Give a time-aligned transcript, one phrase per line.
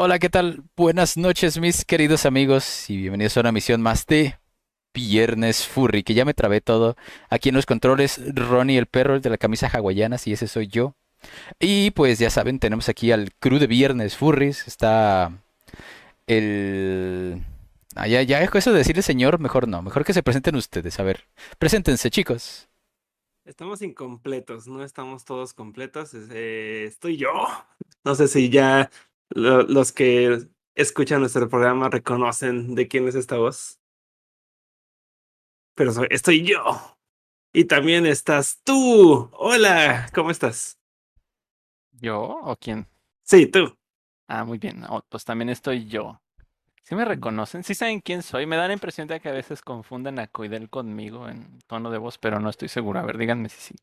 [0.00, 0.62] Hola, ¿qué tal?
[0.76, 4.38] Buenas noches, mis queridos amigos, y bienvenidos a una misión más de
[4.94, 6.94] Viernes Furry, que ya me trabé todo.
[7.30, 10.68] Aquí en los controles, Ronnie el perro, el de la camisa hawaiana, si ese soy
[10.68, 10.94] yo.
[11.58, 14.68] Y pues ya saben, tenemos aquí al crew de Viernes Furries.
[14.68, 15.32] Está
[16.28, 17.42] el...
[17.96, 19.82] Ah, ya, ya eso de decirle señor, mejor no.
[19.82, 21.00] Mejor que se presenten ustedes.
[21.00, 21.26] A ver,
[21.58, 22.68] preséntense, chicos.
[23.44, 26.12] Estamos incompletos, no estamos todos completos.
[26.14, 27.32] eh, estoy yo.
[28.04, 28.90] No sé si ya
[29.30, 33.80] lo- los que escuchan nuestro programa reconocen de quién es esta voz,
[35.74, 36.98] pero soy- estoy yo.
[37.52, 39.30] Y también estás tú.
[39.34, 40.78] Hola, ¿cómo estás?
[42.00, 42.88] ¿Yo o quién?
[43.22, 43.76] Sí, tú.
[44.28, 44.84] Ah, muy bien.
[44.88, 46.20] Oh, pues también estoy yo.
[46.84, 47.64] ¿Sí me reconocen?
[47.64, 48.46] ¿Sí saben quién soy?
[48.46, 51.98] Me da la impresión de que a veces confunden a Coidel conmigo en tono de
[51.98, 53.00] voz, pero no estoy seguro.
[53.00, 53.76] A ver, díganme si sí.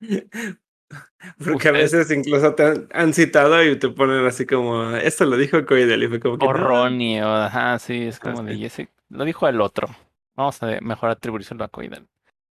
[1.44, 5.36] Porque a veces incluso te han, han citado y te ponen así como, esto lo
[5.36, 6.46] dijo Coidel y fue como que...
[6.46, 6.52] O "No".
[6.52, 8.60] Ronnie, o ajá, sí, es como Ah, de, sí.
[8.60, 9.88] y ese lo dijo el otro.
[10.36, 12.06] Vamos a mejor atribuírselo a Coidel.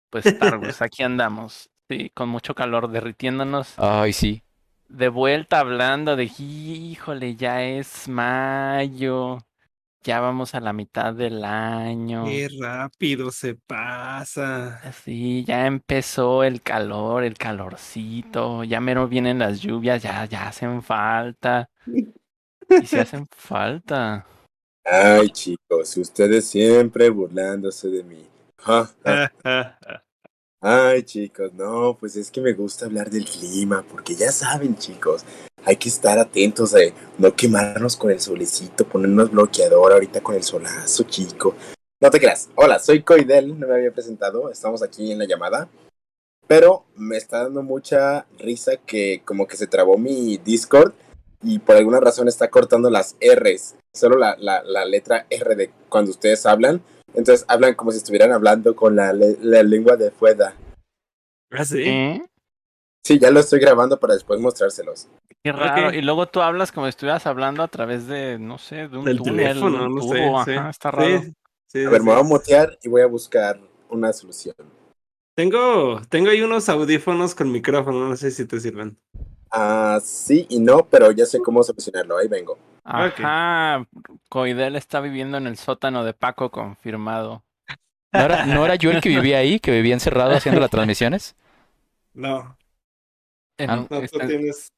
[0.10, 1.70] Pues Star Wars, aquí andamos.
[1.90, 3.76] Sí, con mucho calor, derritiéndonos.
[3.78, 4.42] Ay, sí.
[4.88, 9.40] De vuelta hablando de, híjole, ya es mayo.
[10.06, 12.26] Ya vamos a la mitad del año.
[12.26, 14.80] Qué rápido se pasa.
[15.04, 20.84] Sí, ya empezó el calor, el calorcito, ya mero vienen las lluvias, ya, ya hacen
[20.84, 21.70] falta.
[22.70, 24.26] Y si hacen falta.
[24.84, 28.28] Ay, chicos, ustedes siempre burlándose de mí.
[28.58, 29.32] Ja, ja.
[30.68, 35.24] Ay, chicos, no, pues es que me gusta hablar del clima, porque ya saben, chicos,
[35.64, 40.42] hay que estar atentos de no quemarnos con el solecito, ponernos bloqueador ahorita con el
[40.42, 41.54] solazo, chico.
[42.02, 42.50] No te creas.
[42.56, 45.70] Hola, soy Coidel, no me había presentado, estamos aquí en la llamada.
[46.48, 50.94] Pero me está dando mucha risa que como que se trabó mi Discord
[51.44, 55.70] y por alguna razón está cortando las R's, solo la, la, la letra R de
[55.90, 56.82] cuando ustedes hablan.
[57.14, 60.54] Entonces hablan como si estuvieran hablando con la, la lengua de fuera.
[61.58, 61.82] ¿Ah, sí?
[61.84, 62.26] ¿Eh?
[63.04, 65.08] Sí, ya lo estoy grabando para después mostrárselos.
[65.44, 65.94] Qué raro.
[65.94, 69.06] Y luego tú hablas como si estuvieras hablando a través de, no sé, de un
[69.06, 70.52] Del túnel, teléfono, un no sé.
[70.52, 70.60] sí.
[70.70, 71.22] está raro.
[71.22, 71.34] Sí,
[71.68, 72.06] sí, A ver, sí.
[72.06, 74.56] me voy a mutear y voy a buscar una solución.
[75.36, 78.98] Tengo, tengo ahí unos audífonos con micrófono, no sé si te sirven.
[79.52, 82.18] Ah, sí y no, pero ya sé cómo solucionarlo.
[82.18, 82.58] Ahí vengo.
[82.84, 83.86] Ajá,
[84.30, 87.44] Coidel está viviendo en el sótano de Paco, confirmado.
[88.14, 91.36] ¿No era, no era yo el que vivía ahí, que vivía encerrado haciendo las transmisiones?
[92.16, 92.58] No,
[93.58, 94.72] En Ah, no, tú tienes,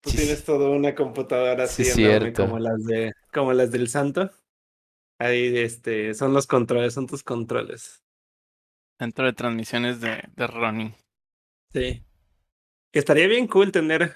[0.00, 3.88] tú Sí, tienes toda una computadora Sí, así enorme como las de, como las del
[3.88, 4.30] santo.
[5.18, 8.02] Ahí, este, son los controles, son tus controles.
[8.98, 10.94] Centro de transmisiones de, de Ronnie.
[11.72, 12.04] Sí.
[12.92, 14.14] Que estaría bien cool tener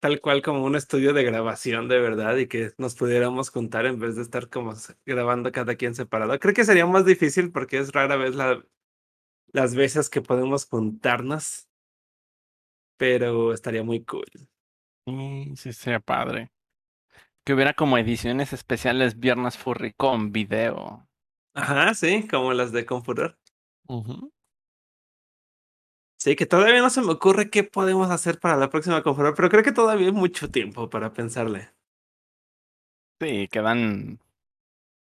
[0.00, 4.00] tal cual como un estudio de grabación de verdad y que nos pudiéramos juntar en
[4.00, 4.74] vez de estar como
[5.06, 6.38] grabando cada quien separado.
[6.38, 8.64] Creo que sería más difícil porque es rara vez la,
[9.52, 11.68] las veces que podemos juntarnos,
[12.96, 14.24] pero estaría muy cool.
[15.06, 16.50] Sí, sí, sería padre.
[17.44, 21.08] Que hubiera como ediciones especiales Viernes Furry con video.
[21.54, 23.38] Ajá, sí, como las de Confuror.
[26.18, 29.48] Sí, que todavía no se me ocurre qué podemos hacer para la próxima Confuror, pero
[29.50, 31.70] creo que todavía hay mucho tiempo para pensarle.
[33.20, 34.18] Sí, quedan.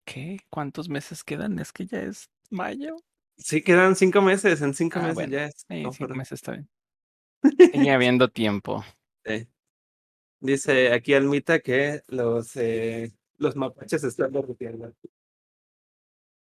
[0.04, 0.38] ¿Qué?
[0.50, 1.58] ¿Cuántos meses quedan?
[1.58, 2.96] Es que ya es mayo.
[3.36, 6.52] Sí, quedan cinco meses, en cinco Ah, meses bueno, ya es Sí, cinco meses está
[6.52, 6.68] bien.
[7.72, 8.84] Sigue habiendo tiempo.
[9.24, 9.48] Sí.
[10.40, 14.94] Dice aquí Almita que los, eh, los mapaches están derritiendo.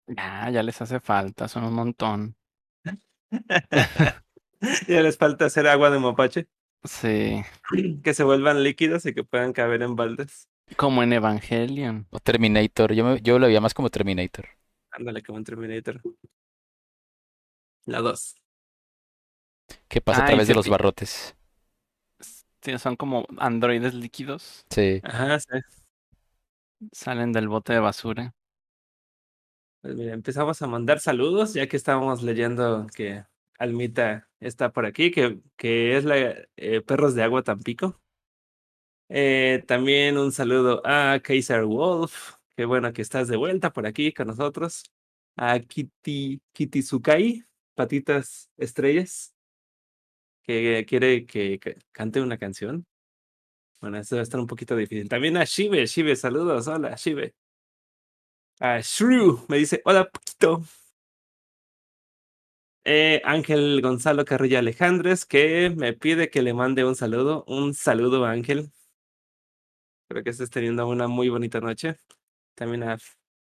[0.07, 2.35] Ya, ya les hace falta, son un montón.
[4.87, 6.47] ya les falta hacer agua de mapache,
[6.83, 7.43] Sí,
[8.03, 10.47] que se vuelvan líquidos y que puedan caber en baldes.
[10.77, 12.07] como en Evangelion.
[12.11, 12.93] O Terminator.
[12.93, 14.47] Yo, me- yo lo veía más como Terminator.
[14.91, 16.01] Ándale, como en Terminator.
[17.85, 18.35] La 2.
[19.87, 21.35] ¿Qué pasa a Ay, través de los barrotes?
[22.61, 24.65] Sí, son como androides líquidos.
[24.69, 25.01] Sí.
[25.03, 25.47] Ajá, sí.
[26.91, 28.33] Salen del bote de basura.
[29.81, 33.25] Pues mira, empezamos a mandar saludos, ya que estábamos leyendo que
[33.59, 36.15] Almita está por aquí, que, que es la
[36.55, 38.01] eh, Perros de Agua Tampico.
[39.09, 44.13] Eh, también un saludo a Kaiser Wolf, que bueno que estás de vuelta por aquí
[44.13, 44.83] con nosotros.
[45.35, 47.43] A Kitty, Kitty Sukai,
[47.75, 49.32] Patitas Estrellas,
[50.43, 51.59] que quiere que,
[51.91, 52.85] cante una canción.
[53.81, 55.09] Bueno, eso va a estar un poquito difícil.
[55.09, 57.35] También a Shive, Shive, saludos, hola, Shive.
[58.59, 60.63] A Shrew me dice, hola, poquito.
[62.85, 67.43] Eh, Ángel Gonzalo Carrillo Alejandres, que me pide que le mande un saludo.
[67.47, 68.71] Un saludo, Ángel.
[70.03, 71.97] Espero que estés teniendo una muy bonita noche.
[72.55, 72.97] También a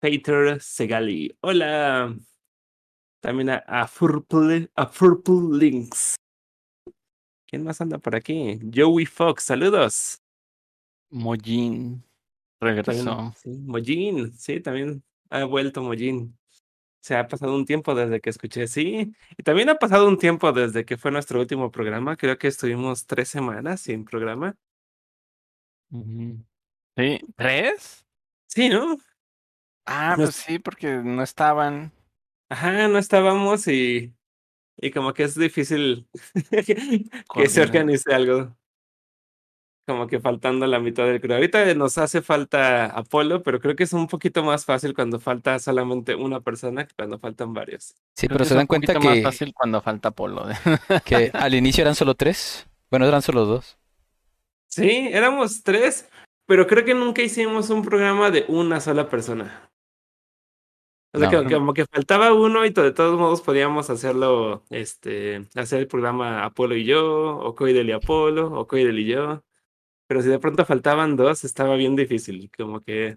[0.00, 1.36] Peter Segali.
[1.40, 2.16] Hola.
[3.20, 6.16] También a, a a Purple Links.
[7.54, 8.58] ¿Quién más anda por aquí?
[8.74, 10.20] Joey Fox, saludos.
[11.08, 12.02] Mojin
[12.60, 13.32] regresó.
[13.36, 16.36] sí, Mojin, sí, también ha vuelto Mojin.
[16.98, 19.14] Se ha pasado un tiempo desde que escuché, sí.
[19.38, 22.16] Y también ha pasado un tiempo desde que fue nuestro último programa.
[22.16, 24.56] Creo que estuvimos tres semanas sin programa.
[26.96, 28.04] Sí, ¿tres?
[28.48, 28.98] Sí, ¿no?
[29.86, 31.92] Ah, pues sí, porque no estaban.
[32.48, 34.12] Ajá, no estábamos y,
[34.76, 36.06] y como que es difícil
[37.34, 38.54] que se organice algo.
[39.86, 41.34] Como que faltando la mitad del crew.
[41.34, 45.58] Ahorita nos hace falta Apolo, pero creo que es un poquito más fácil cuando falta
[45.58, 47.94] solamente una persona que cuando faltan varios.
[48.14, 50.50] Sí, Creo pero que se es dan cuenta poquito más que, fácil cuando falta Polo.
[50.50, 50.54] ¿eh?
[51.04, 52.66] que al inicio eran solo tres.
[52.90, 53.76] Bueno, eran solo dos.
[54.68, 56.08] Sí, éramos tres,
[56.46, 59.70] pero creo que nunca hicimos un programa de una sola persona.
[61.14, 61.46] O sea, No.
[61.48, 66.44] que, como que faltaba uno y de todos modos podíamos hacerlo, este, hacer el programa
[66.44, 69.44] Apolo y yo, o Coidel y Apolo, o Coidel y yo.
[70.08, 73.16] Pero si de pronto faltaban dos, estaba bien difícil, como que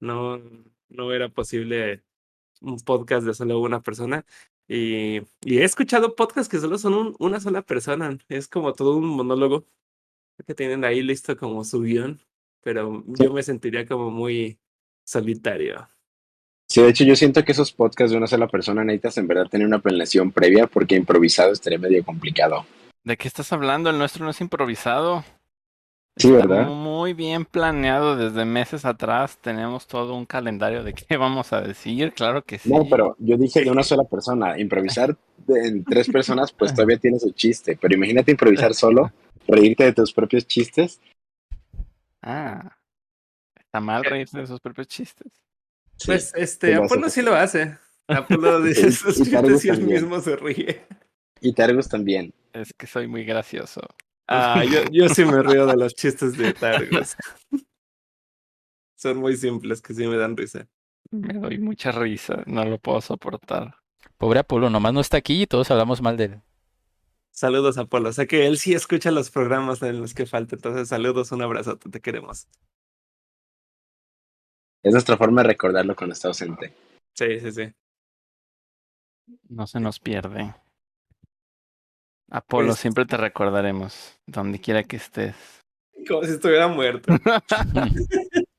[0.00, 0.40] no,
[0.88, 2.02] no era posible
[2.60, 4.24] un podcast de solo una persona.
[4.68, 8.96] Y, y he escuchado podcasts que solo son un- una sola persona, es como todo
[8.96, 9.66] un monólogo
[10.46, 12.20] que tienen ahí listo como su guion,
[12.62, 14.58] pero yo me sentiría como muy
[15.04, 15.88] solitario.
[16.72, 19.44] Sí, de hecho yo siento que esos podcasts de una sola persona necesitas en verdad
[19.44, 22.64] tener una planeación previa porque improvisado estaría medio complicado.
[23.04, 23.90] ¿De qué estás hablando?
[23.90, 25.22] El nuestro no es improvisado.
[26.16, 26.68] Sí, Está ¿verdad?
[26.68, 29.36] Muy bien planeado desde meses atrás.
[29.42, 32.14] Tenemos todo un calendario de qué vamos a decir.
[32.14, 32.70] Claro que sí.
[32.70, 34.58] No, pero yo dije de una sola persona.
[34.58, 35.14] Improvisar
[35.48, 39.12] en tres personas pues todavía tiene su chiste, pero imagínate improvisar solo,
[39.46, 41.02] reírte de tus propios chistes.
[42.22, 42.78] Ah.
[43.60, 45.42] Está mal reírse de sus propios chistes.
[45.96, 46.06] Sí.
[46.06, 47.78] Pues este, te lo Apolo sí lo hace.
[48.08, 50.84] Apolo dice sus chistes y él mismo se ríe.
[51.40, 52.34] Y Targus también.
[52.52, 53.82] Es que soy muy gracioso.
[54.28, 57.16] Ah, yo, yo sí me río de los chistes de Targus.
[58.96, 60.68] Son muy simples que sí me dan risa.
[61.10, 62.42] Me doy mucha risa.
[62.46, 63.74] No lo puedo soportar.
[64.16, 66.42] Pobre Apolo, nomás no está aquí y todos hablamos mal de él.
[67.32, 68.12] Saludos, Apolo.
[68.12, 70.54] Sé que él sí escucha los programas en los que falta.
[70.54, 72.46] Entonces, saludos, un abrazo, te queremos.
[74.82, 76.74] Es nuestra forma de recordarlo cuando está ausente.
[77.14, 77.72] Sí, sí, sí.
[79.48, 80.54] No se nos pierde.
[82.30, 85.36] Apolo, Pues- siempre te recordaremos, donde quiera que estés.
[86.08, 87.12] Como si estuviera muerto.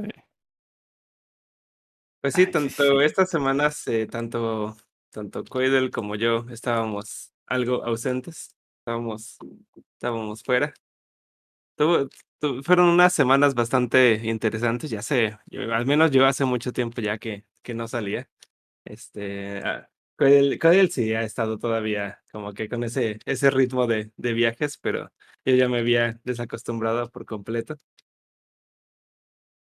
[0.00, 0.04] Sí.
[2.20, 3.04] Pues sí, Ay, sí, tanto sí.
[3.04, 4.76] estas semanas, eh, tanto,
[5.12, 8.50] tanto Coidel como yo estábamos algo ausentes.
[8.80, 9.38] Estábamos,
[9.94, 10.72] estábamos fuera.
[11.78, 12.08] Tuvo-
[12.40, 17.00] tu- fueron unas semanas bastante interesantes, ya sé, yo- al menos yo hace mucho tiempo
[17.00, 18.28] ya que, que no salía.
[18.84, 24.32] Este, ah, Coidel sí ha estado todavía como que con ese, ese ritmo de, de
[24.32, 25.12] viajes, pero
[25.44, 27.76] yo ya me había desacostumbrado por completo.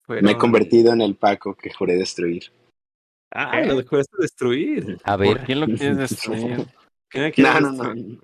[0.08, 2.44] Me he Fueron- convertido en el Paco que juré destruir.
[3.32, 4.98] Ah, lo dejaste destruir.
[5.04, 6.66] A ¿Por ver, qué lo quieres destruir?
[7.10, 7.84] ¿Qué me quieres No, no, no.
[7.94, 8.20] destruir?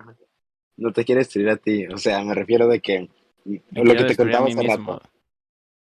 [0.78, 1.86] No te quiero destruir a ti.
[1.88, 3.10] O sea, me refiero de que
[3.44, 5.02] lo que te contaba hace rato.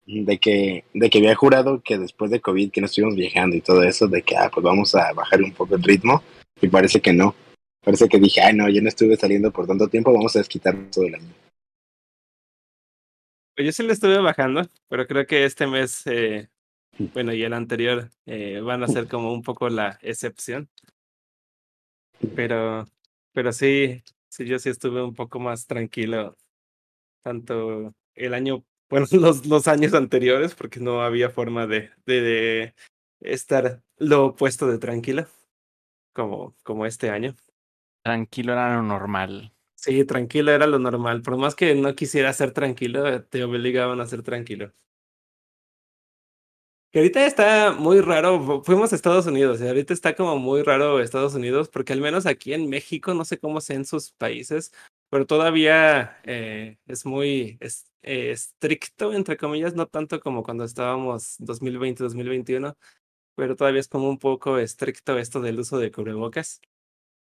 [0.06, 3.62] de que, de que había jurado que después de COVID que no estuvimos viajando y
[3.62, 6.22] todo eso, de que ah, pues vamos a bajar un poco el ritmo,
[6.62, 7.36] y parece que no.
[7.84, 10.76] Parece que dije, ay no, yo no estuve saliendo por tanto tiempo, vamos a desquitar
[10.92, 11.34] todo el año.
[13.56, 16.50] Pues Yo sí le estuve bajando, pero creo que este mes, eh,
[17.14, 20.70] bueno, y el anterior eh, van a ser como un poco la excepción.
[22.36, 22.86] Pero,
[23.34, 26.36] pero sí, sí, yo sí estuve un poco más tranquilo,
[27.26, 32.76] tanto el año, bueno, los, los años anteriores, porque no había forma de, de, de
[33.22, 35.26] estar lo opuesto de tranquilo,
[36.14, 37.36] como, como este año.
[38.04, 39.54] Tranquilo era lo normal.
[39.76, 41.22] Sí, tranquilo era lo normal.
[41.24, 44.72] Por más que no quisiera ser tranquilo, te obligaban a ser tranquilo.
[46.92, 48.40] Que ahorita está muy raro.
[48.42, 52.02] fu- Fuimos a Estados Unidos y ahorita está como muy raro Estados Unidos, porque al
[52.02, 54.72] menos aquí en México, no sé cómo sea en sus países,
[55.10, 61.36] pero todavía eh, es muy es- eh, estricto, entre comillas, no tanto como cuando estábamos
[61.40, 62.78] 2020, 2021,
[63.36, 66.62] pero todavía es como un poco estricto esto del uso de cubrebocas.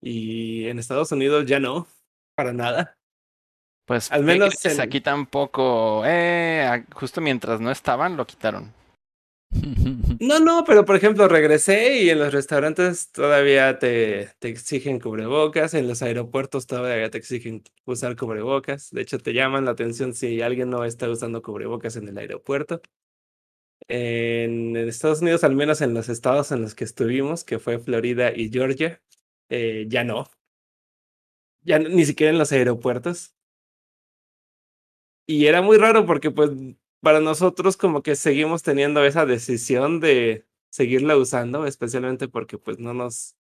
[0.02, 1.88] Y en Estados Unidos ya no,
[2.36, 2.98] para nada.
[3.86, 6.04] Pues Al ¿qué menos en- aquí tampoco.
[6.06, 8.74] Eh, justo mientras no estaban, lo quitaron.
[10.20, 15.74] No, no, pero por ejemplo, regresé y en los restaurantes todavía te, te exigen cubrebocas,
[15.74, 18.92] en los aeropuertos todavía te exigen usar cubrebocas.
[18.92, 22.82] De hecho, te llaman la atención si alguien no está usando cubrebocas en el aeropuerto.
[23.88, 28.32] En Estados Unidos, al menos en los estados en los que estuvimos, que fue Florida
[28.36, 29.02] y Georgia,
[29.50, 30.26] eh, ya no.
[31.64, 33.34] Ya ni siquiera en los aeropuertos.
[35.28, 36.52] Y era muy raro porque pues
[37.02, 42.94] para nosotros como que seguimos teniendo esa decisión de seguirla usando, especialmente porque pues no
[42.94, 43.36] nos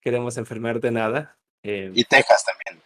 [0.00, 1.38] queremos enfermar de nada.
[1.62, 2.82] Eh, Y Texas también.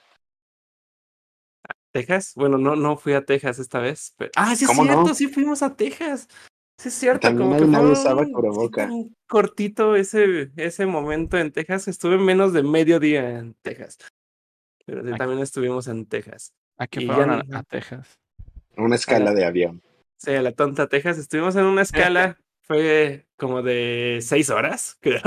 [1.92, 4.14] Texas, bueno, no, no fui a Texas esta vez.
[4.18, 4.32] Pero...
[4.34, 6.28] Ah, sí es cierto, sí fuimos a Texas.
[6.76, 8.88] Sí es cierto, También como que nadie fue usaba un- sí, cubreboca.
[8.88, 11.86] tan cortito ese, ese momento en Texas.
[11.86, 13.98] Estuve menos de medio día en Texas.
[14.84, 16.52] Pero sí, también estuvimos en Texas.
[16.78, 18.18] ¿A qué ya fueron a, Texas?
[18.76, 19.80] Una escala de avión.
[20.16, 21.18] Sí, a la tonta Texas.
[21.18, 25.22] Estuvimos en una escala, fue como de seis horas, creo.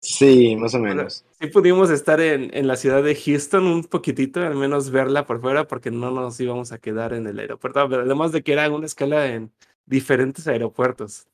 [0.00, 1.24] Sí, más o Bueno, menos.
[1.30, 5.40] sí pudimos estar en, en la ciudad de Houston un poquitito, al menos verla por
[5.40, 7.88] fuera, porque no nos íbamos a quedar en el aeropuerto.
[7.88, 9.52] Pero además de que era una escala en
[9.86, 11.28] diferentes aeropuertos.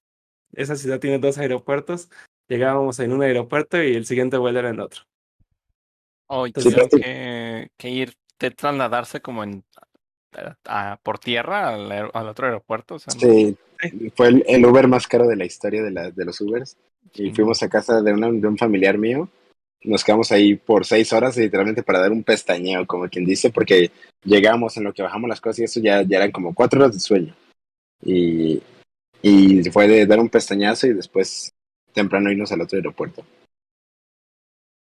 [0.52, 2.10] Esa ciudad tiene dos aeropuertos.
[2.48, 5.02] Llegábamos en un aeropuerto y el siguiente vuelo era en otro.
[6.26, 7.00] O Entonces, tuvieron sí.
[7.00, 9.64] que, que ir, de trasladarse como en
[10.34, 12.96] a- a- por tierra al, otro aeropuerto.
[12.96, 13.56] O sea, no- Sí,
[14.16, 16.76] fue el, el Uber más caro de la historia de, la, de los Ubers.
[17.14, 17.34] Y Sí.
[17.34, 19.28] fuimos a casa de, una- de un familiar mío.
[19.84, 23.90] Nos quedamos ahí por seis horas, literalmente para dar un pestañeo, como quien dice, porque
[24.24, 26.94] llegamos en lo que bajamos las cosas y eso ya, ya eran como cuatro horas
[26.94, 27.34] de sueño.
[28.04, 28.60] Y,
[29.22, 31.52] y fue de dar un pestañazo y después
[31.92, 33.24] temprano irnos al otro aeropuerto.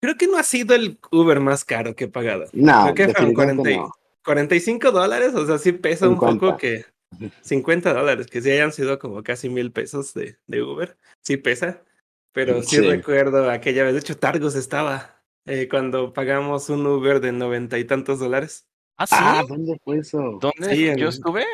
[0.03, 2.47] Creo que no ha sido el Uber más caro que he pagado.
[2.53, 3.93] No, Creo que fueron definitivamente 40 y- no.
[4.31, 6.41] 45 dólares, o sea, sí pesa un 50.
[6.47, 6.85] poco que
[7.41, 11.83] 50 dólares, que sí hayan sido como casi mil pesos de, de Uber, sí pesa,
[12.33, 12.83] pero sí, Sí.
[12.83, 17.85] recuerdo aquella vez, de hecho Targos estaba eh, cuando pagamos un Uber de noventa y
[17.85, 18.69] tantos dólares.
[18.97, 19.17] ¿Ah, sí?
[19.19, 20.39] Ah, ¿dónde fue eso?
[20.41, 21.45] ¿Dónde sí, yo en- estuve?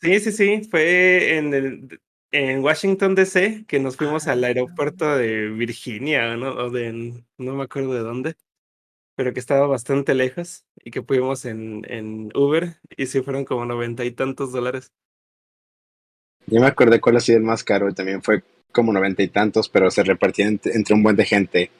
[0.00, 2.00] Sí, sí, sí, fue en el
[2.32, 4.46] en Washington DC que nos fuimos al Ah.
[4.46, 6.50] aeropuerto de Virginia, ¿no?
[6.52, 6.92] O de
[7.38, 8.34] no me acuerdo de dónde,
[9.20, 13.66] pero que estaba bastante lejos y que fuimos en, en Uber y sí fueron como
[13.66, 14.94] noventa y tantos dólares.
[16.46, 19.68] Yo me acordé cuál ha sido el más caro, también fue como noventa y tantos,
[19.70, 21.70] pero se repartía ent- entre un buen de gente,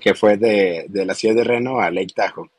[0.00, 2.50] que fue de, de la ciudad de Reno a Lake Tahoe.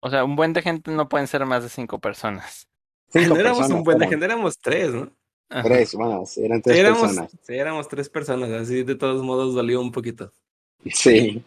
[0.00, 2.68] O sea, un buen de gente no pueden ser más de cinco personas.
[3.12, 5.12] Cinco no éramos personas, un buen de gente, éramos tres, ¿no?
[5.48, 5.68] Ajá.
[5.68, 7.34] Tres, bueno, eran Sí, tres éramos, personas.
[7.42, 10.34] sí, éramos tres personas, así de todos modos dolió un poquito.
[11.02, 11.42] Sí,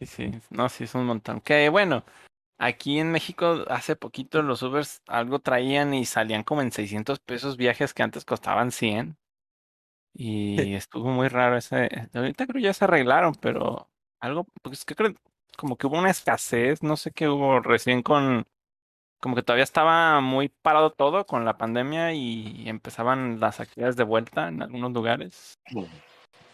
[0.00, 1.40] Sí, sí, no, sí, es un montón.
[1.42, 2.04] Que bueno,
[2.58, 7.58] aquí en México hace poquito los Ubers algo traían y salían como en 600 pesos
[7.58, 9.18] viajes que antes costaban 100.
[10.14, 11.88] Y estuvo muy raro ese.
[12.14, 13.90] Ahorita creo ya se arreglaron, pero
[14.20, 15.14] algo, pues que creo
[15.56, 18.46] como que hubo una escasez, no sé qué hubo recién con,
[19.20, 24.04] como que todavía estaba muy parado todo con la pandemia y empezaban las actividades de
[24.04, 25.58] vuelta en algunos lugares.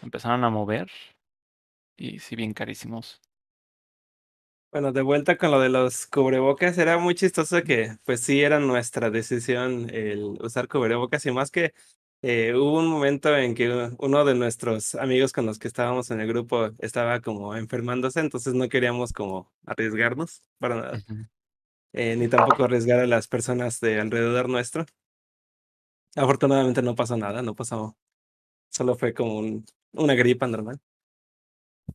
[0.01, 0.91] Empezaron a mover
[1.97, 3.21] y sí, bien carísimos.
[4.77, 8.59] Bueno, de vuelta con lo de los cubrebocas, era muy chistoso que pues sí era
[8.59, 11.73] nuestra decisión el usar cubrebocas y más que
[12.21, 16.21] eh, hubo un momento en que uno de nuestros amigos con los que estábamos en
[16.21, 21.03] el grupo estaba como enfermándose, entonces no queríamos como arriesgarnos para nada,
[21.93, 24.85] eh, ni tampoco arriesgar a las personas de alrededor nuestro.
[26.15, 27.97] Afortunadamente no pasó nada, no pasó,
[28.69, 30.79] solo fue como un- una gripa normal.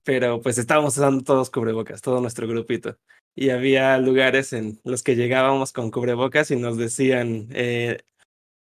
[0.04, 2.96] Pero pues estábamos usando todos cubrebocas, todo nuestro grupito.
[3.34, 7.98] Y había lugares en los que llegábamos con cubrebocas y nos decían, eh,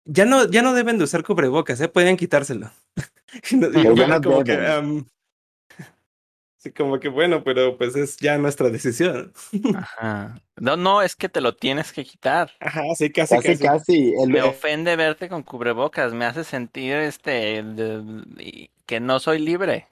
[0.05, 1.89] ya no, ya no deben de usar cubrebocas, ¿eh?
[1.89, 2.72] pueden quitárselo.
[3.51, 3.72] y nos-
[4.22, 4.53] como que,
[6.57, 9.34] sí, como que bueno, pero pues es ya nuestra decisión.
[9.75, 10.39] Ajá.
[10.57, 12.51] No, no, es que te lo tienes que quitar.
[12.60, 13.63] Ajá, sí, casi, casi, casi.
[13.63, 14.13] casi.
[14.22, 19.88] El, Me ofende verte con cubrebocas, me hace sentir este de- que no soy libre.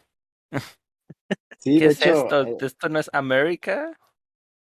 [1.58, 2.44] sí, ¿Qué de es hecho, esto?
[2.44, 3.98] eh, ¿Esto no es América?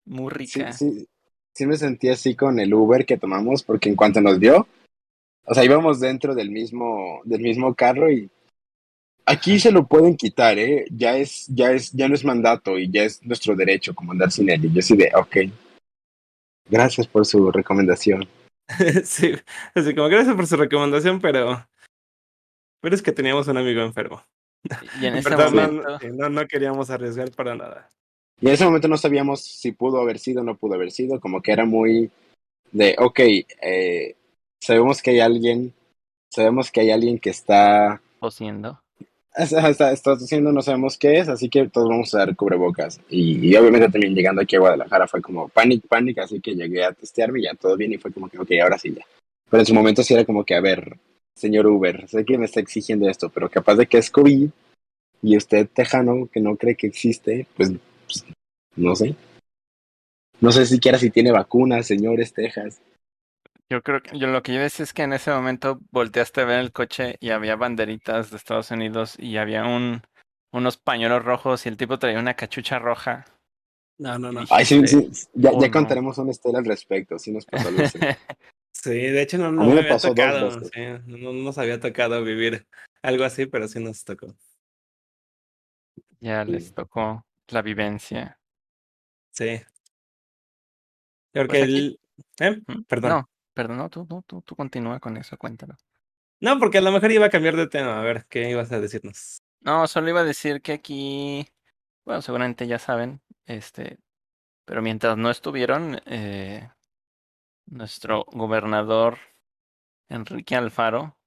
[0.05, 0.71] Muy sí, rica.
[0.71, 1.07] sí,
[1.53, 4.67] sí me sentí así con el Uber que tomamos, porque en cuanto nos dio,
[5.45, 8.29] o sea, íbamos dentro del mismo, del mismo carro y
[9.25, 10.85] aquí se lo pueden quitar, ¿eh?
[10.91, 14.31] Ya es, ya es, ya no es mandato y ya es nuestro derecho como andar
[14.31, 14.65] sin él.
[14.65, 15.37] Y yo sí de, ok.
[16.69, 18.27] Gracias por su recomendación.
[19.03, 19.33] sí,
[19.75, 21.67] así como gracias por su recomendación, pero,
[22.81, 24.23] pero es que teníamos un amigo enfermo.
[25.01, 27.89] Y en ese Perdón, momento, no, sí, no, no queríamos arriesgar para nada.
[28.39, 31.19] Y en ese momento no sabíamos si pudo haber sido o no pudo haber sido,
[31.19, 32.09] como que era muy
[32.71, 34.15] de, ok, eh,
[34.59, 35.73] sabemos que hay alguien
[36.31, 38.81] sabemos que hay alguien que está, Tosiendo.
[39.35, 42.99] está, está, está haciendo, no sabemos qué es, así que todos vamos a dar cubrebocas.
[43.09, 46.83] Y, y obviamente también llegando aquí a Guadalajara fue como panic, panic, así que llegué
[46.85, 49.05] a testearme y ya todo bien y fue como que, ok, ahora sí ya.
[49.49, 50.97] Pero en su momento sí era como que, a ver,
[51.35, 54.49] señor Uber, sé que me está exigiendo esto, pero capaz de que es COVID
[55.23, 57.71] y usted, tejano, que no cree que existe, pues,
[58.05, 58.25] pues,
[58.75, 59.15] no sé.
[60.39, 62.81] No sé siquiera si tiene vacunas, señores Texas.
[63.69, 66.45] Yo creo que yo lo que yo decía es que en ese momento volteaste a
[66.45, 70.01] ver el coche y había banderitas de Estados Unidos y había un
[70.53, 73.25] unos pañuelos rojos y el tipo traía una cachucha roja.
[73.97, 74.43] No, no, no.
[74.49, 75.71] Ay, sí, sí, ya, Oh, ya no.
[75.73, 77.99] contaremos una historia al respecto, sí nos pasó algo así.
[78.73, 80.51] Sí, de hecho no, no me me había tocado.
[80.61, 82.67] sí, no no nos había tocado vivir
[83.01, 84.35] algo así, pero sí nos tocó.
[86.19, 86.51] Ya Sí.
[86.51, 88.39] les tocó la vivencia.
[89.31, 89.61] Sí.
[91.33, 91.99] Porque Pues aquí- el...
[92.39, 92.61] ¿eh?
[92.67, 92.83] ¿Mm?
[92.83, 93.09] Perdón.
[93.11, 95.75] No, perdón, no, tú, tú, tú, tú continúa con eso, cuéntalo.
[96.39, 97.99] No, porque a lo mejor iba a cambiar de tema.
[97.99, 99.41] A ver, ¿qué ibas a decirnos?
[99.61, 101.47] No, solo iba a decir que aquí,
[102.03, 103.99] bueno, seguramente ya saben, este,
[104.65, 106.67] pero mientras no estuvieron, eh,
[107.65, 109.17] nuestro gobernador
[110.09, 111.17] Enrique Alfaro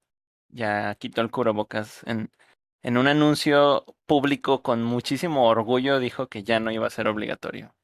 [0.48, 2.30] ya quitó el cubrebocas en,
[2.82, 7.74] en un anuncio público con muchísimo orgullo dijo que ya no iba a ser obligatorio.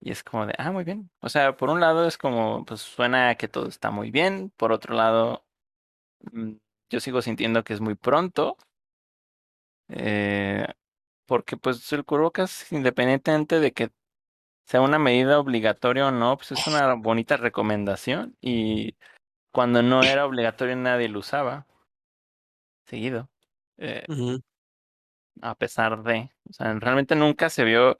[0.00, 1.10] Y es como de, ah, muy bien.
[1.20, 4.52] O sea, por un lado es como, pues suena que todo está muy bien.
[4.56, 5.44] Por otro lado,
[6.32, 6.54] mm,
[6.90, 8.56] yo sigo sintiendo que es muy pronto.
[9.88, 10.66] Eh,
[11.26, 13.90] porque pues el cubrebocas, independientemente de que
[14.68, 18.36] sea una medida obligatoria o no, pues es una bonita recomendación.
[18.42, 18.96] Y
[19.50, 21.66] cuando no era obligatorio nadie lo usaba.
[22.84, 23.30] Seguido.
[23.78, 24.04] Eh,
[25.40, 27.96] a pesar de, o sea, realmente nunca se vio.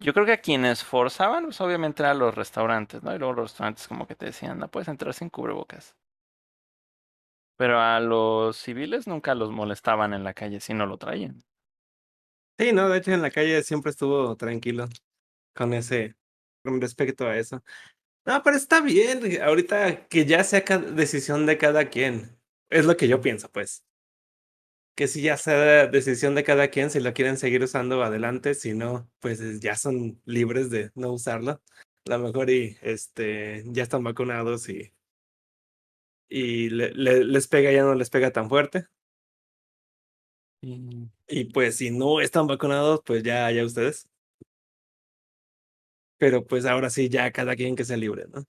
[0.00, 3.14] Yo creo que a quienes forzaban, pues obviamente eran los restaurantes, ¿no?
[3.14, 5.94] Y luego los restaurantes como que te decían, no puedes entrar sin cubrebocas.
[7.56, 11.44] Pero a los civiles nunca los molestaban en la calle si no lo traían.
[12.58, 14.88] Sí, no, de hecho en la calle siempre estuvo tranquilo
[15.56, 16.16] con ese,
[16.64, 17.62] con respecto a eso.
[18.26, 22.38] No, pero está bien, ahorita que ya sea decisión de cada quien.
[22.70, 23.84] Es lo que yo pienso, pues.
[24.94, 28.72] Que si ya sea decisión de cada quien, si lo quieren seguir usando adelante, si
[28.74, 31.62] no, pues es- ya son libres de no usarlo.
[32.06, 34.92] A lo mejor y este ya están vacunados y,
[36.28, 38.86] y le- le- les pega, ya no les pega tan fuerte.
[40.60, 44.06] Y Y pues si no están vacunados, pues ya, ya ustedes.
[46.18, 48.44] Pero pues ahora sí, ya cada quien que sea libre, ¿no?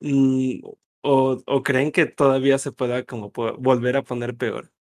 [0.00, 0.60] Mm,
[1.02, 4.72] o, o creen que todavía se pueda como po- volver a poner peor.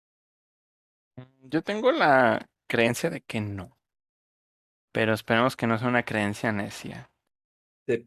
[1.17, 3.77] mm, yo tengo la creencia de que no.
[4.91, 7.09] Pero esperemos que no sea una creencia necia.
[7.87, 8.07] Sí.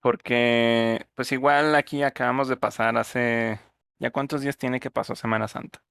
[0.00, 3.60] Porque, pues igual aquí acabamos de pasar hace...
[3.98, 5.82] ¿Ya cuántos días tiene que pasó Semana Santa?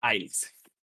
[0.00, 0.30] Ay.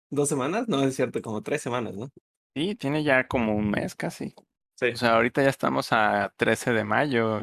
[0.09, 0.67] ¿Dos semanas?
[0.67, 2.09] No, es cierto, como tres semanas, ¿no?
[2.55, 4.33] Sí, tiene ya como un mes casi.
[4.75, 4.87] Sí.
[4.93, 7.41] O sea, ahorita ya estamos a 13 de mayo.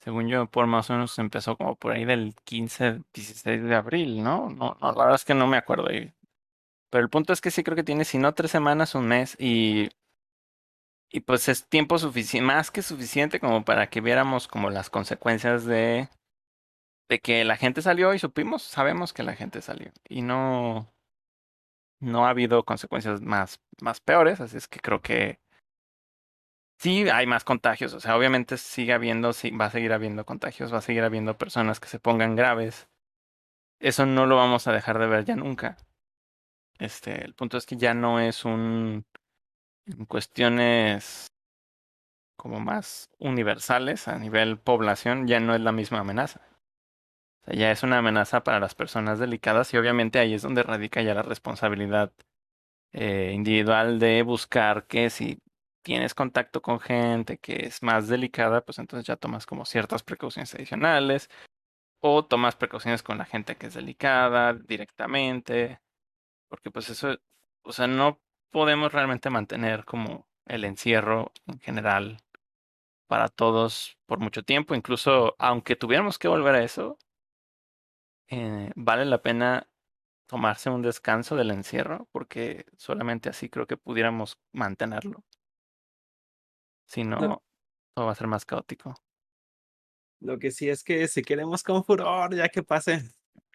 [0.00, 4.22] Según yo, por más o menos empezó como por ahí del 15, 16 de abril,
[4.22, 4.50] ¿no?
[4.50, 5.88] No, no, la verdad es que no me acuerdo.
[5.88, 6.12] ahí.
[6.90, 9.36] Pero el punto es que sí creo que tiene, si no tres semanas, un mes.
[9.40, 9.90] Y,
[11.10, 15.64] y pues es tiempo suficiente, más que suficiente como para que viéramos como las consecuencias
[15.64, 16.08] de,
[17.08, 19.92] de que la gente salió y supimos, sabemos que la gente salió.
[20.08, 20.91] Y no,
[22.02, 25.38] no ha habido consecuencias más, más peores, así es que creo que
[26.78, 27.94] sí hay más contagios.
[27.94, 31.38] O sea, obviamente sigue habiendo, sí, va a seguir habiendo contagios, va a seguir habiendo
[31.38, 32.88] personas que se pongan graves.
[33.80, 35.76] Eso no lo vamos a dejar de ver ya nunca.
[36.78, 39.04] Este, el punto es que ya no es un
[39.86, 41.28] en cuestiones
[42.36, 46.40] como más universales a nivel población, ya no es la misma amenaza.
[47.44, 51.02] Sea, ya es una amenaza para las personas delicadas y obviamente ahí es donde radica
[51.02, 52.12] ya la responsabilidad
[52.92, 55.38] eh, individual de buscar que si
[55.82, 60.54] tienes contacto con gente que es más delicada, pues entonces ya tomas como ciertas precauciones
[60.54, 61.28] adicionales
[62.00, 65.80] o tomas precauciones con la gente que es delicada directamente,
[66.48, 67.16] porque pues eso,
[67.64, 72.18] o sea, no podemos realmente mantener como el encierro en general
[73.08, 76.98] para todos por mucho tiempo, incluso aunque tuviéramos que volver a eso,
[78.32, 79.68] eh, vale la pena
[80.26, 85.24] tomarse un descanso del encierro, porque solamente así creo que pudiéramos mantenerlo.
[86.86, 87.42] Si no, No.
[87.94, 88.94] todo va a ser más caótico.
[90.20, 93.02] Lo que sí es que si queremos con furor, ya que pase,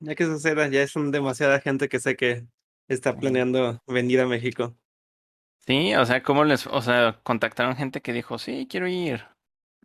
[0.01, 2.45] ya que suceda, ya es demasiada gente que sé que
[2.87, 4.77] está planeando venir a México.
[5.67, 9.25] Sí, o sea, ¿cómo les, o sea, contactaron gente que dijo, sí, quiero ir?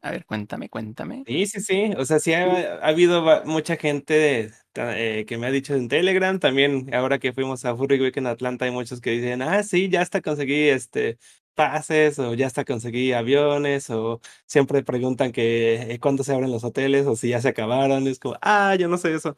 [0.05, 1.23] A ver, cuéntame, cuéntame.
[1.27, 1.93] Sí, sí, sí.
[1.97, 2.45] O sea, sí ha,
[2.85, 6.41] ha habido mucha gente eh, que me ha dicho en Telegram.
[6.41, 9.89] También ahora que fuimos a Furry Week en Atlanta, hay muchos que dicen, ah, sí,
[9.89, 11.19] ya hasta conseguí este
[11.55, 16.65] pases o ya hasta conseguí aviones o siempre preguntan que eh, cuándo se abren los
[16.65, 18.07] hoteles o si ya se acabaron.
[18.09, 19.37] Es como, ah, yo no sé eso.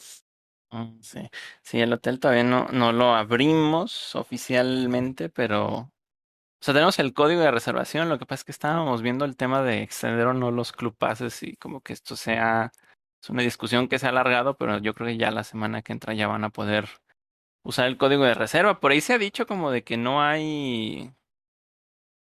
[0.72, 1.20] Mm, Sí,
[1.62, 5.92] sí, el hotel todavía no, no lo abrimos oficialmente, pero,
[6.64, 8.09] o sea, tenemos el código de reservación.
[8.09, 10.96] Lo que pasa es que estábamos viendo el tema de extender o no los club
[10.96, 12.72] passes y como que esto sea,
[13.22, 15.92] es una discusión que se ha alargado, pero yo creo que ya la semana que
[15.92, 16.88] entra ya van a poder
[17.64, 18.81] usar el código de reserva.
[18.81, 21.12] Por ahí se ha dicho como de que no hay,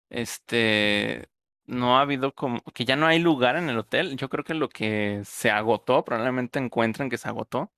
[0.09, 1.27] este,
[1.65, 4.15] no ha habido como, que ya no hay lugar en el hotel.
[4.17, 7.71] Yo creo que lo que se agotó, probablemente encuentren que se agotó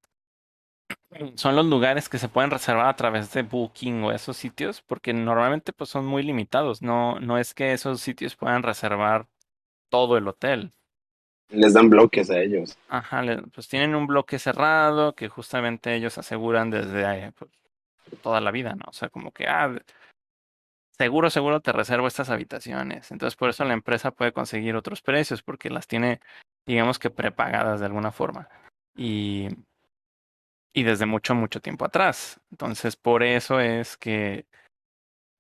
[1.36, 5.14] son los lugares que se pueden reservar a través de Booking o esos sitios, porque
[5.14, 6.82] normalmente pues son muy limitados.
[6.82, 9.28] No, no es que esos sitios puedan reservar
[9.90, 10.74] todo el hotel.
[11.50, 12.78] Les dan bloques a ellos.
[12.88, 17.52] Ajá, pues tienen un bloque cerrado que justamente ellos aseguran desde eh, pues,
[18.22, 18.86] toda la vida, ¿no?
[18.88, 19.76] O sea, como que, ah,
[20.98, 23.12] seguro, seguro te reservo estas habitaciones.
[23.12, 26.22] Entonces, por eso la empresa puede conseguir otros precios, porque las tiene,
[26.66, 28.48] digamos que prepagadas de alguna forma.
[28.96, 29.50] Y,
[30.74, 32.40] y desde mucho, mucho tiempo atrás.
[32.52, 34.46] Entonces, por eso es que,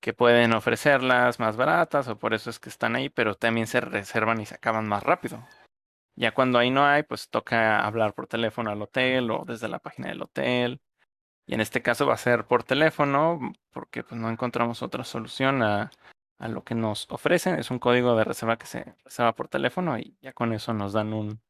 [0.01, 3.81] que pueden ofrecerlas más baratas, o por eso es que están ahí, pero también se
[3.81, 5.45] reservan y se acaban más rápido.
[6.15, 9.79] Ya cuando ahí no hay, pues toca hablar por teléfono al hotel o desde la
[9.79, 10.81] página del hotel.
[11.47, 13.39] Y en este caso va a ser por teléfono,
[13.71, 15.91] porque pues no encontramos otra solución a,
[16.39, 17.55] a lo que nos ofrecen.
[17.59, 20.93] Es un código de reserva que se reserva por teléfono y ya con eso nos
[20.93, 21.41] dan un,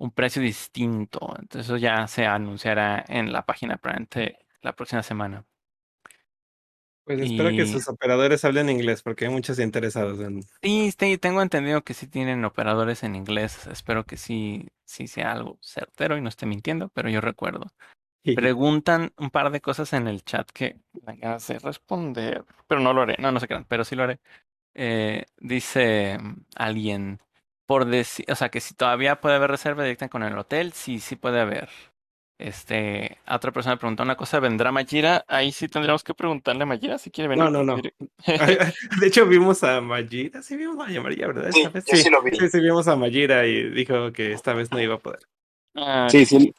[0.00, 1.34] un precio distinto.
[1.38, 5.44] Entonces eso ya se anunciará en la página probablemente la próxima semana.
[7.04, 10.42] Pues espero que sus operadores hablen inglés porque hay muchos interesados en...
[10.62, 13.66] Sí, sí, tengo entendido que sí tienen operadores en inglés.
[13.66, 17.66] Espero que sí, sí sea algo certero y no esté mintiendo, pero yo recuerdo.
[18.22, 23.02] Preguntan un par de cosas en el chat que me hace responder, pero no lo
[23.02, 23.16] haré.
[23.18, 24.20] No, no se crean, pero sí lo haré.
[24.74, 26.18] Eh, dice
[26.54, 27.20] alguien,
[27.70, 30.98] por decir, o sea, que si todavía puede haber reserva directa con el hotel, sí,
[30.98, 31.68] sí puede haber.
[32.36, 35.24] Este, a otra persona preguntó una cosa, ¿vendrá Mayira?
[35.28, 37.44] Ahí sí tendríamos que preguntarle a Mayira si quiere venir.
[37.44, 37.76] No, no, no.
[38.26, 40.42] De hecho, vimos a Mayira.
[40.42, 41.52] Sí, vimos a Mayira, ¿verdad?
[41.52, 42.32] Sí, vez yo sí lo vi.
[42.36, 45.20] Sí, sí, vimos a Mayira y dijo que esta vez no iba a poder.
[45.76, 46.52] Ah, Sí, sí.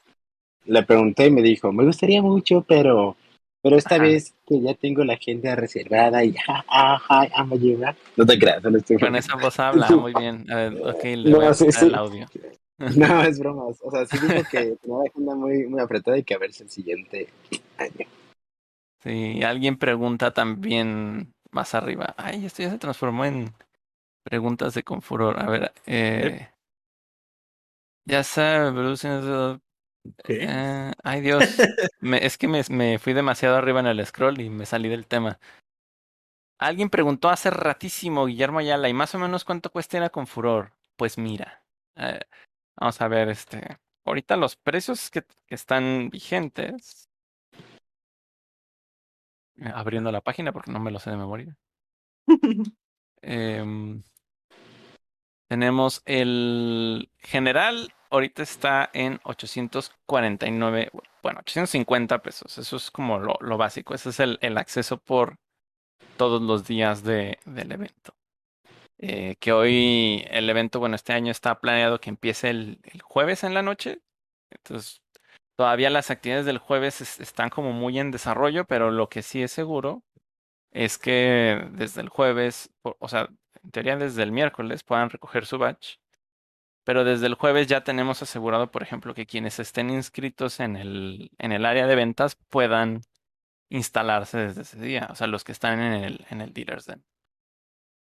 [0.64, 3.18] Le pregunté y me dijo, me gustaría mucho, pero
[3.62, 4.04] pero esta Ajá.
[4.04, 7.96] vez que ya tengo la agenda reservada y ja, ajá, ama llevar.
[8.18, 10.46] No te creas, no estoy Con esa voz habla muy bien.
[10.52, 12.28] A ver, ok, le No, voy a sí, el audio.
[12.98, 13.78] No, es bromas.
[13.84, 16.52] O sea, sí dijo que tenía la agenda muy, muy apretada y que a ver
[16.52, 17.28] si el siguiente
[17.78, 18.08] año.
[19.04, 22.14] Sí, alguien pregunta también más arriba.
[22.18, 23.54] Ay, esto ya se transformó en
[24.24, 25.40] preguntas de Confuror.
[25.40, 26.50] A ver, eh,
[28.06, 29.08] ya sabe, Bruce.
[29.08, 29.60] eh,
[30.24, 30.48] ¿Qué?
[30.48, 31.70] eh, ay, Dios.
[32.00, 35.08] Me- es que me, me fui demasiado arriba en el scroll y me salí del
[35.08, 35.40] tema.
[36.60, 40.74] Alguien preguntó hace ratísimo, Guillermo Ayala, ¿y más o menos cuánto cuesta ir a Confuror?
[40.96, 41.64] Pues mira,
[41.96, 42.20] eh,
[42.78, 47.10] vamos a ver, este, ahorita los precios que, que están vigentes.
[49.58, 51.56] eh, Abriendo la página porque no me lo sé de memoria.
[53.24, 54.04] Em,
[55.48, 60.92] tenemos el general, ahorita está en 849,
[61.24, 62.58] bueno, 850 pesos.
[62.58, 63.96] Eso es como lo, básico.
[63.96, 65.38] Ese es el, acceso por
[66.18, 68.14] todos los días de, del evento.
[69.00, 73.54] Eh, que hoy el evento, bueno, este año está planeado que empiece el, jueves en
[73.54, 74.02] la noche.
[74.52, 75.02] Entonces,
[75.58, 79.42] todavía las actividades del jueves es- están como muy en desarrollo, pero lo que sí
[79.44, 80.04] es seguro
[80.72, 83.30] es que desde el jueves, o sea,
[83.64, 85.98] en teoría desde el miércoles puedan recoger su batch.
[86.84, 91.30] Pero desde el jueves ya tenemos asegurado, por ejemplo, que quienes estén inscritos en el,
[91.38, 93.02] en el área de ventas puedan
[93.70, 95.08] instalarse desde ese día.
[95.12, 97.04] O sea, los que están en el, en el Dealer's Den.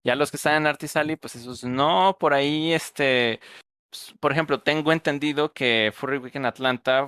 [0.04, 3.40] Ya los que están en Artisali, pues esos no, por ahí, este,
[3.92, 7.08] pues, por ejemplo, tengo entendido que Furry Week en Atlanta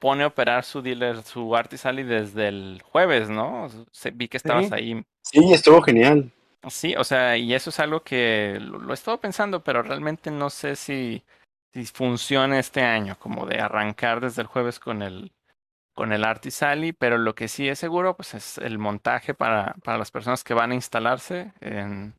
[0.00, 3.68] pone a operar su dealer, su Artisali desde el jueves, ¿no?
[3.92, 4.72] Se- vi que estabas Sí.
[4.74, 6.30] ahí Sí, estuvo genial.
[6.70, 10.30] Sí, o sea, y eso es algo que lo, lo he estado pensando, pero realmente
[10.30, 11.22] no sé si,
[11.74, 15.32] si funciona este año, como de arrancar desde el jueves con el,
[15.94, 19.98] con el Artisali, pero lo que sí es seguro, pues es el montaje para, para
[19.98, 22.14] las personas que van a instalarse en,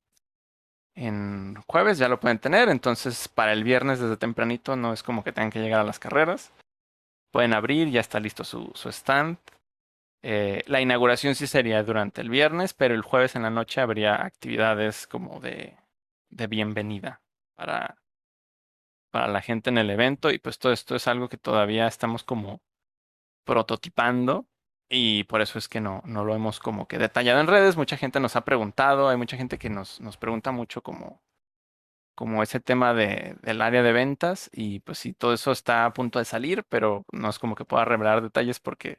[0.95, 5.23] en jueves, ya lo pueden tener, entonces para el viernes desde tempranito no es como
[5.23, 6.53] que tengan que llegar a las carreras,
[7.31, 9.37] pueden abrir, ya está listo su, su stand.
[10.27, 14.25] Eh, la inauguración sí sería durante el viernes, pero el jueves en la noche habría
[14.25, 15.77] actividades como de,
[16.31, 17.21] de bienvenida
[17.53, 18.01] para,
[19.11, 22.23] para la gente en el evento y pues todo esto es algo que todavía estamos
[22.23, 22.63] como
[23.43, 24.47] prototipando
[24.89, 27.77] y por eso es que no, no lo hemos como que detallado en redes.
[27.77, 31.21] Mucha gente nos ha preguntado, hay mucha gente que nos, nos pregunta mucho como,
[32.15, 35.93] como ese tema de, del área de ventas y pues sí, todo eso está a
[35.93, 38.97] punto de salir, pero no es como que pueda revelar detalles porque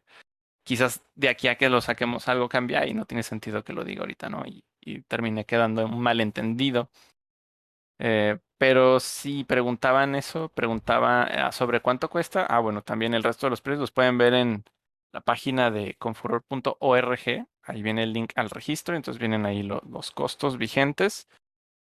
[0.67, 3.85] quizás de aquí a que lo saquemos algo cambia y no tiene sentido que lo
[3.85, 4.45] diga ahorita, ¿no?
[4.45, 6.91] Y, y termine quedando un malentendido.
[8.01, 12.45] Eh, pero si preguntaban eso, preguntaba ah, sobre cuánto cuesta.
[12.47, 14.65] Ah, bueno, también el resto de los precios los pueden ver en
[15.13, 17.47] la página de confuror.org.
[17.63, 21.29] Ahí viene el link al registro, entonces vienen ahí los costos vigentes.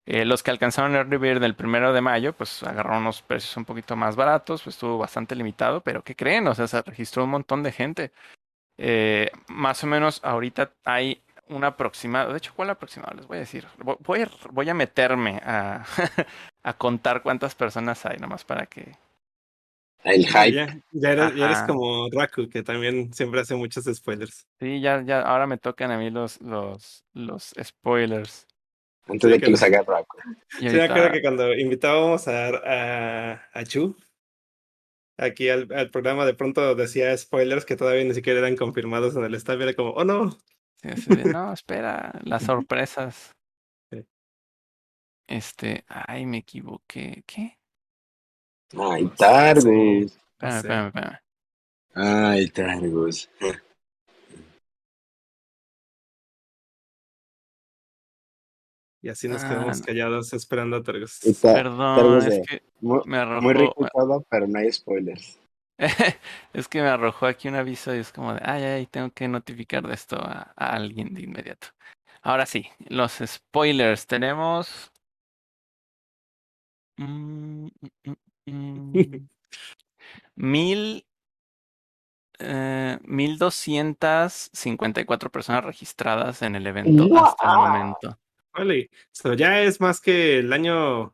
[0.07, 3.65] Eh, los que alcanzaron el Bird del primero de mayo, pues agarraron unos precios un
[3.65, 6.47] poquito más baratos, pues estuvo bastante limitado, pero ¿qué creen?
[6.47, 8.11] O sea, se registró un montón de gente.
[8.77, 12.31] Eh, más o menos ahorita hay un aproximado.
[12.31, 13.15] De hecho, ¿cuál aproximado?
[13.15, 13.65] Les voy a decir.
[13.77, 15.85] Voy a, voy a meterme a,
[16.63, 18.93] a contar cuántas personas hay, nomás para que.
[20.03, 20.83] El hype.
[20.91, 24.45] Ya, eres, como Raku, que también siempre hace muchos spoilers.
[24.59, 28.45] Sí, ya, ya, ahora me tocan a mí los, los, los spoilers.
[29.07, 30.17] Antes de que, los haga Raku.
[30.59, 33.95] Sí, me acuerdo que cuando invitábamos a, a, a Chu,
[35.17, 39.23] aquí al, al, programa de pronto decía spoilers que todavía ni siquiera eran confirmados en
[39.23, 39.59] el staff.
[39.59, 40.37] Era como, oh no.
[41.25, 43.35] no, espera, las sorpresas.
[45.27, 47.23] Este, ay, me equivoqué.
[47.25, 47.57] ¿Qué?
[48.77, 49.65] Ay, tardes.
[49.65, 51.19] Espérame, espérame, espérame.
[51.95, 53.29] Ay, targos.
[59.05, 61.19] Y así nos quedamos ah, callados esperando a Targos.
[61.39, 63.43] Perdón, es que me arrojó.
[63.43, 65.39] Muy rico todo, pero no hay spoilers.
[66.53, 69.27] es que me arrojó aquí un aviso y es como de, ay, ay, tengo que
[69.27, 71.67] notificar de esto a, alguien de inmediato.
[72.23, 74.07] Ahora sí, los spoilers.
[74.07, 74.91] Tenemos...
[76.97, 77.67] Mm,
[78.05, 78.13] mm,
[78.47, 79.27] mm,
[80.33, 81.05] mil...
[82.39, 88.17] Eh, 1254 personas registradas en el evento hasta el momento.
[88.55, 91.13] Vale, esto ya es más que el año,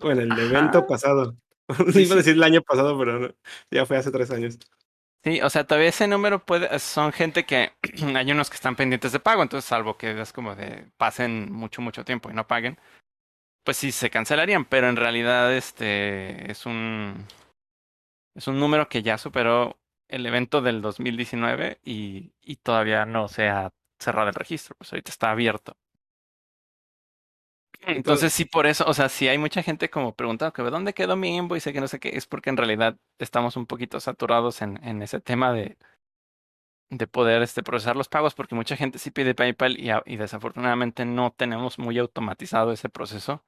[0.00, 1.36] bueno, el evento pasado.
[1.94, 3.34] Iba a decir el año pasado, pero
[3.70, 4.58] ya fue hace tres años.
[5.24, 7.72] Sí, o sea, todavía ese número puede, son gente que
[8.16, 11.82] hay unos que están pendientes de pago, entonces salvo que es como de pasen mucho,
[11.82, 12.78] mucho tiempo y no paguen,
[13.64, 17.26] pues sí se cancelarían, pero en realidad este es un
[18.34, 23.48] es un número que ya superó el evento del 2019 y, y todavía no se
[23.48, 25.76] ha cerrado el registro, pues ahorita está abierto.
[27.80, 31.16] Entonces sí, por eso, o sea, si hay mucha gente como preguntando que dónde quedó
[31.16, 34.82] mi invoice, que no sé qué, es porque en realidad estamos un poquito saturados en,
[34.84, 35.78] en ese tema de,
[36.90, 41.04] de poder este, procesar los pagos, porque mucha gente sí pide PayPal y, y desafortunadamente
[41.04, 43.44] no tenemos muy automatizado ese proceso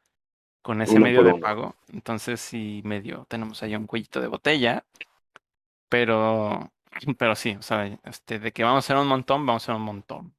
[0.62, 1.76] con ese medio de pago.
[1.92, 4.84] Entonces sí, medio tenemos ahí un cuellito de botella,
[5.88, 6.72] pero,
[7.18, 9.74] pero sí, o sea, este, de que vamos a hacer un montón, vamos a hacer
[9.76, 10.34] un montón.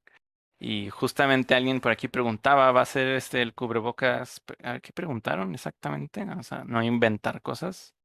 [0.63, 4.43] Y justamente alguien por aquí preguntaba, ¿va a ser este el cubrebocas?
[4.83, 6.21] ¿Qué preguntaron exactamente?
[6.37, 7.95] O sea, no inventar cosas.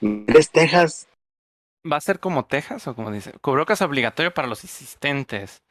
[0.00, 1.08] ¿Es Texas?
[1.90, 3.38] ¿Va a ser como Texas o como dice?
[3.40, 5.62] Cubrebocas obligatorio para los asistentes.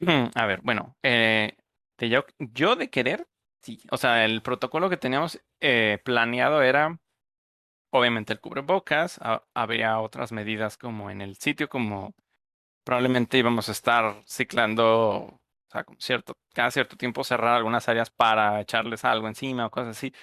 [0.34, 1.54] A ver, bueno, eh,
[1.98, 3.28] de yo, yo, de querer,
[3.60, 3.82] sí.
[3.90, 6.98] O sea, el protocolo que teníamos eh, planeado era,
[7.90, 9.20] obviamente, el cubrebocas.
[9.54, 12.14] habría otras medidas como en el sitio, como
[12.88, 18.62] probablemente íbamos a estar ciclando, o sea, cierto, cada cierto tiempo cerrar algunas áreas para
[18.62, 20.14] echarles algo encima o cosas así.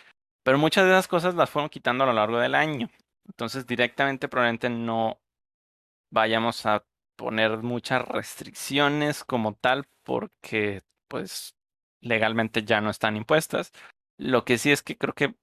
[0.42, 2.90] Pero muchas de esas cosas las fueron quitando a lo largo del año.
[3.28, 5.20] Entonces, directamente probablemente no
[6.12, 6.84] vayamos a
[7.16, 11.54] poner muchas restricciones como tal porque pues
[12.02, 13.74] legalmente ya no están impuestas.
[14.18, 15.36] Lo que sí es que creo que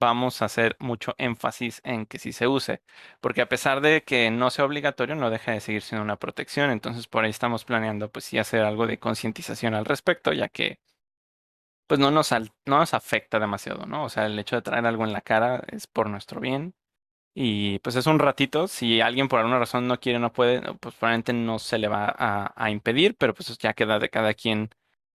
[0.00, 2.82] vamos a hacer mucho énfasis en que sí se use,
[3.20, 6.70] porque a pesar de que no sea obligatorio, no deja de seguir siendo una protección,
[6.70, 10.80] entonces por ahí estamos planeando pues sí hacer algo de concientización al respecto, ya que
[11.86, 14.04] pues no nos, no nos afecta demasiado, ¿no?
[14.04, 16.74] O sea, el hecho de traer algo en la cara es por nuestro bien.
[17.34, 20.94] Y pues es un ratito, si alguien por alguna razón no quiere, no puede, pues
[20.96, 24.70] probablemente no se le va a, a impedir, pero pues ya queda de cada quien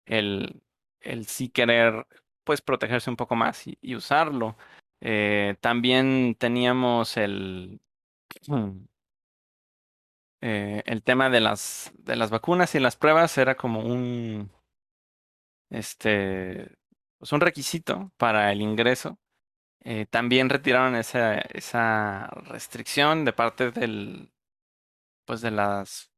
[0.05, 0.61] el,
[1.01, 2.07] el sí querer
[2.49, 4.57] pues protegerse un poco más y, usarlo.
[5.01, 7.79] Eh, también teníamos el,
[10.41, 14.49] eh, el tema de las, de las vacunas y las pruebas era como un,
[15.69, 16.75] este,
[17.19, 19.19] pues un requisito para el ingreso.
[19.81, 24.31] Eh, también retiraron esa, esa restricción de parte del,
[25.25, 26.09] pues de las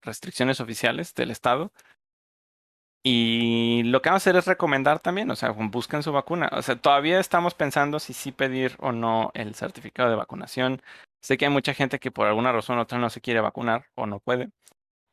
[0.00, 1.74] restricciones oficiales del Estado
[3.02, 6.50] Y lo que vamos a hacer es recomendar también, o sea, busquen su vacuna.
[6.52, 10.82] O sea, todavía estamos pensando si sí pedir o no el certificado de vacunación.
[11.22, 13.86] Sé que hay mucha gente que por alguna razón u otra no se quiere vacunar
[13.94, 14.50] o no puede.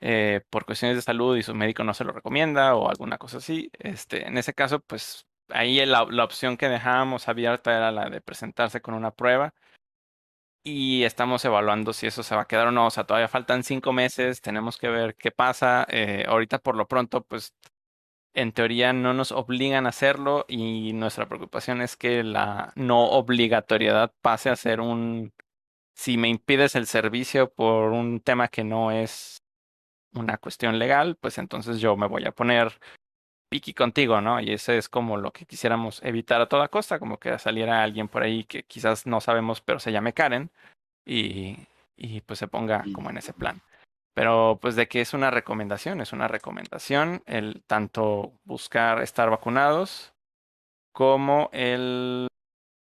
[0.02, 3.38] Eh, por cuestiones de salud y su médico no se lo recomienda o alguna cosa
[3.38, 3.72] así.
[3.80, 8.82] Este, en ese caso, pues ahí la, opción que dejábamos abierta era la de presentarse
[8.82, 9.54] con una prueba
[10.64, 12.88] y estamos evaluando si eso se va a quedar o no.
[12.88, 15.86] O sea, todavía faltan cinco meses, tenemos que ver qué pasa.
[15.90, 17.54] Eh, ahorita por lo pronto, pues
[18.36, 24.14] en teoría no nos obligan a hacerlo y nuestra preocupación es que la no obligatoriedad
[24.22, 25.34] pase a ser un,
[25.96, 29.42] si me impides el servicio por un tema que no es
[30.14, 32.80] una cuestión legal, pues entonces yo me voy a poner
[33.50, 34.42] piqui contigo, ¿no?
[34.42, 38.08] Y ese es como lo que quisiéramos evitar a toda costa, como que saliera alguien
[38.10, 40.52] por ahí que quizás no sabemos, pero se llame Karen
[41.06, 41.58] y,
[41.96, 43.62] y pues se ponga como en ese plan.
[44.16, 50.14] Pero pues de que es una recomendación, es una recomendación el tanto buscar estar vacunados
[50.94, 52.28] como el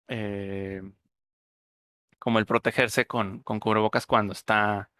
[0.08, 0.82] eh,
[2.18, 4.90] como el protegerse con, con cubrebocas cuando está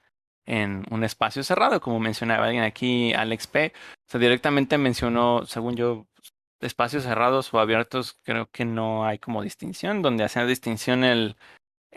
[0.47, 3.73] en un espacio cerrado, como mencionaba alguien aquí, Alex P.
[3.75, 6.07] O sea, directamente mencionó, según yo,
[6.61, 11.37] espacios cerrados o abiertos, creo que no hay como distinción, donde hacía distinción el,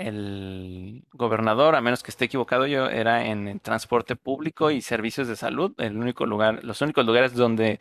[0.08, 5.28] el gobernador, a menos que esté equivocado yo, era en el transporte público y servicios
[5.28, 7.80] de salud, el único lugar, los únicos lugares donde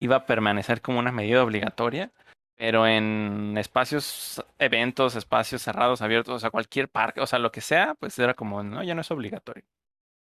[0.00, 2.12] iba a permanecer como una medida obligatoria,
[2.56, 7.60] pero en espacios, eventos, espacios cerrados, abiertos, o sea, cualquier parque, o sea, lo que
[7.60, 9.64] sea, pues era como, no, ya no es obligatorio.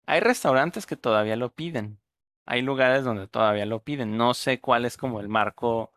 [0.06, 2.00] Hay restaurantes que todavía lo piden,
[2.46, 5.92] hay lugares donde todavía lo piden, no sé cuál es como el marco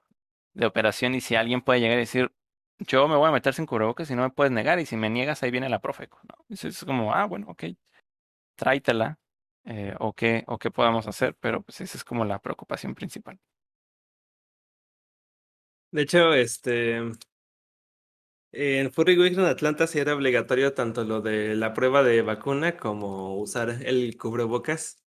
[0.53, 2.31] de operación y si alguien puede llegar y decir,
[2.79, 5.09] yo me voy a meter sin cubrebocas y no me puedes negar, y si me
[5.09, 6.45] niegas, ahí viene la Profeco, ¿no?
[6.49, 7.65] Es, como, ah, bueno, ok,
[8.55, 9.19] tráitela,
[9.65, 13.39] eh, o, qué, o qué podemos hacer, pero pues esa es como la preocupación principal.
[15.91, 17.01] De hecho, este,
[18.51, 22.77] en Furry Week en Atlanta sí era obligatorio tanto lo de la prueba de vacuna
[22.77, 25.03] como usar el cubrebocas.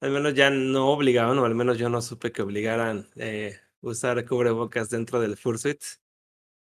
[0.00, 4.24] Al menos ya no obligaban, o al menos yo no supe que obligaran eh, usar
[4.26, 5.82] cubrebocas dentro del Fursuit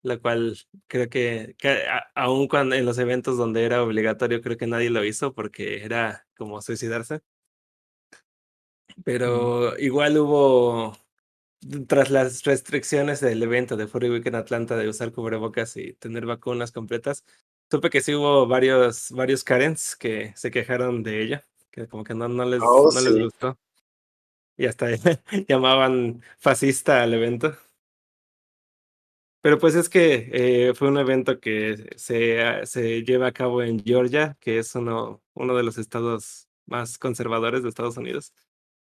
[0.03, 1.83] la cual creo que, que
[2.15, 6.27] aun cuando en los eventos donde era obligatorio, creo que nadie lo hizo porque era
[6.35, 7.21] como suicidarse.
[9.03, 10.97] Pero igual hubo,
[11.87, 16.25] tras las restricciones del evento de Furry Week en Atlanta de usar cubrebocas y tener
[16.25, 17.23] vacunas completas,
[17.69, 22.13] supe que sí hubo varios, varios Karens que se quejaron de ella, que como que
[22.13, 23.21] no, no, les, Oh, no les sí.
[23.23, 23.57] gustó.
[24.57, 24.87] Y hasta
[25.47, 27.55] llamaban fascista al evento.
[29.41, 30.29] Pero pues es que
[30.69, 35.23] eh, fue un evento que se, se lleva a cabo en Georgia, que es uno,
[35.33, 38.33] uno de los estados más conservadores de Estados Unidos.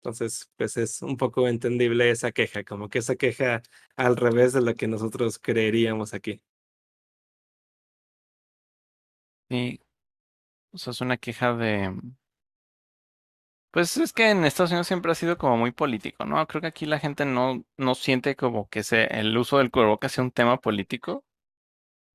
[0.01, 3.61] Entonces, pues es un poco entendible esa queja, como que esa queja
[3.95, 6.41] al revés de lo que nosotros creeríamos aquí.
[9.49, 9.79] Sí,
[10.71, 11.95] o sea, es una queja de...
[13.71, 16.45] Pues es que en Estados Unidos siempre ha sido como muy político, ¿no?
[16.47, 20.23] Creo que aquí la gente no, no siente como que el uso del cubrebocas sea
[20.23, 21.23] un tema político.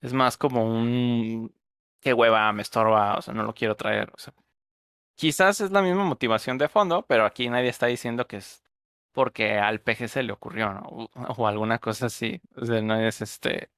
[0.00, 1.54] Es más como un...
[2.00, 4.10] qué hueva, me estorba, o sea, no lo quiero traer.
[4.14, 4.34] O sea,
[5.16, 8.62] quizás es la misma motivación de fondo, pero aquí nadie está diciendo que es
[9.12, 10.82] porque al PG se le ocurrió, ¿no?
[10.88, 12.40] O, o alguna cosa así.
[12.56, 13.70] O sea, no es este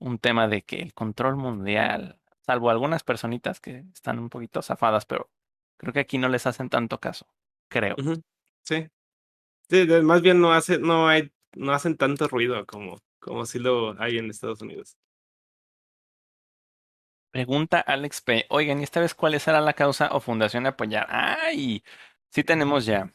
[0.00, 5.06] un tema de que el control mundial, salvo algunas personitas que están un poquito zafadas,
[5.06, 5.30] pero
[5.82, 7.26] creo que aquí no les hacen tanto caso,
[7.68, 7.96] creo.
[8.62, 8.88] Sí.
[10.02, 14.18] Más bien no hace, no hay, no hacen tanto ruido como, como si lo hay
[14.18, 14.96] en Estados Unidos.
[17.30, 18.46] Pregunta Alex P.
[18.50, 21.06] Oigan, ¿y esta vez cuál será la causa o fundación de apoyar?
[21.08, 21.82] ¡Ay!
[22.30, 23.12] Sí tenemos ya,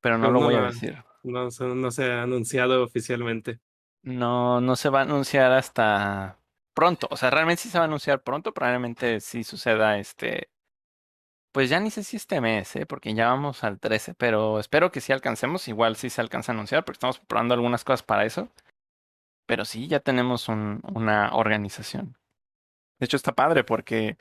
[0.00, 0.96] pero no lo no voy a decir.
[1.22, 3.60] No, se- no se ha anunciado oficialmente.
[4.02, 6.38] No, no se va a anunciar hasta
[6.74, 7.06] pronto.
[7.10, 8.52] O sea, realmente sí se va a anunciar pronto.
[8.54, 10.50] Probablemente sí suceda este.
[11.52, 12.86] Pues ya ni sé si este mes, ¿eh?
[12.86, 14.14] Porque ya vamos al 13.
[14.14, 15.66] Pero espero que sí alcancemos.
[15.68, 18.48] Igual sí se alcanza a anunciar porque estamos preparando algunas cosas para eso.
[19.46, 22.16] Pero sí, ya tenemos un, una organización.
[23.00, 24.16] De hecho, está padre porque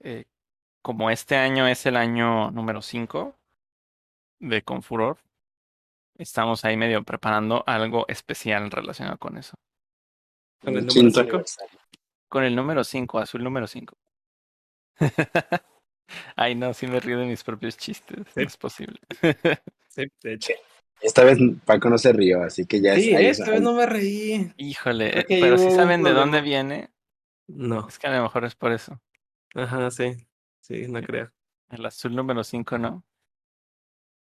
[0.00, 0.24] eh,
[0.82, 3.34] como este año es el año número 5
[4.40, 5.18] de Confuror,
[6.16, 9.54] estamos ahí medio preparando algo especial relacionado con eso.
[10.62, 11.30] Con el número quinto cinco.
[11.36, 11.80] aniversario.
[12.28, 13.96] Con el número 5, azul número 5.
[16.36, 18.18] Ay, no, sí me río de mis propios chistes.
[18.34, 18.40] Sí.
[18.40, 18.98] No es posible.
[19.88, 20.52] Sí, de hecho.
[21.00, 23.38] Esta vez Paco no se rió, así que ya Sí, es.
[23.38, 24.52] esta vez no me reí.
[24.58, 26.90] Híjole, pero si un saben de dónde viene,
[27.48, 27.88] No.
[27.88, 29.00] es que a lo mejor es por eso.
[29.54, 30.16] Ajá, sí.
[30.60, 31.32] Sí, no creo.
[31.70, 33.02] El azul número 5, ¿no?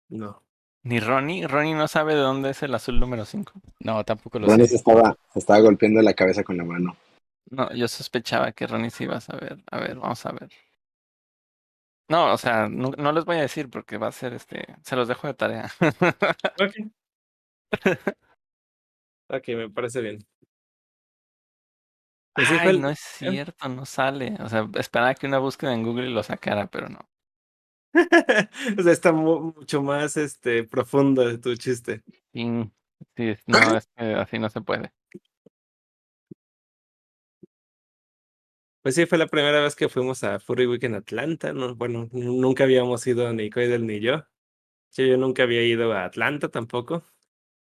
[0.09, 0.43] No.
[0.83, 3.51] Ni Ronnie, Ronnie no sabe de dónde es el azul número 5.
[3.79, 4.71] No, tampoco lo Ronnie sé.
[4.71, 6.95] se estaba, se estaba golpeando la cabeza con la mano.
[7.49, 9.57] No, yo sospechaba que Ronnie sí iba a saber.
[9.71, 10.49] A ver, vamos a ver.
[12.09, 14.65] No, o sea, no, no les voy a decir porque va a ser este.
[14.83, 15.69] Se los dejo de tarea.
[16.61, 16.91] Ok.
[19.29, 20.19] ok, me parece bien.
[22.35, 24.35] Pues sí, fue Ay, el- no es cierto, no sale.
[24.39, 26.99] O sea, esperaba que una búsqueda en Google lo sacara, pero no.
[28.79, 32.03] o sea, está mu- mucho más este profundo de tu chiste.
[32.33, 32.71] Sí,
[33.15, 34.91] sí, no, es que así no se puede.
[38.87, 41.51] Pues sí, fue la primera vez que fuimos a Furry Week en Atlanta.
[41.51, 44.23] No, bueno, nunca habíamos ido ni Coidel ni yo.
[44.93, 47.03] Yo, nunca había ido a Atlanta tampoco.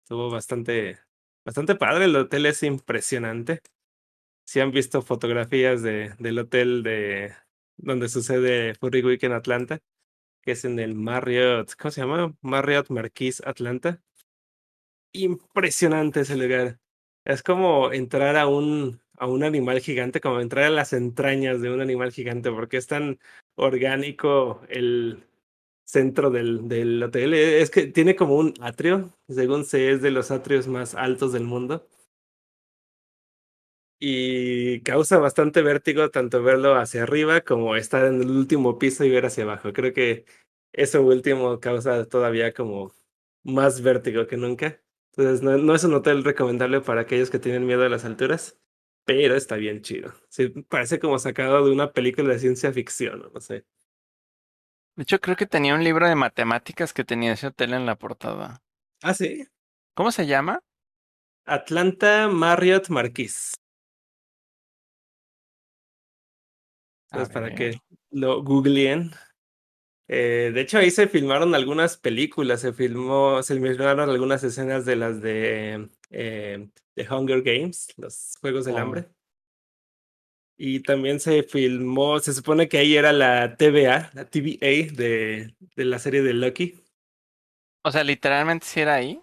[0.04, 0.98] Estuvo bastante,
[1.46, 2.06] bastante padre.
[2.06, 3.62] El hotel es impresionante.
[4.46, 7.36] Si han visto fotografías de, del hotel de
[7.78, 9.80] donde sucede Furry Week en Atlanta,
[10.42, 12.36] que es en el Marriott, ¿cómo se llama?
[12.42, 14.02] Marriott Marquis Atlanta.
[15.14, 16.80] Impresionante ese lugar.
[17.26, 21.72] Es como entrar a un, a un animal gigante, como entrar a las entrañas de
[21.72, 23.20] un animal gigante, porque es tan
[23.56, 25.24] orgánico el
[25.86, 27.34] centro del, del hotel.
[27.36, 31.34] Eh, Es que tiene como un atrio, según sé, es de los atrios más altos
[31.34, 31.88] del mundo.
[34.00, 39.12] Y causa bastante vértigo tanto verlo hacia arriba como estar en el último piso y
[39.12, 39.74] ver hacia abajo.
[39.74, 40.26] Creo que
[40.74, 42.94] eso último causa todavía como
[43.44, 44.82] más vértigo que nunca.
[45.16, 48.60] Entonces, no, no es un hotel recomendable para aquellos que tienen miedo a las alturas,
[49.14, 50.14] pero está bien chido.
[50.30, 53.66] Sí, parece como sacado de una película de ciencia ficción, no sé.
[54.95, 57.97] De hecho, creo que tenía un libro de matemáticas que tenía ese hotel en la
[57.97, 58.62] portada.
[59.03, 59.45] Ah, sí.
[59.95, 60.62] ¿Cómo se llama?
[61.45, 63.53] Atlanta Marriott Marquis.
[67.12, 67.82] Entonces, para que
[68.12, 69.12] lo googleen.
[70.07, 74.95] Eh, de hecho, ahí se filmaron algunas películas, se filmó, se filmaron algunas escenas de
[74.95, 78.80] las de, eh, de Hunger Games, los Juegos del Oh.
[78.80, 79.05] Hambre.
[80.57, 85.86] Y también se filmó, se supone que ahí era la TVA, la TVA de, de
[85.86, 86.76] la serie de Lucky.
[87.84, 89.20] O sea, literalmente sí era ahí.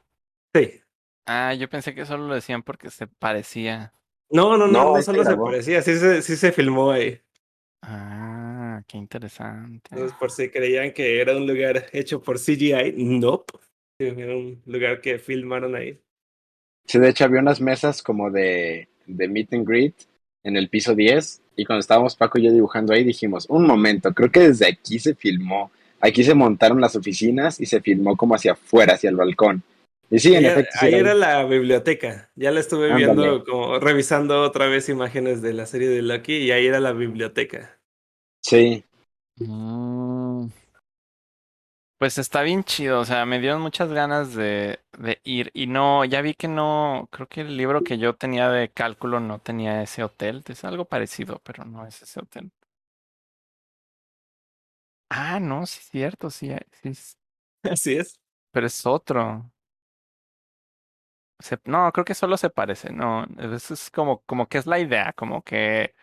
[0.52, 0.80] Sí.
[1.26, 3.92] Ah, yo pensé que solo lo decían porque se parecía.
[4.30, 7.20] No, no, no, No, solo se parecía, sí se, sí se filmó ahí.
[7.82, 9.88] Ah, qué interesante.
[9.92, 13.52] Entonces, por si creían que era un lugar hecho por CGI, nope.
[14.00, 16.00] Era un lugar que filmaron ahí.
[16.88, 19.94] Sí, de hecho había unas mesas como de, de meet and greet
[20.44, 24.12] en el piso 10 y cuando estábamos Paco y yo dibujando ahí dijimos, un momento,
[24.14, 25.70] creo que desde aquí se filmó.
[26.00, 29.62] Aquí se montaron las oficinas y se filmó como hacia afuera, hacia el balcón.
[30.10, 30.78] Y sí, en ahí, efecto.
[30.80, 32.30] sí ahí era era la biblioteca.
[32.36, 32.96] Ya la estuve Ándale.
[32.96, 36.92] viendo, como revisando otra vez imágenes de la serie de Lucky y ahí era la
[36.92, 37.80] biblioteca.
[38.42, 38.84] Sí,
[39.40, 40.07] Mm.
[41.98, 46.04] Pues está bien chido, o sea, me dieron muchas ganas de, de ir y no,
[46.04, 49.82] ya vi que no, creo que el libro que yo tenía de cálculo no tenía
[49.82, 52.52] ese hotel, es algo parecido, pero no es ese hotel.
[55.10, 57.16] Ah, no, sí es cierto, sí, hay- sí, es-
[57.72, 58.20] Así es.
[58.52, 59.50] pero es otro.
[61.40, 64.80] Se- no, creo que solo se parece, no, eso es como, como que es la
[64.80, 65.94] idea, como que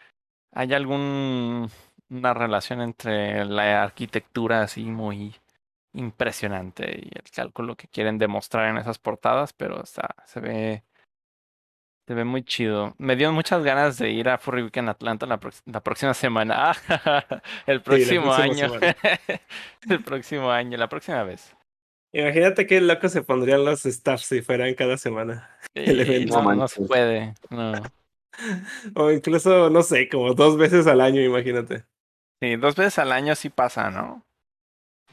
[0.51, 1.69] hay algún,
[2.09, 5.35] una relación entre la arquitectura así muy
[5.95, 10.83] impresionante y el cálculo que quieren demostrar en esas portadas, pero está, se ve,
[12.07, 12.93] se ve muy chido.
[12.97, 15.39] Me dio muchas ganas de ir a Furry Week en Atlanta la,
[15.81, 16.71] próxima semana.
[16.71, 18.71] Ah, el próximo año.
[19.89, 21.55] el próximo año, la próxima vez.
[22.13, 25.49] Imagínate qué loco se pondrían los staffs si fueran cada semana.
[25.73, 26.41] El Y evento.
[26.41, 27.33] no, no se puede.
[27.49, 27.73] No.
[28.95, 31.83] O incluso, no sé, como dos veces al año, imagínate.
[32.41, 34.25] Sí, dos veces al año sí pasa, ¿no?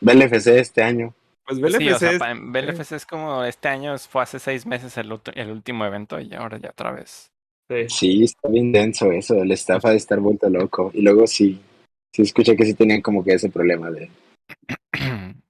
[0.05, 1.15] BLFC este año.
[1.47, 4.97] Pues Sí, o BLFC sea, es- BLFC es como este año fue hace seis meses
[4.97, 7.31] el, último evento y ahora ya otra vez.
[7.69, 7.89] sí.
[7.89, 9.35] Sí, está bien denso eso.
[9.43, 10.91] El staff ha de estar vuelto loco.
[10.95, 11.61] Y luego sí,
[12.15, 14.11] sí escuché que sí tenían como que ese problema de.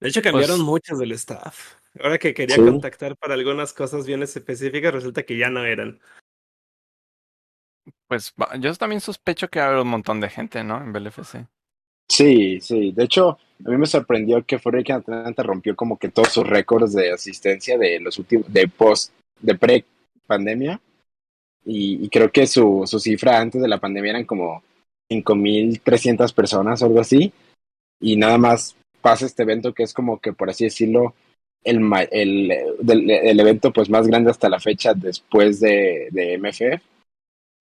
[0.00, 1.76] De hecho, cambiaron Pues- muchos del staff.
[1.98, 2.62] Ahora que quería Sí.
[2.62, 5.98] contactar para algunas cosas bien específicas, resulta que ya no eran.
[8.08, 10.76] Pues yo también sospecho que haber un montón de gente, ¿no?
[10.82, 11.46] En BLFC.
[12.08, 12.92] Sí, sí.
[12.92, 16.92] De hecho, a mí me sorprendió que Furry Atlanta rompió como que todos sus récords
[16.92, 19.84] de asistencia de los últimos, de post, de pre
[20.26, 20.80] pandemia.
[21.66, 24.62] Y, creo que su, su cifra antes de la pandemia eran como
[25.10, 27.32] 5.300 personas o algo así.
[28.00, 31.14] Y nada más pasa este evento que es como que, por así decirlo,
[31.62, 31.80] el,
[32.10, 32.50] el,
[33.10, 36.82] el evento pues más grande hasta la fecha después de, de MFF.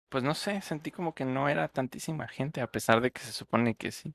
[0.10, 3.32] Pues no sé, sentí como que no era tantísima gente, a pesar de que se
[3.32, 4.14] supone que sí.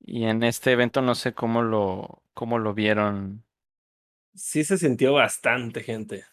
[0.00, 3.44] Y en este evento no sé cómo lo, cómo lo vieron.
[4.34, 6.24] Sí se sintió bastante gente.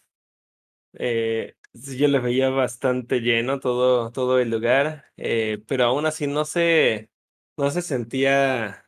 [0.94, 6.44] Eh, yo le veía bastante lleno todo, todo el lugar, eh, pero aún así no
[6.44, 7.10] se,
[7.56, 8.86] no se sentía,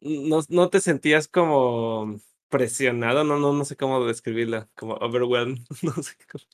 [0.00, 5.92] no, no te sentías como presionado, no, no, no sé cómo describirla, como overwhelmed, no
[6.02, 6.44] sé cómo.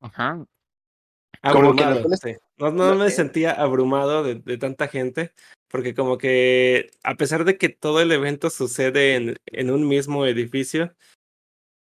[0.00, 0.44] Ajá.
[1.42, 2.36] Abrumado, sí.
[2.70, 5.32] No, no me sentía abrumado de, de, tanta gente,
[5.68, 10.26] porque como que a pesar de que todo el evento sucede en, en un mismo
[10.26, 10.94] edificio,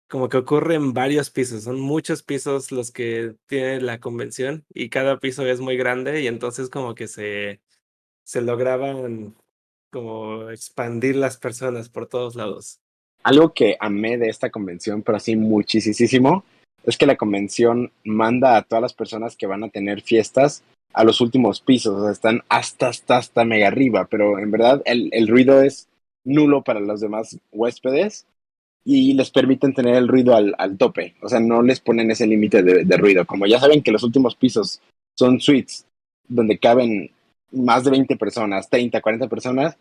[0.08, 4.90] como que ocurre en varios pisos, son muchos pisos los que tiene la convención y
[4.90, 7.60] cada piso es muy grande y entonces como que se,
[8.24, 9.36] se lograban
[9.90, 12.80] como expandir las personas por todos lados.
[13.22, 16.44] Algo que amé de esta convención, pero así muchísimo,
[16.84, 20.62] es que la convención manda a todas las personas que van a tener fiestas
[20.92, 24.82] a los últimos pisos, o sea, están hasta, hasta, hasta mega arriba, pero en verdad
[24.84, 25.88] el, el ruido es
[26.24, 28.26] nulo para los demás huéspedes
[28.84, 32.26] y les permiten tener el ruido al, al tope, o sea, no les ponen ese
[32.26, 33.24] límite de, de ruido.
[33.24, 34.80] Como ya saben que los últimos pisos
[35.16, 35.86] son suites
[36.26, 37.10] donde caben
[37.52, 39.76] más de 20 personas, 30, 40 personas,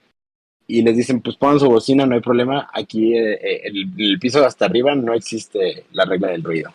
[0.68, 2.70] y les dicen, pues pongan su bocina, no hay problema.
[2.74, 6.72] Aquí eh, el, el, piso hasta arriba no existe la regla del ruido.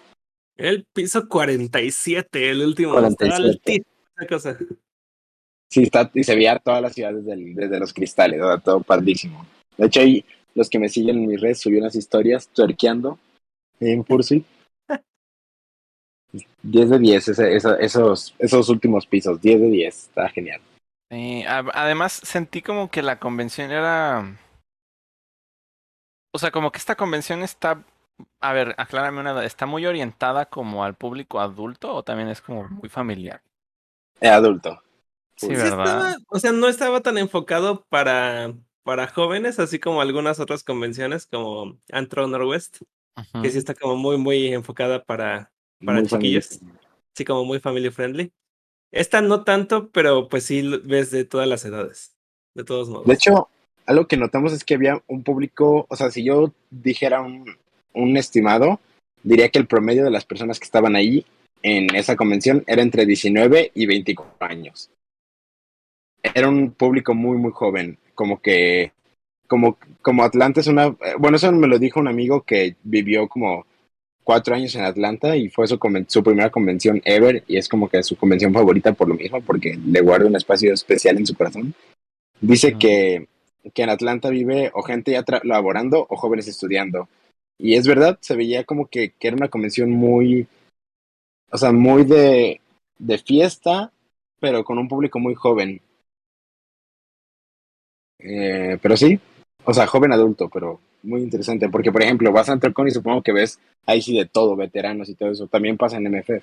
[0.57, 2.93] El piso 47, el último.
[2.93, 3.85] 47.
[4.29, 4.57] Cosa.
[5.69, 8.61] Sí, está, y se veía toda la ciudad desde, el, desde los cristales, ¿no?
[8.61, 9.45] todo padrísimo.
[9.77, 10.25] De hecho, ahí
[10.55, 13.19] los que me siguen en mis redes subí unas historias tuerqueando
[13.81, 14.47] en Fursuit.
[16.63, 20.61] 10 de 10, ese, ese, esos, esos últimos pisos, 10 de 10, está genial.
[21.11, 24.39] Sí, además sentí como que la convención era...
[26.33, 27.85] O sea, como que esta convención está...
[28.41, 32.69] A ver, aclárame una ¿Está muy orientada como al público adulto o también es como
[32.69, 33.43] muy familiar?
[34.21, 34.81] Eh, adulto.
[35.37, 36.11] Sí, sí ¿verdad?
[36.11, 38.55] Estaba, o sea, no estaba tan enfocado para,
[38.85, 42.83] para jóvenes, así como algunas otras convenciones como Antro Northwest,
[43.17, 43.43] uh -huh.
[43.43, 45.51] que sí está como muy, muy enfocada para,
[45.85, 46.59] para muy chiquillos.
[46.59, 46.81] Familiar.
[47.15, 48.33] Sí, como muy family friendly.
[48.93, 52.15] Esta no tanto, pero pues sí ves de todas las edades,
[52.55, 53.07] de todos modos.
[53.07, 53.49] De hecho,
[53.87, 57.57] algo que notamos es que había un público, o sea, si yo dijera un,
[57.95, 58.81] un estimado,
[59.23, 61.25] diría que el promedio de las personas que estaban ahí
[61.63, 64.91] en esa convención era entre 19 y 24 años.
[66.23, 68.93] Era un público muy, muy joven, como que,
[69.47, 73.67] como, como Atlanta es una, bueno, eso me lo dijo un amigo que vivió como
[74.25, 75.79] cuatro años en Atlanta y fue su,
[76.09, 79.79] su, primera convención ever y es como que su convención favorita por lo mismo, porque
[79.87, 81.75] le guarda un espacio especial en su corazón.
[82.41, 83.29] Dice que,
[83.73, 87.09] que en Atlanta vive o gente ya laborando o jóvenes estudiando.
[87.59, 90.47] Y es verdad, se veía como que, que era una convención muy,
[91.51, 92.61] o sea, muy de,
[92.99, 93.93] de fiesta,
[94.41, 95.81] pero con un público muy joven.
[98.19, 99.19] Eh, pero sí,
[99.65, 103.23] o sea, joven adulto, pero muy interesante, porque por ejemplo, vas a Antrocon y supongo
[103.23, 106.43] que ves ahí sí de todo, veteranos y todo eso, también pasa en MFF.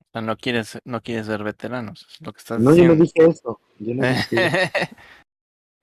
[0.00, 2.94] O sea, no quieres, no quieres ver veteranos, es lo que estás no, diciendo.
[2.94, 3.60] yo no dije eso.
[3.78, 4.36] Yo no dije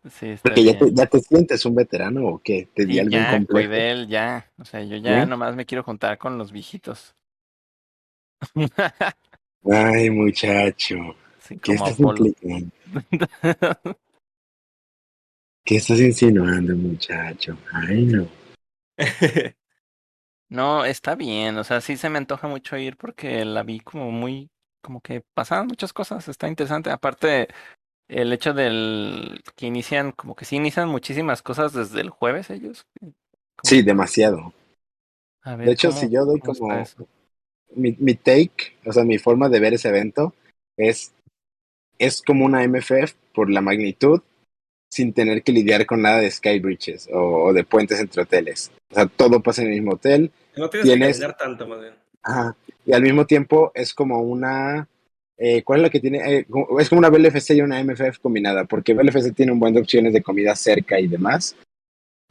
[0.10, 2.68] sí, porque ya te, ya te, sientes un veterano o qué?
[2.74, 3.70] Te di sí, algún ya, complejo.
[3.70, 5.30] Cuidel, ya, o sea, yo ya ¿Sí?
[5.30, 7.16] nomás me quiero juntar con los viejitos.
[9.70, 10.96] Ay, muchacho.
[11.42, 12.28] Sí, ¿Qué estás Apolo.
[12.28, 12.70] implicando?
[15.66, 17.58] ¿Qué estás insinuando, muchacho?
[17.74, 18.28] Ay, no.
[20.50, 24.12] no, está bien, o sea, sí se me antoja mucho ir porque la vi como
[24.12, 24.52] muy,
[24.84, 26.92] como que pasaban muchas cosas, está interesante.
[26.92, 27.48] Aparte,
[28.12, 32.86] el hecho del que inician, como que sí inician muchísimas cosas desde el jueves ellos.
[33.64, 34.54] Sí, demasiado.
[35.44, 36.84] A ver, De hecho, ¿cómo- si yo doy como
[37.76, 40.34] mi, mi take, o sea, mi forma de ver ese evento
[40.78, 41.14] es,
[41.98, 44.22] es como una MFF por la magnitud,
[44.92, 48.72] sin tener que lidiar con nada de sky bridges o, o de puentes entre hoteles.
[48.92, 50.32] O sea, todo pasa en el mismo hotel.
[50.58, 51.94] No tienes Tienes- que caminar tanto, más bien.
[52.24, 52.56] Ajá.
[52.86, 54.88] Y al mismo tiempo es como una...
[55.44, 56.20] eh, ¿Cuál es la que tiene?
[56.20, 56.46] Eh,
[56.80, 60.14] es como una BLFC y una MFF combinada, porque BLFC tiene un buen de opciones
[60.14, 61.56] de comida cerca y demás.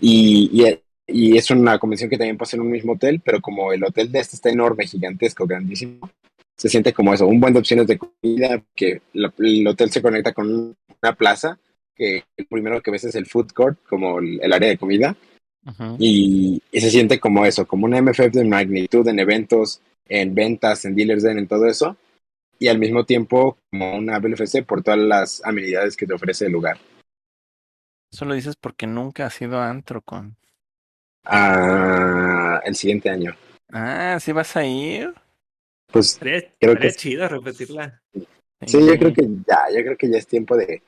[0.00, 3.72] Y, y, y es una convención que también pasa en un mismo hotel, pero como
[3.72, 6.08] el hotel de este está enorme, gigantesco, grandísimo,
[6.56, 10.02] se siente como eso, un buen de opciones de comida, que la- el hotel se
[10.02, 11.58] conecta con una plaza,
[11.96, 15.16] que el primero que ves es el food court, como el, el área de comida,
[15.98, 20.84] y, y se siente como eso, como una MFF de magnitud en eventos, en ventas,
[20.84, 21.96] en dealers den, en todo eso,
[22.60, 26.52] y al mismo tiempo como una BLFC por todas las amenidades que te ofrece el
[26.52, 26.78] lugar.
[28.12, 30.36] Eso lo dices porque nunca has ido a Antrocon.
[31.24, 33.34] Ah, el siguiente año.
[33.72, 35.14] Ah, ¿sí vas a ir?
[35.90, 38.02] Pues Estaría, Creo estaría que- chido repetirla.
[38.66, 40.82] sí, yo creo que ya, yo creo que ya es tiempo de,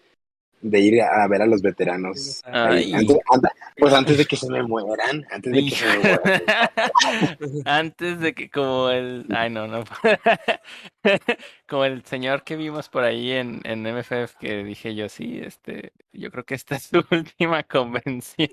[0.62, 2.40] de ir a ver a los veteranos.
[2.46, 2.92] Ay.
[2.94, 6.22] Antes- anda- pues antes de que se me mueran, antes de que se me mueran.
[7.66, 9.26] Antes de que como el...
[9.34, 9.84] Ay, no, no.
[11.68, 15.92] Como el señor que vimos por ahí en, en MFF que dije yo, sí, este,
[16.12, 18.50] yo creo que esta es su última convención.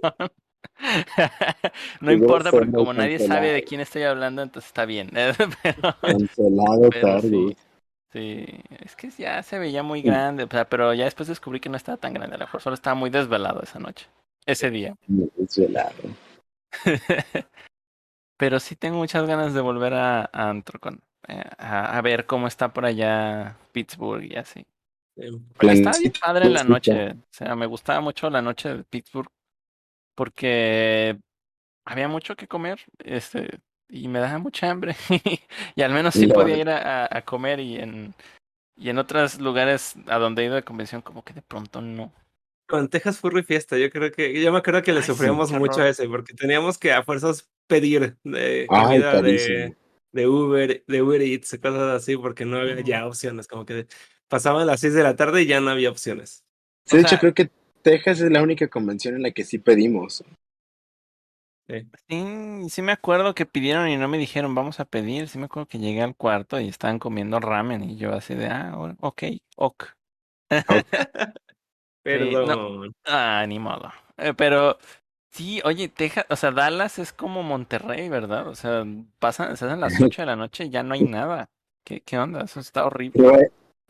[2.01, 5.09] No importa porque como nadie sabe de quién estoy hablando, entonces está bien.
[5.13, 5.33] Pero,
[6.01, 7.29] Cancelado pero Targus.
[7.51, 7.57] sí,
[8.11, 8.45] sí,
[8.79, 11.77] es que ya se veía muy grande, o sea, pero ya después descubrí que no
[11.77, 14.07] estaba tan grande, a lo mejor solo estaba muy desvelado esa noche,
[14.45, 14.95] ese día.
[15.07, 15.93] Desvelado.
[18.37, 22.47] Pero sí tengo muchas ganas de volver a, a Antrocon, eh, a, a ver cómo
[22.47, 24.65] está por allá Pittsburgh y así.
[25.17, 25.29] Sí.
[25.57, 29.29] Porque estaba bien padre la noche, o sea, me gustaba mucho la noche de Pittsburgh
[30.15, 31.19] porque
[31.85, 34.95] había mucho que comer, este, y me daba mucha hambre
[35.75, 38.13] y al menos sí podía ir a, a- a comer y en
[38.77, 42.13] y en otros lugares a donde he ido de convención como que de pronto no.
[42.65, 45.31] Con Texas Furry Fiesta, yo creo que, yo me acuerdo que le Ay, sí, qué
[45.31, 45.81] mucho horror.
[45.81, 49.75] a ese, porque teníamos que a fuerzas pedir de Ay, comida de,
[50.13, 53.87] de Uber, de Uber Eats, cosas así, porque no había ya opciones, como que
[54.29, 56.45] pasaban las 6 de la tarde y ya no había opciones.
[56.85, 57.49] Sí, O de hecho, creo que
[57.81, 60.23] Texas es la única convención en la que sí pedimos.
[62.07, 65.45] Sí, sí me acuerdo que pidieron y no me dijeron vamos a pedir, sí me
[65.45, 68.95] acuerdo que llegué al cuarto y estaban comiendo ramen y yo así de ah, o-
[69.07, 69.23] ok,
[69.57, 69.83] ok.
[72.03, 72.93] Perdón.
[73.05, 73.91] Ah, ni modo.
[74.17, 74.77] Eh, pero
[75.31, 78.47] sí, oye, Texas, o sea, Dallas es como Monterrey, ¿verdad?
[78.47, 78.85] O sea,
[79.19, 81.49] pasan, se hacen las 8 de la noche y ya no hay nada.
[81.83, 82.41] ¿Qué, qué onda?
[82.43, 83.21] Eso está horrible.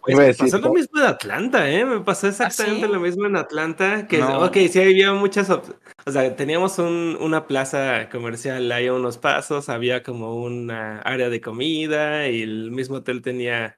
[0.02, 1.86] Pues me decir, pasó lo mismo en Atlanta, ¿eh?
[1.86, 2.94] Me pasó exactamente sí?
[2.94, 4.08] lo mismo en Atlanta.
[4.08, 4.46] Que, No.
[4.46, 9.70] ok, sí había muchas O sea, teníamos un, una plaza comercial ahí a unos pasos,
[9.70, 13.78] había como una área de comida y el mismo hotel tenía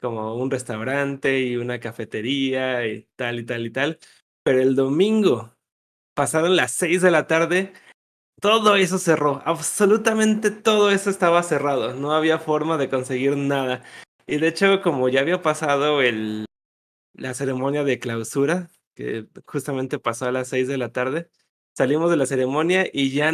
[0.00, 3.98] como un restaurante y una cafetería y tal y tal y tal.
[4.42, 5.54] Pero el domingo,
[6.14, 7.72] pasaron las seis de la tarde,
[8.40, 9.42] todo eso cerró.
[9.44, 11.94] Absolutamente todo eso estaba cerrado.
[11.94, 13.82] No había forma de conseguir nada.
[14.30, 16.44] Y de hecho, como ya había pasado el,
[17.14, 21.28] la ceremonia de clausura, que justamente pasó a las seis de la tarde,
[21.76, 23.32] salimos de la ceremonia y ya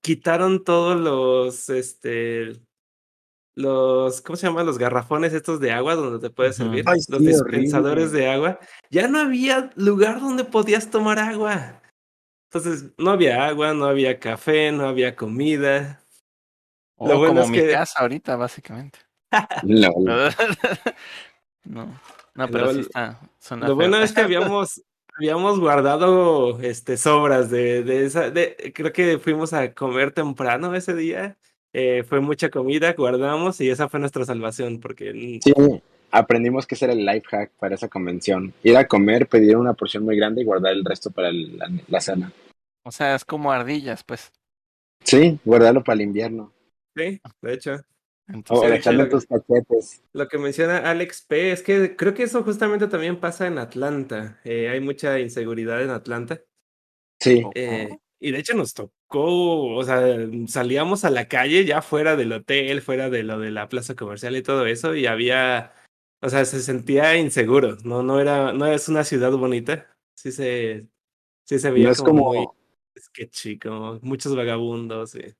[0.00, 2.52] quitaron todos los, este,
[3.56, 4.64] los, ¿cómo se llaman?
[4.64, 8.20] Los garrafones estos de agua donde te puedes servir, Ay, los sí, dispensadores horrible.
[8.20, 8.58] de agua.
[8.90, 11.82] Ya no había lugar donde podías tomar agua.
[12.52, 16.04] Entonces, no había agua, no había café, no había comida.
[17.00, 19.00] Lo bueno como es mi que- casa ahorita, básicamente.
[19.62, 19.92] No,
[21.64, 21.86] No,
[22.34, 23.20] no, pero Lo- sí está.
[23.38, 23.88] suena Lo feo.
[23.88, 24.82] bueno es que habíamos,
[25.16, 28.30] habíamos guardado este, sobras de, de esa.
[28.30, 31.36] De, creo que fuimos a comer temprano ese día.
[31.72, 34.80] eh, fue mucha comida, guardamos y esa fue nuestra salvación.
[34.80, 35.52] Porque Sí,
[36.10, 38.52] aprendimos que ese era el life hack para esa convención.
[38.62, 41.70] Ir a comer, pedir una porción muy grande y guardar el resto para el- la,
[41.88, 42.32] la cena.
[42.84, 44.32] O sea, es como ardillas, pues.
[45.04, 46.52] Sí, guardarlo para el invierno.
[46.96, 47.76] sí, de hecho.
[48.28, 50.00] Entonces, tus.
[50.12, 51.52] Lo que menciona Alex P.
[51.52, 54.40] es que creo que eso justamente también pasa en Atlanta.
[54.44, 56.40] eh, hay mucha inseguridad en Atlanta.
[57.20, 60.00] Sí, Eh, y de hecho nos tocó, o sea,
[60.46, 64.36] salíamos a la calle ya fuera del hotel, fuera de lo de la plaza comercial
[64.36, 65.72] y todo eso, y había,
[66.20, 70.86] o sea, se sentía inseguro, no, no era, no es una ciudad bonita, sí se,
[71.44, 72.34] sí se veía no es como, como...
[72.34, 72.46] muy
[73.00, 75.16] sketchy, como muchos vagabundos.
[75.16, 75.34] y-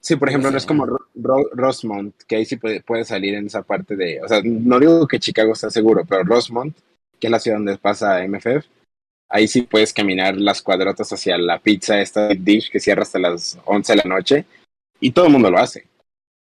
[0.00, 3.34] Sí, por ejemplo, no es como Ro- Ro- Rosemont, que ahí sí puede, puede salir
[3.34, 4.20] en esa parte de...
[4.22, 6.76] O sea, no digo que Chicago está seguro, pero Rosemont
[7.18, 8.66] que es la ciudad donde pasa MFF,
[9.28, 13.18] ahí sí puedes caminar las cuadrotas hacia la pizza esta Deep Dish que cierra hasta
[13.18, 14.46] las 11 de la noche
[15.00, 15.86] y todo el mundo lo hace.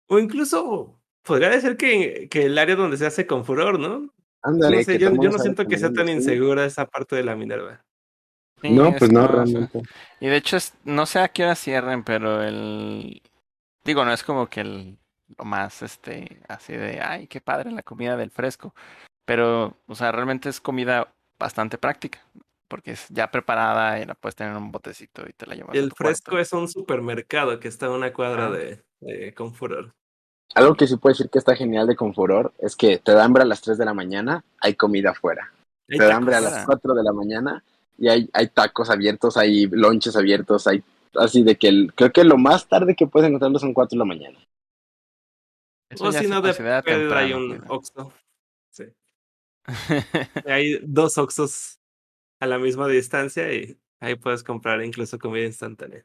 [0.08, 4.12] O incluso podría decir que, que el área donde se hace con furor, ¿no?
[4.42, 7.36] Ándale, No sé, que yo, no siento que sea tan insegura esa parte de la
[7.36, 7.84] Minerva.
[8.60, 9.82] Sí, No, es pues no, realmente.
[10.20, 13.20] Y de hecho, es- no sé a qué hora cierren, pero el...
[13.84, 14.98] Digo, no es como que el...
[15.38, 18.74] Lo más, este, así de, ay, qué padre la comida del fresco.
[19.24, 22.20] Pero, o sea, realmente es comida bastante práctica.
[22.68, 25.74] Porque es ya preparada y la puedes tener en un botecito y te la llevas
[25.74, 26.42] Y a el tu fresco cuarto.
[26.42, 28.50] es un supermercado que está a una cuadra Ah.
[28.50, 29.92] de, de con furor.
[30.54, 33.42] Algo que sí puedo decir que está genial de Confuror es que te da hambre
[33.42, 35.50] a las 3 de la mañana, hay comida afuera.
[35.90, 36.66] Hay te da hambre a las afuera.
[36.66, 37.64] 4 de la mañana
[37.96, 40.82] y hay, hay tacos abiertos, hay lonches abiertos, hay
[41.16, 43.98] así de que el, creo que lo más tarde que puedes encontrarlo son 4 de
[43.98, 44.38] la mañana.
[45.90, 47.74] Eso O si no, de considera Pedro hay temprano, un cuidado.
[47.74, 48.12] Oxxo.
[48.70, 48.84] Sí.
[50.46, 51.78] Hay dos Oxxos
[52.40, 56.04] a la misma distancia y ahí puedes comprar incluso comida instantánea.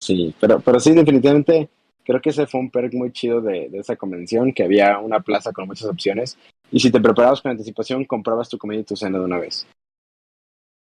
[0.00, 1.68] Sí, pero, pero sí, definitivamente
[2.04, 5.20] creo que ese fue un perk muy chido de, de esa convención, que había una
[5.20, 6.38] plaza con muchas opciones
[6.70, 9.66] y si te preparabas con anticipación, comprabas tu comida y tu cena de una vez.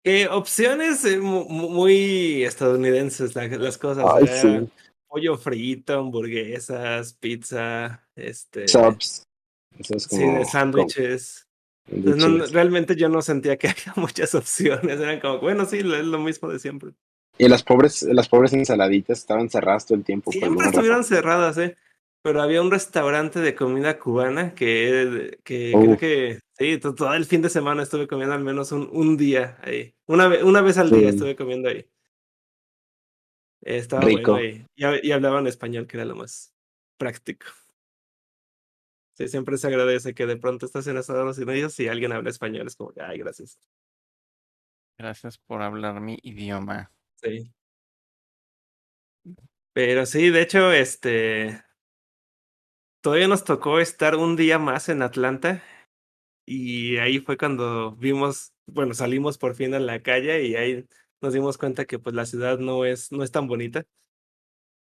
[0.04, 4.04] Eh, opciones eh, mu- mu- muy estadounidenses la- las cosas.
[4.06, 4.68] Ay, sí.
[5.08, 8.64] Pollo frito, hamburguesas, pizza, este.
[8.64, 8.90] Eso
[9.96, 11.48] es sí, de sándwiches.
[11.90, 15.00] Entonces, no- realmente yo no sentía que había muchas opciones.
[15.00, 16.90] Eran como, bueno, sí, es lo mismo de siempre.
[17.38, 20.30] Y las pobres, las pobres ensaladitas estaban cerradas todo el tiempo.
[20.30, 21.16] Siempre estuvieron razón.
[21.16, 21.76] cerradas, ¿eh?
[22.24, 27.26] Pero había un restaurante de comida cubana que, que creo que sí, to- todo el
[27.26, 29.94] fin de semana estuve comiendo al menos un, un día ahí.
[30.06, 30.96] Una, ve- una vez al Sí.
[30.96, 31.86] día estuve comiendo ahí.
[33.60, 34.32] Estaba Rico.
[34.32, 34.66] bueno ahí.
[34.74, 36.54] Y, hab- y hablaban español, que era lo más
[36.96, 37.44] práctico.
[39.18, 42.66] Sí, siempre se agradece que de pronto estás en Estados Unidos y alguien habla español.
[42.66, 43.58] Es como, ay, gracias.
[44.98, 46.90] Gracias por hablar mi idioma.
[47.16, 47.52] Sí.
[49.74, 51.62] Pero sí, de hecho, este.
[53.04, 55.62] Todavía nos tocó estar un día más en Atlanta.
[56.46, 60.86] Y ahí fue cuando vimos, bueno, salimos por fin a la calle y ahí
[61.20, 63.84] nos dimos cuenta que pues la ciudad no es, no es tan bonita.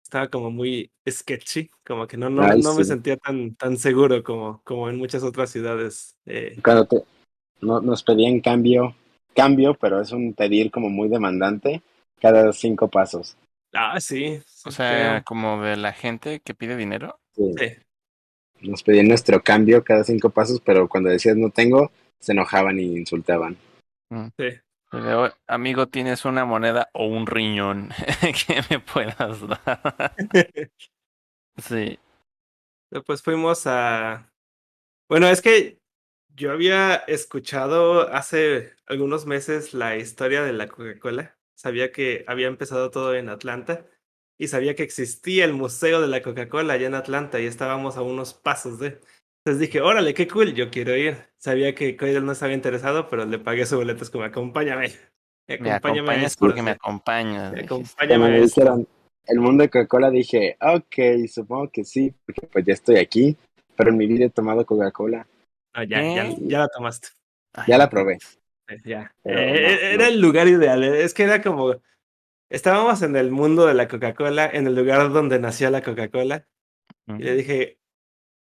[0.03, 4.23] Estaba como muy sketchy, como que no, no, Ay, no me sentía tan, tan seguro
[4.23, 6.15] como, como en muchas otras ciudades.
[6.27, 7.03] eh, Cuando te,
[7.61, 8.95] no, nos pedían cambio,
[9.33, 11.81] cambio, pero es un pedir como muy demandante
[12.21, 13.35] cada cinco pasos.
[13.73, 14.39] Ah, sí.
[14.45, 15.23] sí, O sea, creo.
[15.25, 17.19] como de la gente que pide dinero.
[17.35, 17.51] Sí.
[17.57, 17.65] Sí.
[18.63, 22.97] Nos pedían nuestro cambio cada cinco pasos, pero cuando decías no tengo, se enojaban y
[22.97, 23.57] insultaban.
[24.37, 24.49] sí.
[24.91, 27.89] de, "Oh, amigo, tienes una moneda o un riñón
[28.47, 30.15] que me puedas dar.
[31.57, 31.99] sí.
[32.91, 34.31] Después fuimos a...
[35.09, 35.79] Bueno, es que
[36.35, 41.35] yo había escuchado hace algunos meses la historia de la Coca-Cola.
[41.55, 43.85] Sabía que había empezado todo en Atlanta
[44.39, 48.01] y sabía que existía el Museo de la Coca-Cola allá en Atlanta y estábamos a
[48.01, 48.99] unos pasos de...
[49.45, 51.17] Entonces dije, órale, qué cool, yo quiero ir.
[51.37, 54.91] Sabía que Coidel no estaba interesado, pero le pagué su boleto, es como, acompáñame.
[55.59, 57.53] Me acompañas porque me acompañas.
[57.53, 58.87] Acompáñame me dijeron
[59.27, 63.35] el mundo de Coca-Cola, dije, ok, supongo que sí, porque pues ya estoy aquí,
[63.75, 65.27] pero en mi vida he tomado Coca-Cola.
[65.73, 66.37] Ah, ya, ya, ¿Eh?
[66.41, 67.09] ya la tomaste.
[67.53, 68.19] Ay, Ya la probé.
[68.69, 69.13] Eh, Ya.
[69.23, 70.09] Pero Eh, no, era no.
[70.13, 70.83] el lugar ideal.
[70.83, 71.75] Es que era como.
[72.53, 76.47] Estábamos en el mundo de la Coca-Cola, en el lugar donde nació la Coca-Cola.
[77.07, 77.19] Ujú.
[77.19, 77.79] Y le dije: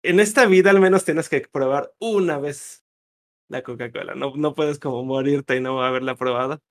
[0.04, 2.84] En esta vida al menos tienes que probar una vez
[3.47, 4.14] la Coca-Cola.
[4.14, 6.62] No, no puedes como morirte y no haberla probado.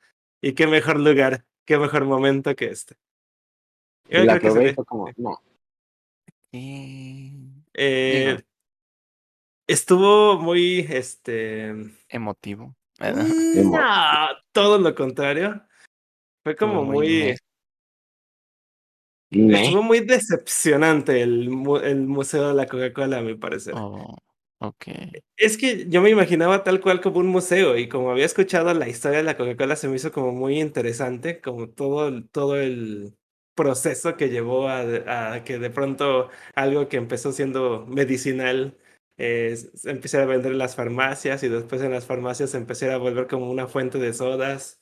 [0.43, 2.97] Y qué mejor lugar, qué mejor momento que este.
[4.11, 5.41] Y Yo la creo que fue como, no.
[6.53, 8.41] Eh, Digo.
[9.67, 11.75] estuvo muy este.
[12.11, 12.77] Emotivo.
[13.01, 15.67] No, todo lo contrario.
[16.45, 17.35] Fue como Estuvo muy.
[19.31, 23.75] Estuvo muy decepcionante el, mu- el Museo de la Coca-Cola, a mi parecer.
[23.77, 24.15] Oh,
[24.61, 24.87] ok.
[25.37, 28.89] Es que yo me imaginaba tal cual como un museo y como había escuchado la
[28.89, 33.17] historia de la Coca-Cola se me hizo como muy interesante, como todo el, todo el
[33.55, 38.79] proceso que llevó a, a que de pronto algo que empezó siendo medicinal
[39.19, 42.95] eh, se empezara a vender en las farmacias y después en las farmacias se empezara
[42.95, 44.82] a volver como una fuente de sodas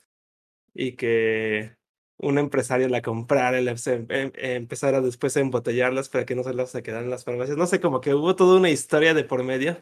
[0.73, 1.75] y que
[2.17, 6.35] un empresario la comprara y la se em- em- empezara después a embotellarlas para que
[6.35, 7.57] no se quedaran en las farmacias.
[7.57, 9.77] No sé, como que hubo toda una historia de por medio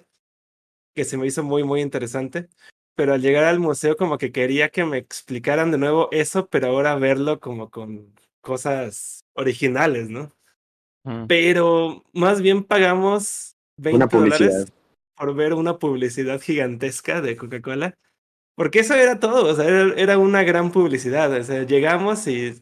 [0.96, 2.48] que se me hizo muy, muy interesante.
[2.96, 6.68] Pero al llegar al museo como que quería que me explicaran de nuevo eso, pero
[6.68, 10.34] ahora verlo como con cosas originales, ¿no?
[11.04, 11.28] Mm.
[11.28, 14.50] Pero más bien pagamos 20 Una publicidad.
[14.50, 14.74] dólares
[15.16, 17.98] por ver una publicidad gigantesca de Coca-Cola.
[18.60, 21.32] Porque eso era todo, o sea, era, era una gran publicidad.
[21.32, 22.62] O sea, llegamos y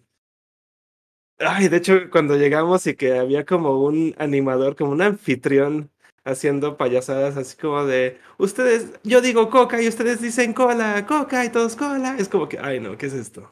[1.39, 5.89] Ay, de hecho, cuando llegamos y que había como un animador, como un anfitrión
[6.23, 11.49] haciendo payasadas así como de, ustedes, yo digo coca y ustedes dicen cola, coca y
[11.49, 12.15] todos cola.
[12.19, 13.51] Es como que, ay no, ¿qué es esto?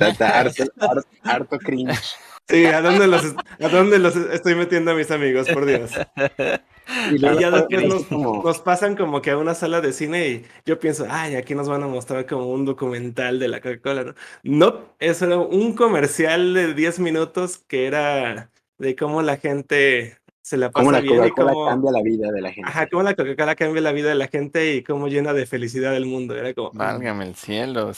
[0.00, 2.16] Harto, harto, harto cringe.
[2.48, 3.22] Sí, ¿a dónde, los,
[3.60, 5.46] ¿a dónde los estoy metiendo a mis amigos?
[5.48, 5.92] Por Dios.
[7.10, 9.92] Y Y luego ya después nos, como- nos pasan como que a una sala de
[9.92, 13.60] cine y yo pienso, ay, aquí nos van a mostrar como un documental de la
[13.60, 14.14] Coca-Cola, ¿no?
[14.42, 20.56] No, eso era un comercial de 10 minutos que era de cómo la gente se
[20.58, 22.68] la cómo pasa la bien y Coca-Cola cómo, cambia la vida de la gente.
[22.70, 25.96] ajá, cómo la Coca-Cola cambia la vida de la gente y cómo llena de felicidad
[25.96, 26.36] el mundo.
[26.36, 27.92] Era como, Válgame el cielo.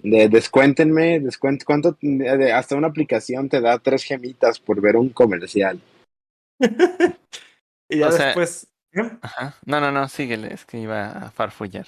[0.00, 1.96] De, descuéntenme, descuent, ¿cuánto?
[2.00, 5.80] de- hasta una aplicación te da tres gemitas por ver un comercial.
[7.88, 9.10] y ya o sea- después, ¿eh?
[9.22, 9.54] Ajá.
[9.64, 11.86] No, no, no, síguele, es que iba a farfullar.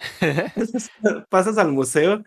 [1.28, 2.24] pasas al museo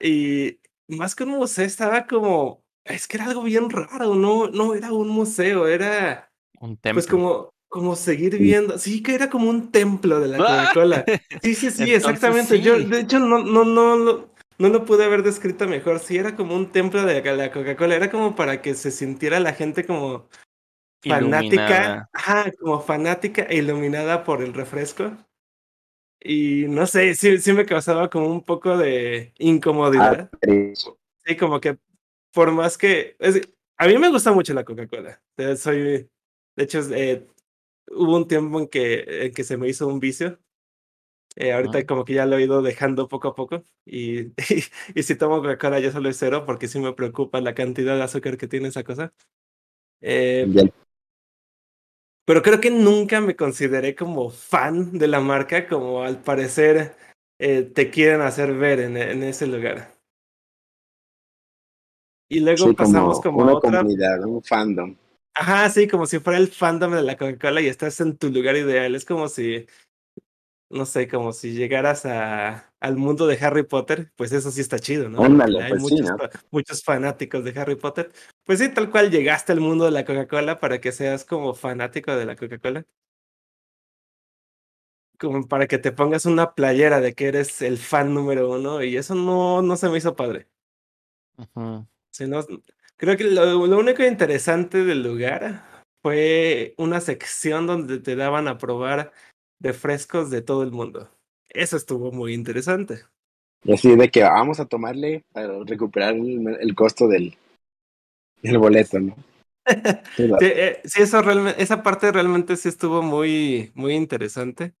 [0.00, 0.58] y
[0.88, 4.92] más que un museo estaba como, es que era algo bien raro, no, no era
[4.92, 6.30] un museo, era
[6.60, 6.94] Un templo.
[6.94, 10.38] pues como, como seguir viendo, sí que era como un templo de la.
[10.72, 11.04] Coca-Cola.
[11.42, 12.60] Sí, sí, sí, Entonces, exactamente.
[12.60, 16.00] Yo, de hecho, no, no, no, lo- no lo pude haber descrito mejor.
[16.00, 19.52] Sí, era como un templo de la Coca-Cola, era como para que se sintiera la
[19.52, 20.28] gente como
[21.02, 25.16] fanática, ajá, como fanática e iluminada por el refresco.
[26.20, 30.30] Y no sé, sí, sí me causaba como un poco de incomodidad.
[31.24, 31.78] Sí, como que
[32.32, 33.16] por más que...
[33.20, 35.22] es- a mí me gusta mucho la Coca-Cola.
[35.56, 36.08] Soy,
[36.56, 37.24] de hecho, eh,
[37.90, 40.40] hubo un tiempo en que, en que se me hizo un vicio.
[41.36, 41.86] Eh, ahorita Ah.
[41.86, 43.62] como que ya lo he ido dejando poco a poco.
[43.84, 44.32] Y,
[44.96, 48.02] y, si tomo Coca-Cola ya solo es cero porque sí me preocupa la cantidad de
[48.02, 49.12] azúcar que tiene esa cosa.
[50.00, 50.72] Eh, Y el-
[52.28, 56.94] pero creo que nunca me consideré como fan de la marca, como al parecer
[57.40, 59.94] eh, te quieren hacer ver en, en ese lugar.
[62.28, 63.78] Y luego sí, pasamos como, una a otra.
[63.78, 64.94] comunidad, un fandom.
[65.34, 68.56] Ajá, sí, como si fuera el fandom de la Coca-Cola y estás en tu lugar
[68.56, 68.94] ideal.
[68.94, 69.64] Es como si,
[70.68, 74.78] no sé, como si llegaras a, al mundo de Harry Potter, pues eso sí está
[74.78, 75.22] chido, ¿no?
[75.22, 76.18] Ándale, Porque hay pues sí, muchos, ¿no?
[76.18, 78.12] fa- muchos fanáticos de Harry Potter.
[78.44, 82.14] Pues sí, tal cual llegaste al mundo de la Coca-Cola para que seas como fanático
[82.14, 82.84] de la Coca-Cola.
[85.18, 88.96] Como para que te pongas una playera de que eres el fan número uno y
[88.96, 90.48] eso no, no se me hizo padre.
[92.10, 92.44] Sí, no,
[92.96, 98.58] creo que lo, lo único interesante del lugar fue una sección donde te daban a
[98.58, 99.12] probar
[99.60, 101.10] refrescos de todo el mundo.
[101.48, 103.04] Eso estuvo muy interesante.
[103.64, 107.36] Y así de que vamos a tomarle para recuperar el, el costo del,
[108.42, 109.16] boleto, ¿no?
[110.16, 114.72] Sí, eh, sí, eso realmente, esa parte realmente sí estuvo muy, muy interesante.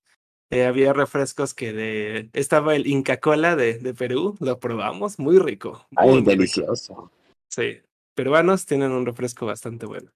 [0.50, 5.38] Eh, había refrescos que de, estaba el Inca Cola de, de Perú, lo probamos, muy
[5.38, 5.86] rico.
[5.94, 6.30] Ay, muy rico.
[6.30, 7.12] delicioso.
[7.50, 7.82] Sí,
[8.14, 10.10] peruanos tienen un refresco bastante bueno.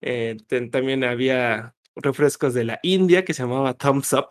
[0.00, 4.28] Eh, ten- también había refrescos de la India que se llamaba Thumbs Up.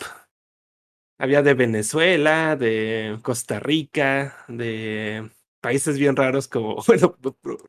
[1.21, 7.15] Había de Venezuela, de Costa Rica, de países bien raros como, bueno,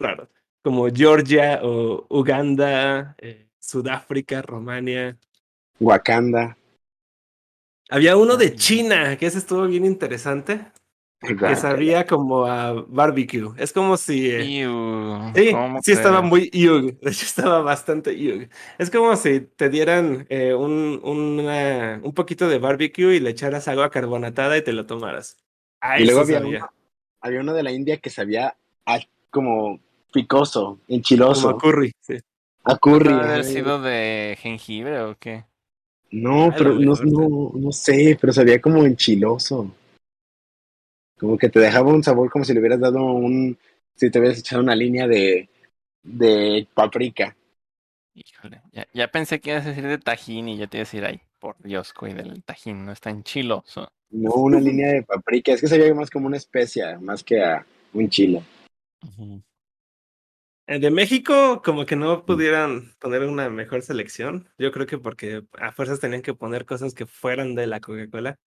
[0.00, 0.28] raros,
[0.62, 5.18] como Georgia o Uganda, eh, Sudáfrica, Rumania.
[5.78, 6.56] Wakanda.
[7.90, 8.54] Había uno de.
[8.54, 10.71] China, que ese estuvo bien interesante,
[11.22, 13.50] que sabía como a barbecue.
[13.56, 14.30] Es como si...
[14.30, 14.42] eh,
[15.34, 16.98] Sí, ¿cómo sí estaba muy yug.
[17.00, 18.48] De hecho, estaba bastante yug.
[18.78, 23.68] Es como si te dieran eh, un, una- un poquito de barbecue y le echaras
[23.68, 25.36] agua carbonatada y te lo tomaras.
[25.80, 26.58] Ah, Y luego había sabía.
[26.58, 26.70] uno,
[27.20, 28.56] había uno de la India que sabía
[28.86, 29.00] a-
[29.30, 29.80] como
[30.12, 31.92] picoso, Como enchiloso, a curry.
[32.00, 32.18] Sí.
[32.64, 33.10] a curry.
[33.14, 35.44] ¿No haber sido de jengibre o qué?
[36.10, 39.70] No, pero no, no, no sé, pero sabía como enchiloso.
[41.22, 43.56] Como que te dejaba un sabor como si le hubieras dado un,
[43.94, 45.48] si te hubieras echado una línea de,
[46.02, 47.36] de paprika.
[48.12, 50.86] Híjole, ya, ya pensé que ibas a decir de tajín y ya te iba a
[50.86, 53.88] decir, ay, por Dios, cuídale el tajín, no es tan chiloso.
[54.10, 57.64] No una línea de paprika, es que sabía más como una especia, más que a
[57.92, 58.42] un chile.
[59.04, 59.40] Ujú.
[60.66, 64.48] Eh, De México, como que no pudieran poner una mejor selección.
[64.58, 68.40] Yo creo que porque a fuerzas tenían que poner cosas que fueran de la Coca-Cola.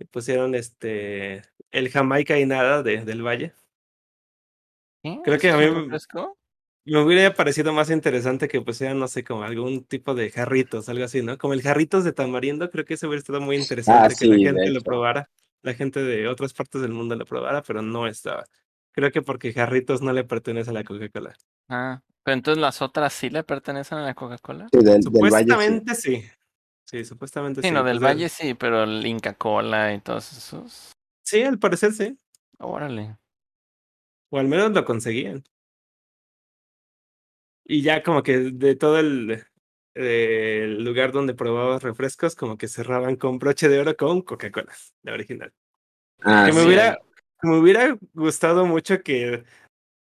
[0.00, 3.54] Y pusieron este el Jamaica y nada de, del Valle.
[5.24, 6.36] Creo que ¿Eso a mí- refresco?
[6.84, 11.04] Me hubiera parecido más interesante que pusieran, no sé, como algún tipo de jarritos, algo
[11.04, 11.36] así, ¿no?
[11.36, 14.42] Como el jarritos de tamarindo, creo que eso hubiera estado muy interesante que la sí,
[14.42, 15.28] gente lo probara,
[15.62, 18.46] la gente de otras partes del mundo lo probara, pero no estaba.
[18.92, 21.36] Creo que porque jarritos no le pertenece a la Coca-Cola.
[21.68, 24.68] Ah, pero entonces las otras sí le pertenecen a la Coca-Cola.
[24.72, 25.02] Sí, del, del valle, sí.
[25.12, 26.24] Supuestamente sí.
[26.86, 27.74] Sí, supuestamente Sí, sí.
[27.74, 30.92] no, del pues, el- Valle sí, pero el Inca Cola y todos esos.
[31.28, 32.18] Sí, al parecer sí.
[32.58, 33.18] Órale.
[34.30, 35.44] O al menos lo conseguían.
[37.66, 39.44] Y ya como que de todo el,
[39.94, 44.72] eh, el lugar donde probabas refrescos, como que cerraban con broche de oro con Coca-Cola,
[45.02, 45.52] la original.
[46.22, 46.66] Ah, que me sí.
[46.66, 46.98] hubiera,
[47.42, 49.44] me hubiera gustado mucho que,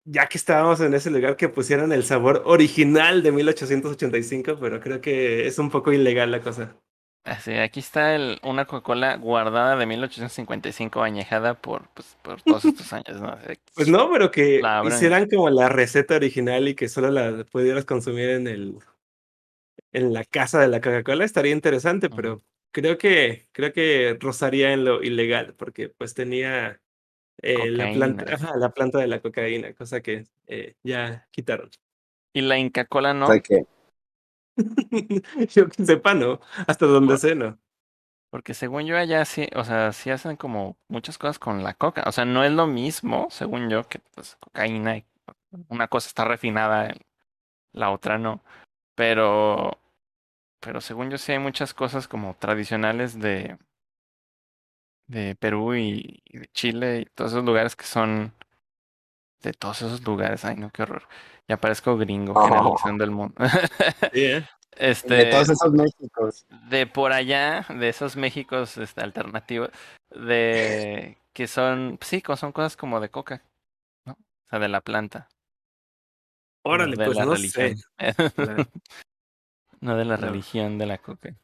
[0.03, 4.99] ya que estábamos en ese lugar, que pusieran el sabor original de 1885, pero creo
[4.99, 6.82] que es un poco ilegal la cosa.
[7.23, 12.91] Así, aquí está el, una Coca-Cola guardada de 1855 añejada por, pues, por todos estos
[12.91, 13.37] años, ¿no?
[13.75, 18.29] Pues no, pero que hicieran como la receta original y que solo la pudieras consumir
[18.29, 18.77] en el
[19.93, 24.83] en la casa de la Coca-Cola estaría interesante, pero creo que creo que rozaría en
[24.83, 26.81] lo ilegal porque pues tenía
[27.41, 28.47] eh, la planta, Cocaína.
[28.47, 31.69] ajá, la planta de la cocaína, cosa que eh, ya quitaron.
[32.33, 33.27] Y la Inca Cola no,
[35.53, 37.57] Yo que sepa, no, hasta donde sé, no.
[38.29, 42.03] porque según yo allá sí, o sea, sí hacen como muchas cosas con la coca.
[42.07, 44.97] O sea, no es lo mismo, según yo, que pues cocaína.
[44.97, 45.05] y
[45.69, 46.93] Una cosa está refinada,
[47.73, 48.43] la otra no.
[48.95, 49.79] Pero,
[50.61, 53.57] pero según yo sí hay muchas cosas como tradicionales de,
[55.07, 58.33] de Perú y, y de Chile y todos esos lugares que son
[59.43, 60.43] de todos esos lugares.
[60.45, 61.03] Ay, no, qué horror.
[61.47, 62.43] Ya parezco gringo Oh.
[62.47, 63.35] generalizando el mundo.
[64.13, 64.47] Sí, ¿eh?
[64.75, 66.47] Este, de todos esos Méxicos.
[66.67, 69.69] de por allá, de esos Méxicos este, alternativos,
[70.09, 73.43] de que son, sí, son cosas como de coca,
[74.07, 74.13] ¿no?
[74.13, 75.29] O sea, de la planta.
[76.65, 77.77] no Órale, de pues la no religión.
[77.77, 77.85] sé.
[79.81, 80.25] No de la No.
[80.27, 81.35] religión de la coca.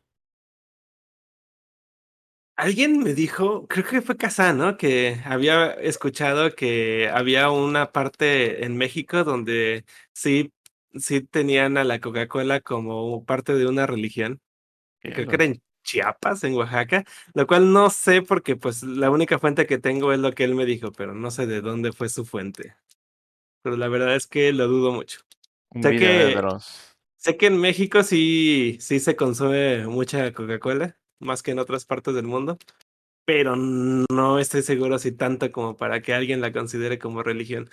[2.59, 4.75] Alguien me dijo, creo que fue Kazan, ¿no?
[4.75, 10.51] Que había escuchado que había una parte en México donde sí,
[10.93, 14.41] sí tenían a la Coca-Cola como parte de una religión.
[14.99, 19.39] Creo que era en Chiapas, en Oaxaca, lo cual no sé porque pues la única
[19.39, 22.09] fuente que tengo es lo que él me dijo, pero no sé de dónde fue
[22.09, 22.75] su fuente.
[23.63, 25.21] Pero la verdad es que lo dudo mucho.
[25.69, 26.41] Un sé que-.
[27.15, 32.13] Sé que en México sí, sí se consume mucha Coca-Cola, más que en otras partes
[32.15, 32.57] del mundo,
[33.25, 37.69] pero no estoy seguro si tanto como para que alguien la considere como religión.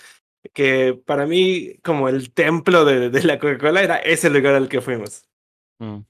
[0.52, 4.80] Que para mí, como el templo de, de la Coca-Cola era ese lugar al que
[4.80, 5.28] fuimos.
[5.78, 6.00] Mm.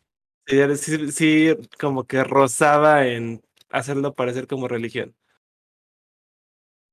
[0.47, 5.14] Sí, sí, sí, como que rozaba en hacerlo parecer como religión.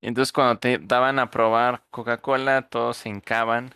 [0.02, 3.74] Y entonces cuando te daban a probar Coca-Cola, todos se hincaban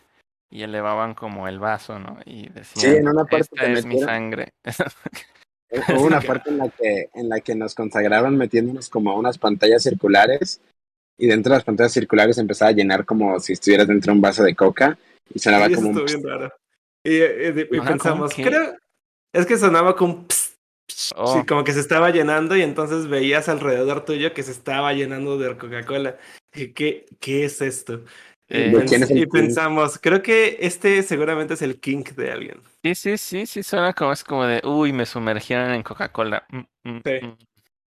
[0.50, 2.20] y elevaban como el vaso, ¿no?
[2.26, 4.54] Y decían, en una parte esta es mi metieron- sangre.
[5.70, 9.38] Hubo una parte en la que en la que nos consagraron metiéndonos como a unas
[9.38, 10.62] pantallas circulares
[11.18, 14.22] y dentro de las pantallas circulares empezaba a llenar como si estuvieras dentro de un
[14.22, 14.98] vaso de coca
[15.34, 16.54] y sonaba Sí, como un bien raro.
[17.04, 18.76] Y, eh, y- y pensamos, que- creo,
[19.34, 20.56] es que sonaba como un pss,
[20.88, 21.34] pss, Oh.
[21.40, 25.38] sí, como que se estaba llenando y entonces veías alrededor tuyo que se estaba llenando
[25.38, 26.18] de Coca-Cola.
[26.54, 28.04] Y, ¿Qué, ¿Qué es esto?
[28.50, 32.12] Y, Eh, ¿De pens- quién es y pensamos, creo que este seguramente es el kink
[32.12, 32.62] de alguien.
[32.88, 36.46] Sí, sí, sí, sí, suena como es como de, uy, me sumergieron en Coca-Cola.
[36.50, 37.26] Mm, mm, Sí.
[37.26, 37.38] mm.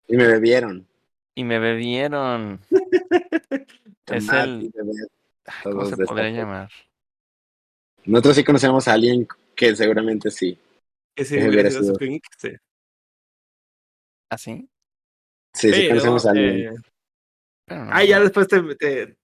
[0.08, 0.88] y me bebieron.
[1.36, 2.62] Y me bebieron.
[4.08, 4.91] Es Tomate, el, bebé.
[5.48, 6.70] ay, ¿cómo todos se podría llamar?
[8.06, 10.58] Nosotros sí conocemos a alguien que seguramente sí.
[11.16, 11.98] Que hubiera sido su sido.
[11.98, 12.52] kink, sí.
[14.30, 14.70] ¿Así?
[15.54, 16.56] Sí, sí Pero, conocemos a alguien.
[16.58, 16.70] eh,
[17.68, 19.18] no ah, ya después te, te-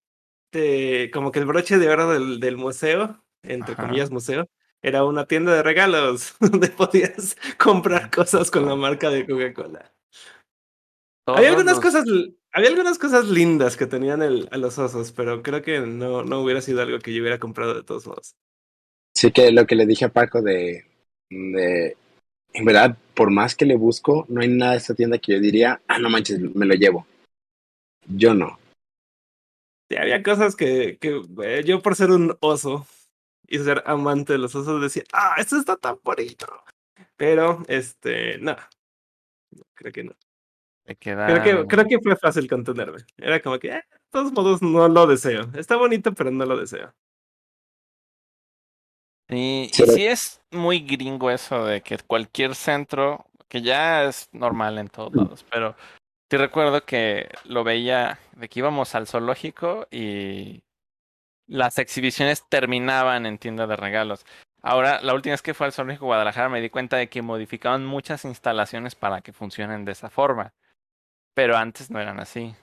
[0.50, 3.84] te- como que el broche de oro del, del museo, entre Ajá.
[3.84, 4.50] comillas museo,
[4.82, 9.92] era una tienda de regalos donde podías comprar cosas con la marca de Coca-Cola.
[11.28, 12.06] Había algunas los- cosas,
[12.52, 16.42] había algunas cosas lindas que tenían el, a los osos, pero creo que no, no
[16.42, 18.36] hubiera sido algo que yo hubiera comprado de todos modos.
[19.16, 20.86] Sí que lo que le dije a Paco de,
[21.30, 21.96] de
[22.54, 25.40] en verdad, por más que le busco, no hay nada de esta tienda que yo
[25.40, 27.06] diría, ah, no manches, me lo llevo.
[28.08, 28.60] Yo no.
[29.90, 32.88] Sí, había cosas que, que eh, yo por ser un oso
[33.52, 36.48] y ser amante de los osos decía, ah, esto está tan bonito.
[37.18, 38.56] Pero, este, no,
[39.52, 40.14] No, creo que no.
[41.00, 43.00] queda- Creo que, creo que fue fácil contenerme.
[43.18, 45.50] Era como que, eh, de todos modos, no lo deseo.
[45.56, 46.94] Está bonito, pero no lo deseo.
[49.30, 49.70] Sí.
[49.72, 54.90] y sí es muy gringo eso de que cualquier centro, que ya es normal en
[54.90, 55.76] todos lados, pero
[56.30, 60.64] te recuerdo que lo veía de que íbamos al zoológico y
[61.52, 64.26] las exhibiciones terminaban en tienda de regalos.
[64.64, 67.86] Ahora, la última vez que fue al zoológico Guadalajara me di cuenta de que modificaban
[67.86, 70.54] muchas instalaciones para que funcionen de esa forma,
[71.36, 72.56] pero antes no eran así.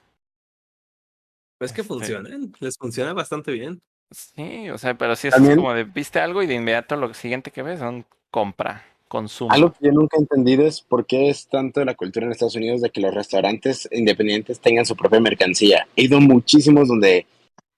[1.59, 3.81] Pues que Este- funcionan, les funciona bastante bien.
[4.11, 7.13] Sí, o sea, pero sí es También- como de viste algo y de inmediato lo
[7.13, 9.53] siguiente que ves son compra, consumo.
[9.53, 12.57] Algo que yo nunca he entendido es por qué es tanto la cultura en Estados
[12.57, 15.87] Unidos de que los restaurantes independientes tengan su propia mercancía.
[15.97, 17.27] He ido muchísimos donde,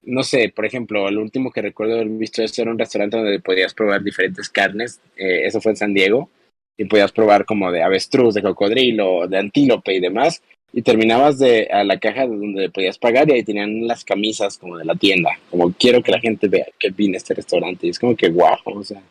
[0.03, 3.41] no sé, por ejemplo, el último que recuerdo haber visto esto era un restaurante donde
[3.41, 5.01] podías probar diferentes carnes.
[5.17, 6.31] eh, eso fue en San Diego.
[6.77, 10.43] Y podías probar como de avestruz, de cocodrilo, de antílope y demás.
[10.73, 14.79] Y terminabas de a la caja donde podías pagar y ahí tenían las camisas como
[14.79, 15.31] de la tienda.
[15.51, 17.87] Como quiero que la gente vea que vine a este restaurante.
[17.87, 19.03] Y es como que guau, o sea.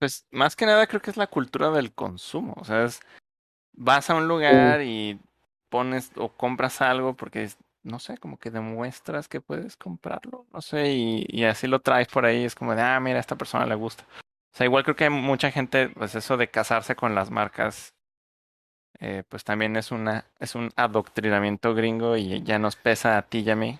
[0.00, 2.54] Pues más que nada creo que es la cultura del consumo.
[2.56, 3.00] O sea, es,
[3.72, 5.18] vas a un lugar y
[5.68, 10.46] pones o compras algo porque, es- no sé, como que demuestras que puedes comprarlo.
[10.52, 12.44] No sé, y, y así lo traes por ahí.
[12.44, 14.04] Es como de, ah, mira, a esta persona le gusta.
[14.52, 17.94] O sea, igual creo que hay mucha gente, pues eso de casarse con las marcas,
[18.98, 23.40] eh, pues también es una, es un adoctrinamiento gringo y ya nos pesa a ti
[23.40, 23.78] y a mí.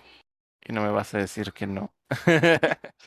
[0.63, 1.93] Y no me vas a decir que no.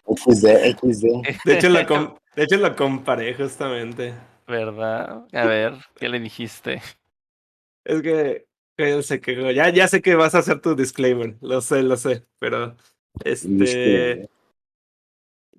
[0.07, 1.07] XD, XD.
[1.45, 4.15] De hecho, lo, com- de hecho, lo comparé justamente.
[4.47, 5.27] ¿Verdad?
[5.33, 6.83] A ver, ¿qué le dijiste?
[7.85, 9.51] Es que, que él se quejó.
[9.51, 11.35] Ya, ya sé que vas a hacer tu disclaimer.
[11.41, 12.25] Lo sé, lo sé.
[12.39, 12.77] Pero,
[13.25, 14.29] este.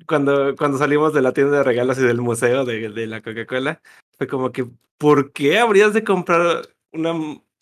[0.07, 3.81] Cuando, cuando salimos de la tienda de regalos y del museo de, de la Coca-Cola,
[4.17, 4.65] fue como que,
[4.97, 7.13] ¿por qué habrías de comprar una,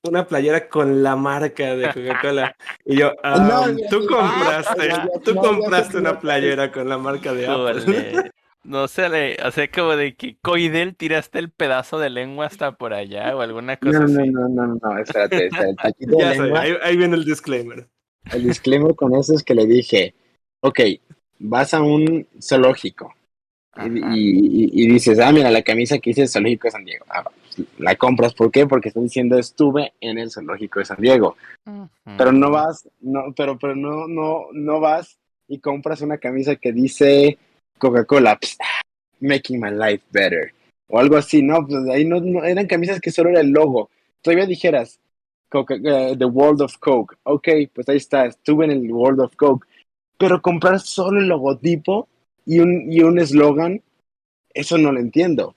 [0.04, 2.56] una playera con la marca de Coca-Cola?
[2.86, 7.34] Y yo, No, "Ah, tú compraste, ya- tú no, compraste una playera con la marca
[7.34, 8.32] de Apple.
[8.64, 12.72] No se le, o sea, como de que Coidel tiraste el pedazo de lengua hasta
[12.78, 14.30] por allá o alguna cosa No, no, así.
[14.30, 15.76] no, no, no, espérate, espérate.
[15.88, 17.88] Aquí de lengua, ahí, ahí viene el disclaimer.
[18.32, 20.16] el disclaimer con eso es que le dije,
[20.62, 20.80] ok,
[21.40, 23.14] vas a un zoológico
[23.84, 27.06] y, y- y dices, ah, mira, la camisa que hice zoológico de San Diego.
[27.10, 28.66] Ah, pues, la compras, ¿por qué?
[28.66, 31.36] Porque están diciendo estuve en el zoológico de San Diego.
[32.18, 35.18] Pero no vas, no, pero, pero no, no, no vas
[35.50, 37.38] y compras una camisa que dice
[37.84, 38.40] Coca-Cola,
[39.20, 40.54] making my life better.
[40.88, 41.66] O algo así, ¿no?
[41.68, 43.90] Pues ahí no, no- eran camisas que solo era el logo.
[44.22, 45.00] Todavía dijeras,
[45.50, 47.16] Coca- eh, The World of Coke.
[47.24, 49.68] Ok, pues ahí está, estuve en el World of Coke.
[50.18, 52.08] Pero comprar solo el logotipo
[52.46, 53.82] y un y un eslogan,
[54.54, 55.56] eso no lo entiendo.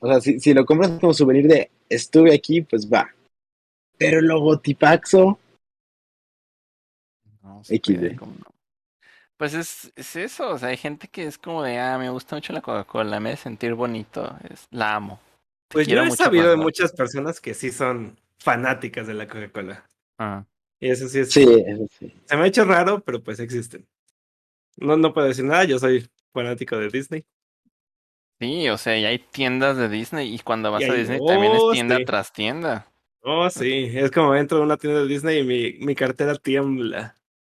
[0.00, 3.10] O sea, si, si lo compras como souvenir de estuve aquí, pues va.
[3.98, 5.38] Pero el logotipaxo,
[7.42, 7.94] No, XD.
[7.96, 8.53] puede, ¿cómo no?
[9.36, 12.36] Pues es, es eso, o sea, hay gente que es como de, ah, me gusta
[12.36, 15.20] mucho la Coca-Cola, me hace sentir bonito, es, la amo.
[15.68, 19.06] Te Pues yo quiero he mucho sabido de cuando- muchas personas que sí son fanáticas
[19.08, 19.84] de la Coca-Cola.
[20.18, 20.44] Ah,
[20.80, 21.32] Y eso sí es.
[21.32, 22.14] sí, eso sí.
[22.26, 23.86] Se me ha hecho raro, pero pues existen.
[24.76, 27.24] No, no puedo decir nada, yo soy fanático de Disney.
[28.40, 31.54] Sí, o sea, y hay tiendas de Disney y cuando vas Y a Disney también
[31.54, 32.04] es oh, tienda sí.
[32.04, 32.86] tras tienda.
[33.22, 37.16] Oh, sí, es como entro a una tienda de Disney y mi, mi cartera tiembla.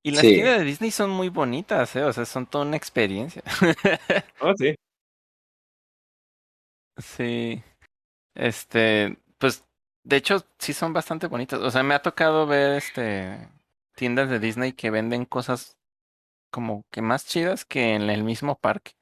[0.07, 0.35] Y las Sí.
[0.35, 2.05] tiendas de Disney son muy bonitas, ¿eh?
[2.05, 3.43] O sea, son toda una experiencia.
[4.41, 4.75] Oh, sí.
[6.99, 7.63] Sí.
[8.35, 9.65] Este, pues,
[10.05, 11.61] de hecho, sí son bastante bonitas.
[11.61, 13.49] O sea, me ha tocado ver, este,
[13.97, 15.79] tiendas de Disney que venden cosas
[16.51, 18.93] como que más chidas que en el mismo parque.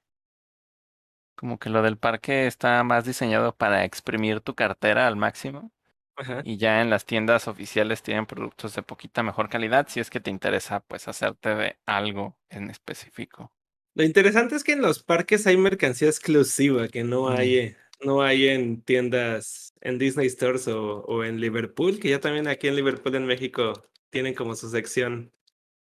[1.38, 5.70] Como que lo del parque está más diseñado para exprimir tu cartera al máximo.
[6.16, 6.40] Ajá.
[6.44, 10.20] Y ya en las tiendas oficiales tienen productos de poquita mejor calidad si es que
[10.20, 13.52] te interesa, pues, hacerte de algo en específico.
[13.94, 17.36] Lo interesante es que en los parques hay mercancía exclusiva que no Mm.
[17.36, 22.20] hay, eh, no hay en tiendas, en Disney Stores o, o en Liverpool, que ya
[22.20, 25.32] también aquí en Liverpool, en México, tienen como su sección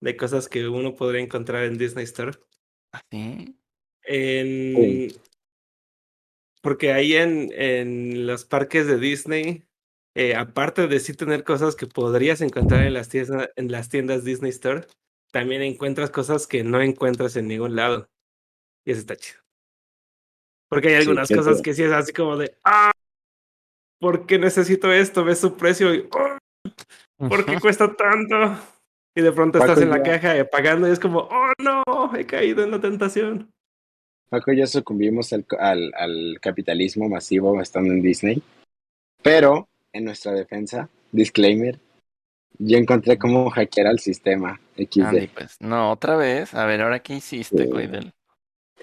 [0.02, 2.38] de cosas que uno podría encontrar en Disney Store.
[2.91, 3.58] ¿Así?
[4.03, 5.12] En...
[6.62, 9.64] Porque ahí en, en los parques de Disney,
[10.16, 14.24] eh, aparte de sí tener cosas que podrías encontrar en las, tiendas, en las tiendas
[14.24, 14.86] Disney Store,
[15.32, 18.10] también encuentras cosas que no encuentras en ningún lado.
[18.86, 19.40] Y eso está chido.
[20.70, 21.46] Porque hay Sí, algunas cierto.
[21.46, 22.92] cosas que sí es así como de, ah,
[24.00, 25.24] ¿por qué necesito esto?
[25.24, 26.38] Ves su precio y, "Ah,
[27.30, 28.36] ¿por qué cuesta tanto?
[29.16, 32.16] Y de pronto Paco, estás en la ya- caja pagando y es como, oh no,
[32.16, 33.52] he caído en la tentación.
[34.30, 38.42] Paco y yo sucumbimos al, al, al capitalismo masivo estando en Disney.
[39.22, 41.80] Pero, en nuestra defensa, disclaimer,
[42.58, 45.02] yo encontré cómo hackear al sistema XD.
[45.02, 46.54] Andy, pues, no, otra vez.
[46.54, 47.70] A ver, ¿ahora qué hiciste, Sí.
[47.70, 48.12] Coidel?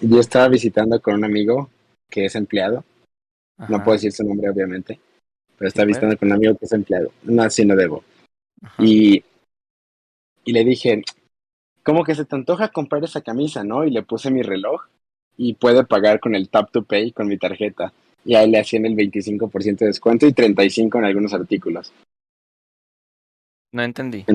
[0.01, 1.71] Yo estaba visitando con un amigo
[2.09, 2.85] que es empleado.
[3.69, 5.01] No puedo decir su nombre, obviamente.
[5.57, 7.11] Pero estaba Sí, visitando con un amigo que es empleado.
[7.25, 8.05] No, sí, no debo.
[8.63, 8.85] ajá.
[8.85, 9.25] Y,
[10.45, 11.03] y le dije,
[11.83, 13.85] ¿cómo que se te antoja comprar esa camisa, no?
[13.85, 14.87] Y le puse mi reloj
[15.37, 17.93] y puede pagar con el Tap to Pay con mi tarjeta.
[18.29, 21.91] Y ahí le hacían el 25% de descuento y 35% en algunos artículos.
[23.73, 24.27] No entendí.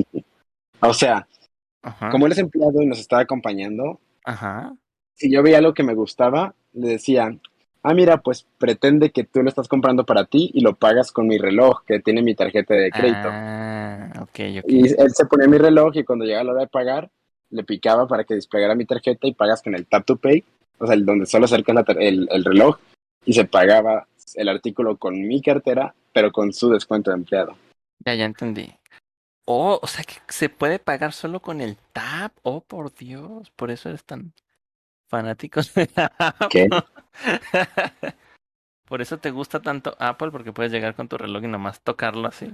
[0.80, 1.28] O sea,
[1.84, 2.10] Ajá.
[2.10, 4.74] como él es empleado y nos estaba acompañando, Ajá.
[5.14, 7.38] si yo veía algo que me gustaba, le decía,
[7.84, 11.28] ah, mira, pues pretende que tú lo estás comprando para ti y lo pagas con
[11.28, 13.30] mi reloj que tiene mi tarjeta de crédito.
[13.32, 14.65] Ah, ok, ok.
[14.70, 17.11] Y él se ponía mi reloj y cuando llegaba la hora de pagar,
[17.52, 20.44] le picaba para que desplegara mi tarjeta y pagas con el Tap to Pay,
[20.80, 22.80] o sea, el donde solo acercas la tar- el, el reloj
[23.26, 27.56] y se pagaba el artículo con mi cartera, pero con su descuento de empleado.
[28.06, 28.74] Ya, ya entendí.
[29.45, 32.34] Oh, o sea que se puede pagar solo con el tap.
[32.44, 34.34] Oh, por Dios, por eso eres tan
[35.10, 36.48] fanático de Apple.
[36.50, 36.70] ¿Qué?
[38.86, 42.28] Por eso te gusta tanto Apple, porque puedes llegar con tu reloj y nomás tocarlo
[42.28, 42.52] así.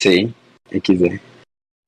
[0.00, 0.34] Sí,
[0.70, 1.20] XD.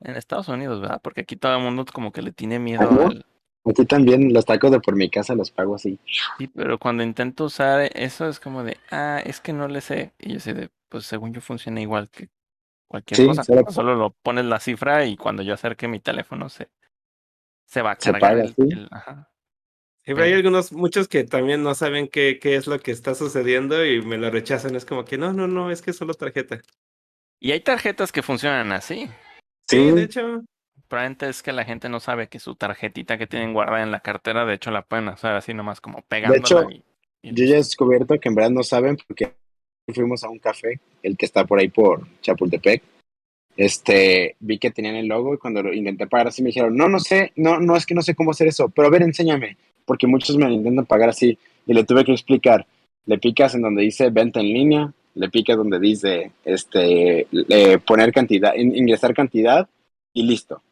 [0.00, 1.00] En Estados Unidos, ¿verdad?
[1.02, 3.26] Porque aquí todo el mundo como que le tiene miedo al...
[3.68, 5.98] Aquí también los tacos de por mi casa los pago así.
[6.38, 10.12] Sí, pero cuando intento usar eso es como de, ah, es que no le sé.
[10.18, 12.28] Y yo sé de, pues según yo funciona igual que
[12.88, 13.42] cualquier Sí, cosa.
[13.42, 16.68] solo- Solo lo pones la cifra y cuando yo acerque mi teléfono se,
[17.66, 18.62] se va a Se cargar paga, el, sí.
[18.70, 19.30] el- ajá.
[20.04, 23.16] Sí, pero hay algunos, muchos que también no saben qué, qué es lo que está
[23.16, 24.76] sucediendo y me lo rechazan.
[24.76, 26.60] Es como que no, no, no, es que es solo tarjeta.
[27.40, 29.08] Y hay tarjetas que funcionan así.
[29.68, 29.90] Sí, Sí.
[29.90, 30.42] de hecho.
[30.88, 34.00] Probablemente es que la gente no sabe que su tarjetita que tienen guardada en la
[34.00, 36.44] cartera, de hecho la pueden usar así nomás como pegándola.
[36.44, 36.82] hecho, y,
[37.22, 39.34] y Yo ya he descubierto que en verdad no saben porque
[39.94, 42.82] fuimos a un café, el que está por ahí por Chapultepec.
[43.56, 46.88] Este, vi que tenían el logo y cuando lo intenté pagar así me dijeron, no,
[46.88, 49.56] no sé, no, no es que no sé cómo hacer eso, pero a ver, enséñame,
[49.86, 52.66] porque muchos me lo intentan pagar así y le tuve que explicar.
[53.06, 58.12] Le picas en donde dice venta en línea, le picas donde dice este le- poner
[58.12, 59.66] cantidad, in- ingresar cantidad
[60.12, 60.62] y listo.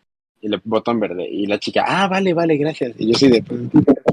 [0.45, 1.27] Y le botón verde.
[1.27, 2.95] Y la chica, ah, vale, vale, gracias.
[2.99, 3.62] Y yo sí de pues,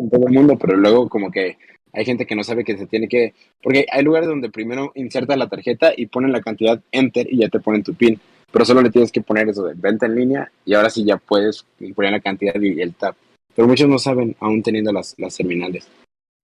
[0.09, 1.57] todo el mundo, pero luego como que
[1.91, 3.33] hay gente que no sabe que se tiene que.
[3.61, 7.49] Porque hay lugares donde primero inserta la tarjeta y ponen la cantidad enter y ya
[7.49, 8.17] te ponen tu PIN.
[8.49, 11.17] Pero solo le tienes que poner eso de venta en línea y ahora sí ya
[11.17, 13.15] puedes poner la cantidad y el tap.
[13.53, 15.89] Pero muchos no saben, aún teniendo las, las terminales.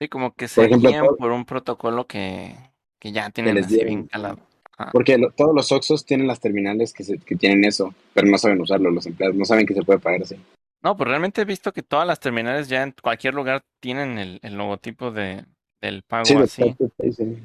[0.01, 2.53] Sí, como que se Por ejemplo, por un protocolo que,
[2.99, 4.39] que ya tienen les así bien calado.
[4.77, 4.91] Ajá.
[4.91, 8.37] Porque lo- todos los Oxxos tienen las terminales que, se- que tienen eso, pero no
[8.37, 10.35] saben usarlo los empleados, no saben que se puede pagar así.
[10.83, 14.39] No, pues realmente he visto que todas las terminales ya en cualquier lugar tienen el,
[14.43, 15.43] el logotipo de,
[15.81, 16.75] del pago Sí, así.
[17.11, 17.39] Sí.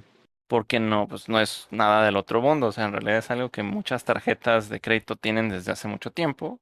[0.46, 2.66] Porque no, pues no es nada del otro mundo.
[2.66, 6.10] O sea, en realidad es algo que muchas tarjetas de crédito tienen desde hace mucho
[6.10, 6.58] tiempo,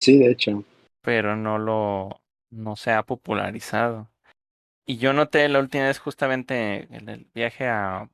[0.00, 0.62] Sí, de hecho.
[1.02, 2.20] pero no lo,
[2.52, 4.08] no se ha popularizado.
[4.86, 8.08] Y yo noté la última vez justamente en el viaje a,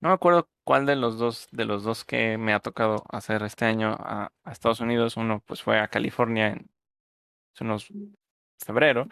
[0.00, 3.42] no me acuerdo cuál de los dos, de los dos que me ha tocado hacer
[3.42, 5.16] este año a, a Estados Unidos.
[5.16, 6.70] Uno pues fue a California en
[7.54, 7.88] hace unos
[8.64, 9.08] febrero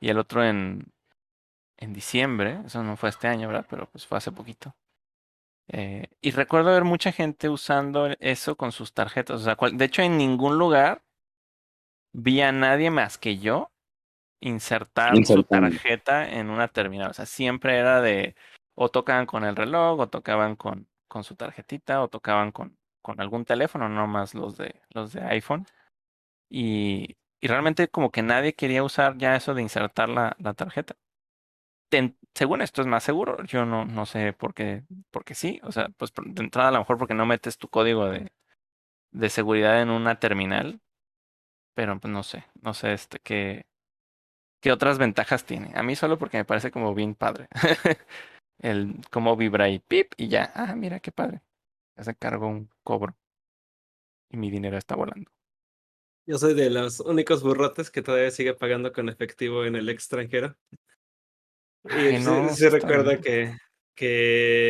[0.00, 0.86] y el otro en,
[1.78, 2.60] en diciembre.
[2.66, 3.66] Eso no fue este año, ¿verdad?
[3.68, 4.74] Pero pues fue hace poquito.
[5.68, 9.40] Eh, y recuerdo ver mucha gente usando eso con sus tarjetas.
[9.40, 11.02] O sea, cual- de hecho, en ningún lugar
[12.12, 13.70] vi a nadie más que yo
[14.40, 17.10] insertar su tarjeta en una terminal.
[17.10, 18.34] O sea, siempre era de
[18.82, 23.20] o tocaban con el reloj, o tocaban con, con su tarjetita, o tocaban con, con
[23.20, 25.66] algún teléfono, no más los de los de iPhone.
[26.50, 30.96] Y, y realmente como que nadie quería usar ya eso de insertar la, la tarjeta.
[32.34, 35.88] Según esto es más seguro, yo no, no sé por qué, porque sí, o sea,
[35.90, 38.32] pues de entrada a lo mejor porque no metes tu código de,
[39.12, 40.80] de seguridad en una terminal,
[41.74, 43.66] pero pues no sé, no sé este qué,
[44.60, 45.72] qué otras ventajas tiene.
[45.76, 47.48] A mí solo porque me parece como bien padre.
[48.58, 51.42] El cómo vibra y pip y ya, ah, mira qué padre.
[51.96, 53.16] Ya se cargó un cobro
[54.30, 55.30] y mi dinero está volando.
[56.26, 60.56] Yo soy de los únicos burrotes que todavía sigue pagando con efectivo en el extranjero.
[61.84, 63.56] Y Ay, no, sí recuerdo que,
[63.96, 64.68] que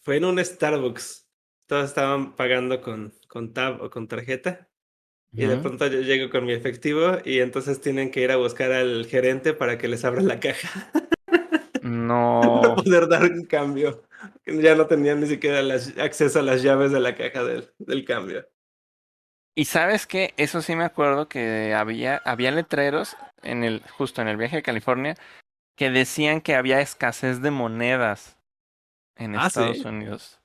[0.00, 1.28] fue en un Starbucks.
[1.66, 4.68] Todos estaban pagando con, con tab o con tarjeta.
[5.34, 8.70] Y de pronto yo llego con mi efectivo y entonces tienen que ir a buscar
[8.70, 10.90] al gerente para que les abra la caja.
[12.38, 14.02] para No, poder dar un cambio.
[14.46, 18.04] Ya no tenían ni siquiera las- acceso a las llaves de la caja del, del
[18.04, 18.46] cambio.
[19.54, 24.28] Y sabes que eso sí me acuerdo que había, había letreros en el, justo en
[24.28, 25.14] el viaje a California,
[25.76, 28.38] que decían que había escasez de monedas
[29.16, 29.86] en Ah, Estados ¿sí?
[29.86, 30.41] Unidos.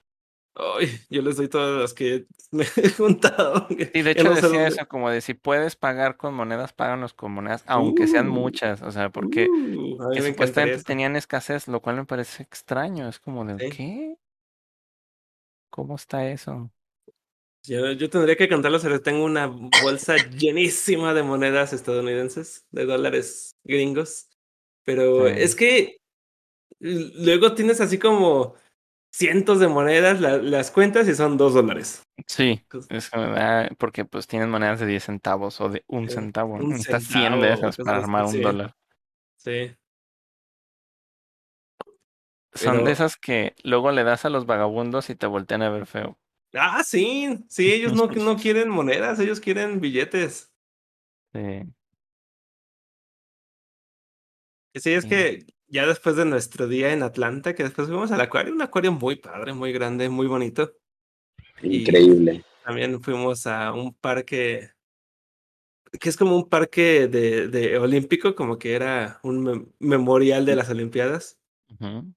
[0.60, 3.68] Ay, yo les doy todas las que me he juntado.
[3.70, 7.14] Sí, de hecho no decía dónde- eso, como de si puedes pagar con monedas, páganos
[7.14, 8.34] con monedas, aunque sean Uh.
[8.34, 13.20] muchas, o sea, porque Uh, que supuestamente tenían escasez, lo cual me parece extraño, es
[13.20, 13.76] como de, Sí.
[13.78, 14.18] ¿qué?
[15.70, 16.72] ¿Cómo está eso?
[17.64, 23.52] Yo, yo tendría que contarlo, pero tengo una bolsa llenísima de monedas estadounidenses, de dólares
[23.64, 24.30] gringos.
[24.86, 25.34] Pero Sí.
[25.38, 25.98] es que
[26.80, 28.56] luego tienes así como
[29.12, 32.04] cientos de monedas, la- las cuentas y son dos dólares.
[32.28, 36.70] Sí, es ah, porque pues tienen monedas de 10 centavos o de un centavo, un
[36.70, 38.42] Necesitas 100 de centavo, esas para armar un sí.
[38.42, 38.74] dólar.
[39.38, 39.76] Sí.
[42.54, 45.70] Son Pero- de esas que luego le das a los vagabundos y te voltean a
[45.70, 46.18] ver feo.
[46.54, 50.52] Ah, sí, sí, ellos no, no quieren monedas, ellos quieren billetes.
[51.34, 51.64] Sí.
[54.76, 55.10] Sí, es Sí.
[55.10, 58.92] que ya después de nuestro día en Atlanta, que después fuimos al acuario, un acuario
[58.92, 60.74] muy padre, muy grande, muy bonito.
[61.62, 62.44] Y- Increíble.
[62.64, 64.72] También fuimos a un parque
[66.00, 70.56] que es como un parque de, de olímpico, como que era un mem- memorial de
[70.56, 71.40] las Olimpiadas.
[71.70, 72.14] Ujú.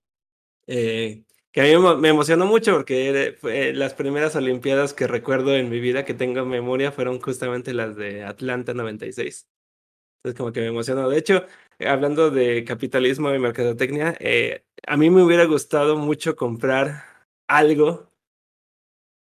[0.67, 5.57] eh, que a mí me, me emocionó mucho porque fue las primeras Olimpiadas que recuerdo
[5.57, 9.49] en mi vida que tengo en memoria fueron justamente las de Atlanta 96.
[10.23, 11.09] Entonces como que me emocionó.
[11.09, 11.45] De hecho,
[11.87, 17.05] hablando de capitalismo y mercadotecnia, eh, a mí me hubiera gustado mucho comprar
[17.49, 18.11] algo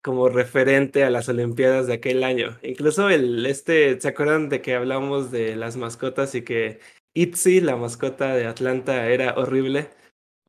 [0.03, 2.57] como referente a las Olimpiadas de aquel año.
[2.63, 6.79] Incluso el este, ¿se acuerdan de que hablamos de las mascotas y que
[7.13, 9.89] Itzy, la mascota de Atlanta, era horrible?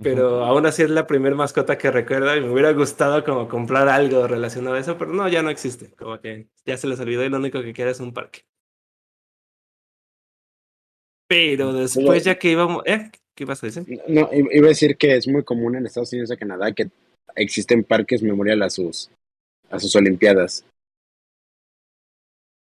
[0.00, 3.88] Pero aún así es la primera mascota que recuerdo y me hubiera gustado como comprar
[3.88, 5.92] algo relacionado a eso, pero no, ya no existe.
[5.96, 8.46] Como que ya se les olvidó y lo único que queda es un parque.
[11.28, 12.82] Pero después ya que íbamos...
[12.86, 13.10] ¿Eh?
[13.34, 13.84] ¿Qué ibas a decir?
[14.08, 16.90] No, iba a decir que es muy común en Estados Unidos y Canadá que
[17.36, 19.10] existen parques memorial a sus,
[19.70, 20.64] a sus Olimpiadas.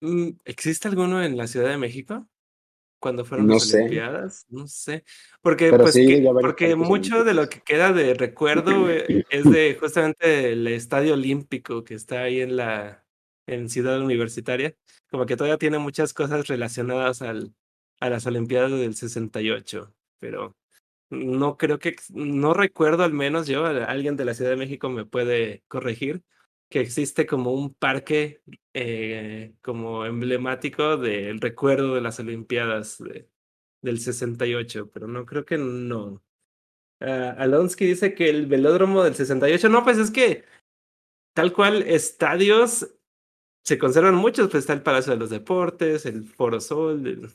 [0.01, 2.27] Mm, ¿Existe alguno en la Ciudad de México?
[2.99, 3.81] Cuando fueron No las sé.
[3.81, 5.03] Olimpiadas, no sé.
[5.41, 9.43] Porque, Pero pues, sí, que- porque mucho de lo que queda de recuerdo eh, es
[9.43, 13.05] de justamente el Estadio Olímpico que está ahí en la
[13.47, 14.75] en Ciudad Universitaria.
[15.11, 17.53] Como que todavía tiene muchas cosas relacionadas al,
[18.05, 20.55] a las Olimpiadas del 68, pero
[21.09, 25.05] no creo que, no recuerdo al menos yo, alguien de la Ciudad de México me
[25.05, 26.23] puede corregir,
[26.69, 28.41] que existe como un parque
[28.73, 33.29] eh, como emblemático del recuerdo de las Olimpiadas de,
[33.81, 36.23] del 68, pero no creo que no.
[36.99, 40.43] Ah, Alonsky dice que el velódromo del 68, no, pues es que
[41.33, 42.95] tal cual estadios
[43.63, 47.29] se conservan muchos, pues está el Palacio de los Deportes, el Foro Sol, el,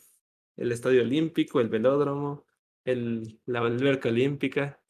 [0.61, 2.45] el Estadio Olímpico, el velódromo,
[2.85, 4.81] el, la alberca olímpica,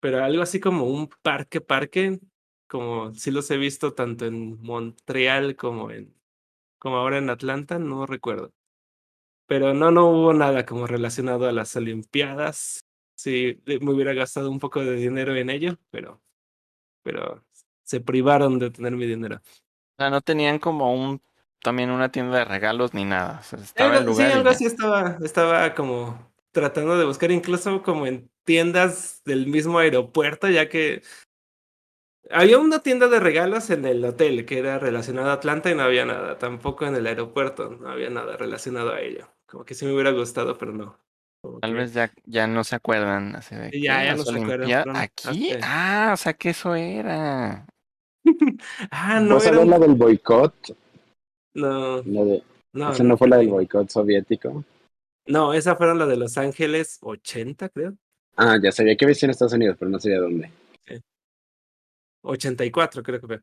[0.00, 2.20] pero algo así como un parque, parque,
[2.68, 6.14] como sí los he visto tanto en Montreal como en
[6.78, 8.52] como ahora en Atlanta, no recuerdo.
[9.46, 12.84] Pero no, no hubo nada como relacionado a las Olimpiadas.
[13.16, 16.22] Sí, me hubiera gastado un poco de dinero en ello, pero,
[17.02, 17.44] pero
[17.82, 19.36] se privaron de tener mi dinero.
[19.36, 21.20] O sea, no tenían como un
[21.62, 23.38] también una tienda de regalos ni nada.
[23.40, 24.30] O sea, estaba Algo- el sí, lugar.
[24.30, 29.78] y algo así estaba, estaba como tratando de buscar, incluso como en tiendas del mismo
[29.78, 31.02] aeropuerto, ya que
[32.30, 35.82] había una tienda de regalos en el hotel que era relacionada a Atlanta y no
[35.82, 39.28] había nada, tampoco en el aeropuerto, no había nada relacionado a ello.
[39.46, 40.98] Como que sí me hubiera gustado, pero no.
[41.40, 43.34] Como Tal que- vez ya, ya no se acuerdan.
[43.36, 45.52] Así de Sí, ya- ya ¿Las no se acuerdan, ¿Aquí?
[45.62, 47.64] Ah, o sea que eso era.
[48.90, 50.54] Ah, no, ¿Vas a era la del boicot?
[51.54, 52.42] No, La de-
[52.72, 54.64] no, ¿Esa no fue la del no, boicot soviético?
[55.26, 57.94] no, esa fueron la de Los Ángeles 80, creo.
[58.36, 60.50] Ah, ya sabía que había sido en Estados Unidos, pero no sabía dónde.
[62.22, 63.40] 84 creo que fue.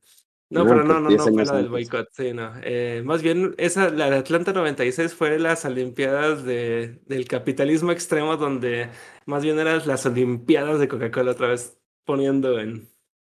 [0.50, 2.54] No, No, pero no, pues no, 10 no fue la del boicot, sí, no.
[2.64, 8.38] Eh, más bien, esa, la de Atlanta 96 fue las Olimpiadas de, del capitalismo extremo,
[8.38, 8.90] donde
[9.26, 12.88] más bien eran las Olimpiadas de Coca-Cola otra vez poniendo en,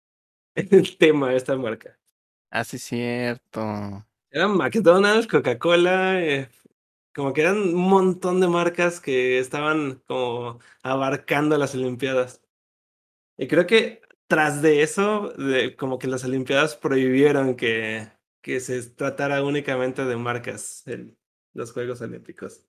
[0.55, 1.99] en el tema esta marca.
[2.51, 4.05] Ah, sí, cierto.
[4.37, 6.51] Eran McDonald's, Coca-Cola, eh,
[7.15, 12.43] como que eran un montón de marcas que estaban como abarcando las Olimpiadas.
[13.39, 15.33] Y creo que tras de eso,
[15.79, 21.17] como que las Olimpiadas prohibieron que, que se tratara únicamente de marcas en
[21.55, 22.67] los Juegos Olímpicos.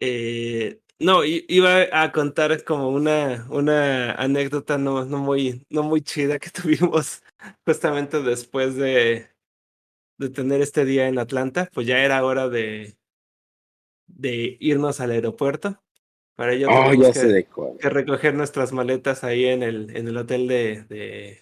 [0.00, 6.38] Eh, no, iba a contar como una, una anécdota no, no, muy, no muy chida
[6.38, 7.22] que tuvimos
[7.64, 9.28] justamente después de,
[10.18, 11.68] de tener este día en Atlanta.
[11.72, 12.96] Pues ya era hora de,
[14.06, 15.82] de irnos al aeropuerto.
[16.36, 20.84] Para ello Oh, ya que- recoger nuestras maletas ahí en el, en el hotel de,
[20.84, 21.40] de,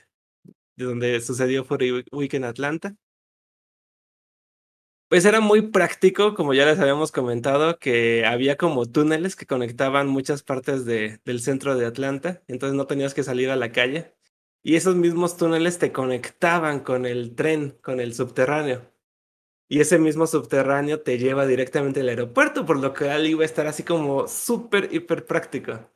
[0.76, 2.94] de donde sucedió Furry Week en Atlanta.
[5.08, 10.08] Pues era muy práctico, como ya les habíamos comentado, que había como túneles que conectaban
[10.08, 14.14] muchas partes de, del centro de Atlanta, entonces no tenías que salir a la calle.
[14.64, 18.82] Y esos mismos túneles te conectaban con el tren, con el subterráneo.
[19.68, 23.66] Y ese mismo subterráneo te lleva directamente al aeropuerto, por lo que iba a estar
[23.68, 25.90] así como súper, hiper práctico.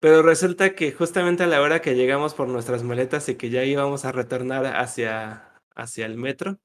[0.00, 3.64] Pero resulta que justamente a la hora que llegamos por nuestras maletas y que ya
[3.64, 6.58] íbamos a retornar hacia, hacia el metro,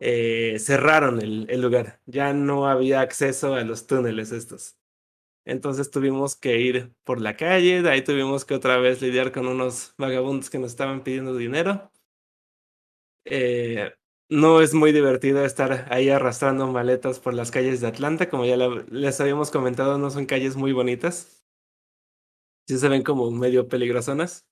[0.00, 2.00] eh, cerraron el, el lugar.
[2.06, 4.76] Ya no había acceso a los túneles estos.
[5.44, 9.48] Entonces tuvimos que ir por la calle, de ahí tuvimos que otra vez lidiar con
[9.48, 11.90] unos vagabundos que nos estaban pidiendo dinero.
[13.24, 13.90] Eh,
[14.28, 18.56] no es muy divertido estar ahí arrastrando maletas por las calles de Atlanta, como ya
[18.56, 21.42] les habíamos comentado, no son calles muy bonitas.
[22.66, 24.46] Sí se ven como medio peligrosonas.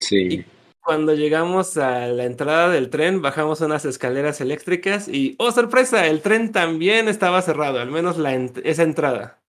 [0.00, 0.44] Sí.
[0.86, 6.22] Cuando llegamos a la entrada del tren, bajamos unas escaleras eléctricas y, oh sorpresa, el
[6.22, 9.42] tren también estaba cerrado, al menos la esa entrada,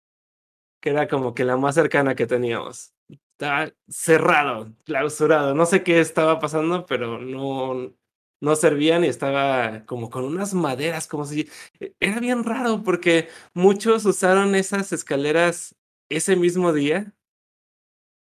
[0.82, 2.94] que era como que la más cercana que teníamos.
[3.34, 5.54] Estaba cerrado, clausurado.
[5.56, 7.94] No sé qué estaba pasando, pero no,
[8.42, 11.50] no servían y estaba como con unas maderas, como si...
[11.82, 15.76] E, era bien raro porque muchos usaron esas escaleras
[16.10, 17.14] ese mismo día,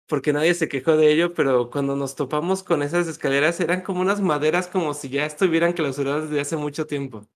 [0.10, 4.02] porque nadie se quejó de ello, pero cuando nos topamos con esas escaleras eran como
[4.02, 7.28] unas maderas como si ya estuvieran clausuradas desde hace mucho tiempo.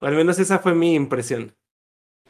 [0.00, 1.56] O al menos esa fue mi impresión.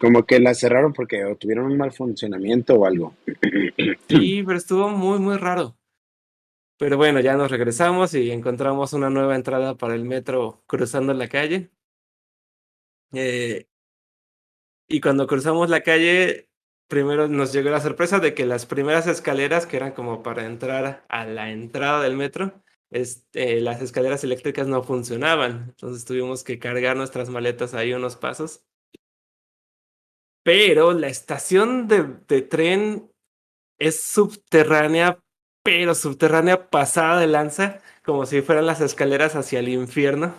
[0.01, 3.15] Como que las cerraron porque tuvieron un mal funcionamiento o algo.
[4.09, 5.77] Sí, pero estuvo muy, muy raro.
[6.79, 11.29] Pero bueno, ya nos regresamos y encontramos una nueva entrada para el metro cruzando la
[11.29, 11.71] calle.
[13.13, 13.67] Eh,
[14.89, 16.48] y cuando cruzamos la calle,
[16.89, 21.05] primero nos llegó la sorpresa de que las primeras escaleras, que eran como para entrar
[21.09, 25.67] a la entrada del metro, este, las escaleras eléctricas no funcionaban.
[25.69, 28.65] Entonces tuvimos que cargar nuestras maletas ahí unos pasos.
[30.43, 33.13] Pero la estación de, de tren
[33.79, 35.21] es subterránea
[35.69, 40.35] pero subterránea pasada de lanza, como si fueran las escaleras hacia el infierno.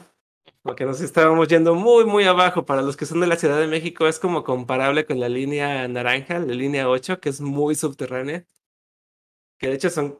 [0.61, 2.65] Porque nos estábamos yendo muy, muy abajo.
[2.65, 5.87] Para los que son de la Ciudad de México, es como comparable con la línea
[5.87, 8.45] naranja, la línea 8, que es muy subterránea.
[9.57, 10.19] Que de hecho son.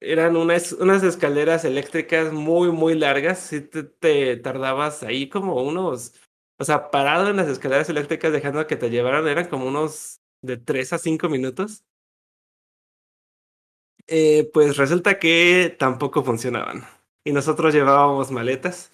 [0.00, 3.40] Eran unas, unas escaleras eléctricas muy, muy largas.
[3.40, 6.14] Si te, te tardabas ahí como unos.
[6.58, 10.56] O sea, parado en las escaleras eléctricas dejando que te llevaran, eran como unos de
[10.58, 11.84] 3 a 5 minutos.
[14.06, 16.84] Eh, pues resulta que tampoco funcionaban.
[17.24, 18.90] Y nosotros llevábamos maletas.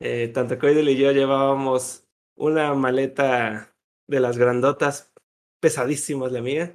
[0.00, 2.04] Eh, tanto Coidel y yo llevábamos
[2.36, 3.74] una maleta
[4.06, 5.12] de las grandotas,
[5.60, 6.72] pesadísimas la mía.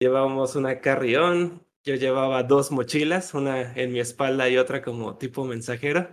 [0.00, 1.66] Llevábamos una carrión.
[1.84, 6.08] Yo llevaba dos mochilas, una en mi espalda y otra como tipo mensajero.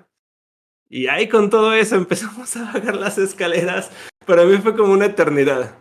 [0.89, 3.91] Y ahí con todo eso empezamos a bajar las escaleras.
[4.25, 5.75] Para mí fue como una eternidad.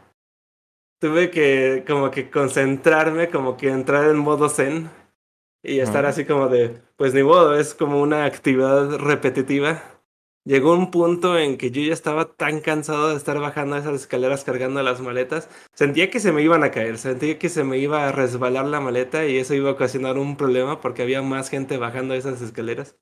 [1.00, 4.90] Tuve que como que concentrarme, como que entrar en modo zen
[5.62, 9.97] y estar así como de, pues ni modo, es como una actividad repetitiva.
[10.44, 14.44] Llegó un punto en que yo ya estaba tan cansado de estar bajando esas escaleras
[14.44, 15.48] cargando las maletas.
[15.74, 18.80] Sentía que se me iban a caer, sentía que se me iba a resbalar la
[18.80, 22.96] maleta y eso iba a ocasionar un problema porque había más gente bajando esas escaleras.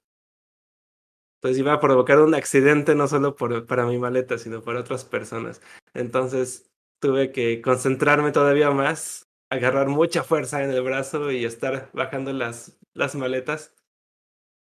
[1.37, 5.05] Entonces iba a provocar un accidente no solo por, para mi maleta, sino para otras
[5.05, 5.63] personas.
[5.95, 12.33] Entonces tuve que concentrarme todavía más agarrar mucha fuerza en el brazo y estar bajando
[12.33, 13.76] las, las maletas.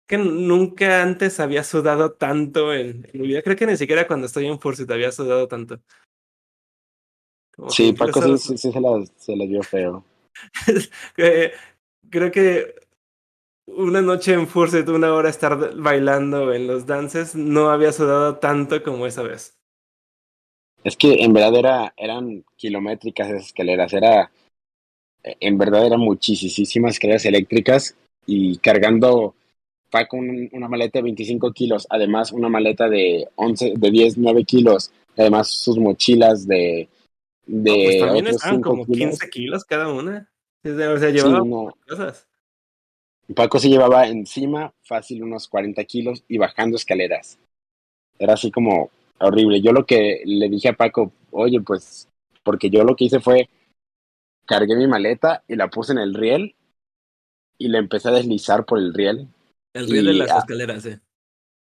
[0.10, 3.44] Que nunca antes había sudado tanto en, mi vida.
[3.44, 5.80] Creo que ni siquiera cuando estoy en Fursuit había sudado tanto.
[7.68, 10.04] sí, Paco sí, sí, se, la, se la dio feo.
[12.10, 12.74] Creo que
[13.68, 18.82] una noche en Fursuit, una hora estar bailando en los dances, no había sudado tanto
[18.82, 19.54] como esa vez.
[20.84, 24.32] Es que en verdad era, eran kilométricas esas escaleras, era
[25.24, 27.96] en verdad eran muchísimas escaleras eléctricas
[28.26, 29.36] y cargando
[29.90, 34.92] Paco una maleta de 25 kilos, además una maleta de 11, de 10, 9 kilos,
[35.18, 36.88] además sus mochilas de...
[37.46, 40.30] de pues también estaban como 15 kilos cada una.
[40.64, 42.28] O sea, llevaba cosas.
[43.36, 47.38] Paco se llevaba encima fácil unos 40 kilos y bajando escaleras.
[48.18, 48.90] Era así como
[49.20, 49.62] horrible.
[49.62, 52.08] Yo lo que le dije a Paco, oye, pues,
[52.44, 53.50] porque yo lo que hice fue
[54.46, 56.56] cargué mi maleta y la puse en el riel
[57.60, 59.28] y le empecé a deslizar por el riel.
[59.80, 61.00] El riel de las escaleras, eh.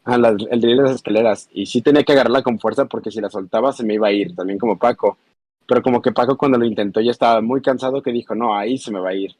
[0.06, 1.50] Ah, el riel de las escaleras.
[1.54, 4.12] Y sí tenía que agarrarla con fuerza porque si la soltaba se me iba a
[4.12, 5.18] ir, también como Paco.
[5.66, 8.78] Pero como que Paco cuando lo intentó ya estaba muy cansado que dijo, no, ahí
[8.78, 9.36] se me va a ir.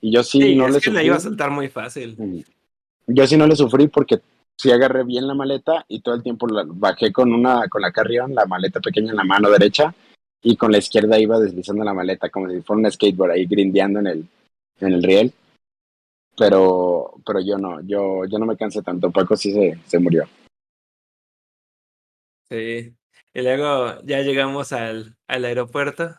[0.00, 2.44] Y yo sí, no es le que la iba a soltar muy fácil.
[3.06, 4.20] Yo sí no le sufrí porque
[4.56, 7.90] sí agarré bien la maleta y todo el tiempo la bajé con una, con la
[7.90, 9.94] carrión, la maleta pequeña en la mano derecha
[10.42, 14.00] y con la izquierda iba deslizando la maleta como si fuera un skateboard ahí grindeando
[14.00, 14.28] en el,
[14.80, 15.32] en el riel.
[16.36, 19.10] Pero, pero yo no, yo, yo no me cansé tanto.
[19.10, 20.24] Paco sí se, se murió.
[22.48, 22.94] Sí.
[23.32, 26.16] Y luego ya llegamos al, al aeropuerto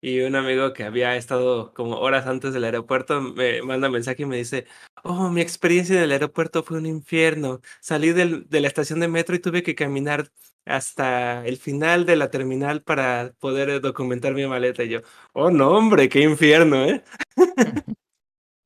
[0.00, 4.26] y un amigo que había estado como horas antes del aeropuerto me manda mensaje y
[4.26, 4.66] me dice,
[5.02, 7.60] oh, mi experiencia en el aeropuerto fue un infierno.
[7.80, 10.30] Salí del, de la estación de metro y tuve que caminar
[10.64, 14.84] hasta el final de la terminal para poder documentar mi maleta.
[14.84, 15.00] Y yo,
[15.32, 17.02] oh, no, hombre, qué infierno, ¿eh?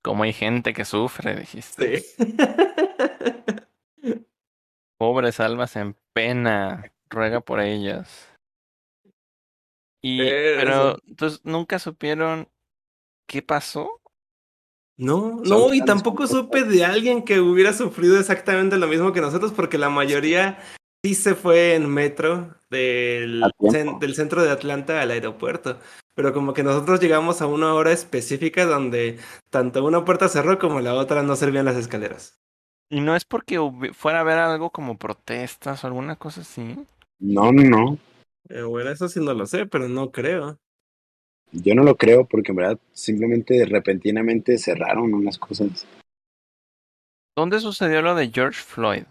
[0.02, 2.00] Como hay gente que sufre, dijiste.
[2.00, 2.16] Sí.
[4.98, 8.28] Pobres almas en pena, ruega por ellas.
[10.02, 10.98] Y, Eh, pero, eso.
[11.06, 12.48] entonces, ¿nunca supieron
[13.26, 14.00] qué pasó?
[14.98, 19.52] No, no, y tampoco supe de alguien que hubiera sufrido exactamente lo mismo que nosotros,
[19.52, 20.58] porque la mayoría
[21.04, 25.78] sí se fue en metro del, cen- del centro de Atlanta al aeropuerto.
[26.14, 29.18] Pero como que nosotros llegamos a una hora específica donde
[29.48, 32.38] tanto una puerta cerró como la otra no servían las escaleras.
[32.90, 33.58] Y no es porque
[33.94, 36.76] fuera a haber algo como protestas o alguna cosa así.
[37.20, 37.98] No, no, no.
[38.48, 40.58] Eh, bueno, eso sí no lo sé, pero no creo.
[41.52, 45.86] Yo no lo creo porque en verdad simplemente repentinamente cerraron unas cosas.
[47.36, 49.04] ¿Dónde sucedió lo de George Floyd?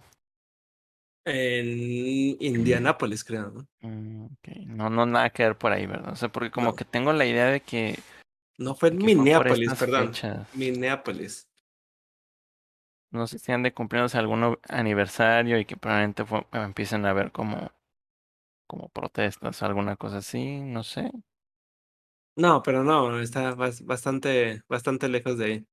[1.26, 1.68] En
[2.40, 3.52] Indianápolis, creo.
[3.52, 3.68] ¿no?
[3.82, 4.28] Mm.
[4.66, 6.14] No, no nada que ver por ahí, ¿verdad?
[6.14, 6.76] O sea, porque como No.
[6.76, 8.00] que tengo la idea de que,
[8.58, 10.08] No, fue en Minneapolis, perdón.
[10.08, 10.48] fechas.
[10.56, 11.48] Minneapolis.
[13.12, 17.32] No sé si han de cumplirse algún aniversario y que probablemente fue- empiecen a ver
[17.32, 17.72] como,
[18.68, 21.12] como protestas o alguna cosa así, no sé.
[22.36, 25.66] No, pero no, está bas- bastante, bastante lejos de ahí.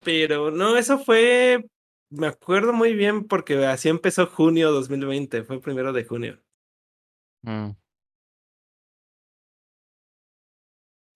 [0.00, 1.64] Pero no, eso fue,
[2.10, 6.40] me acuerdo muy bien porque así empezó junio 2020, fue primero de junio.
[7.42, 7.70] Mm,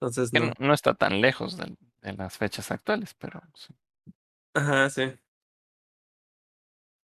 [0.02, 0.52] Entonces no.
[0.58, 1.76] no, está tan lejos de,
[2.16, 3.72] las fechas actuales, pero sí.
[4.54, 5.12] Ajá, sí.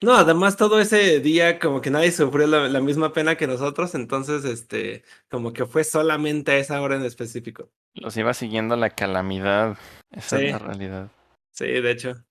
[0.02, 3.94] No, además todo ese día como que nadie sufrió la, la misma pena que nosotros,
[3.94, 7.70] entonces este, como que fue solamente a esa hora en específico.
[7.94, 9.76] los iba siguiendo la calamidad.
[10.10, 11.10] Esa es la realidad.
[11.52, 12.27] Sí, de hecho.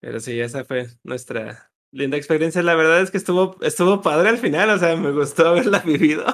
[0.00, 2.62] Pero sí, esa fue nuestra linda experiencia.
[2.62, 6.24] La verdad es que estuvo, estuvo padre al final, o sea, me gustó haberla vivido.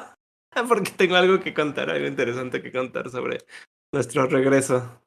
[0.68, 3.38] Porque tengo algo que contar, algo interesante que contar sobre
[3.92, 5.00] nuestro regreso.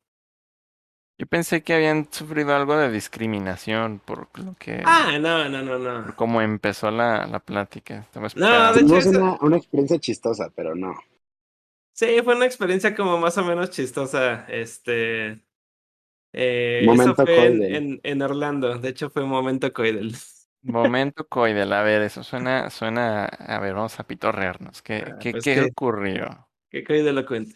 [1.19, 5.71] Yo pensé que habían sufrido algo de discriminación por lo que, Ah, no, no, no,
[5.71, 6.15] por no.
[6.15, 7.99] cómo empezó la, la plática.
[7.99, 10.95] Estaba No, de hecho, una, una experiencia chistosa, pero no.
[11.95, 14.45] Sí, fue una experiencia como más o menos chistosa.
[14.47, 15.41] Este.
[16.33, 17.75] Eh, Momento eso fue en, Coidel.
[17.75, 18.77] en, en Orlando.
[18.77, 20.13] De hecho, fue un momento coidel.
[20.61, 21.71] Momento coidel.
[21.73, 23.25] A ver, eso suena, suena.
[23.25, 24.81] A ver, vamos a pitorrearnos.
[24.81, 26.47] ¿Qué, Ah, qué, pues qué que- ocurrió?
[26.69, 27.55] Que coidel lo cuente.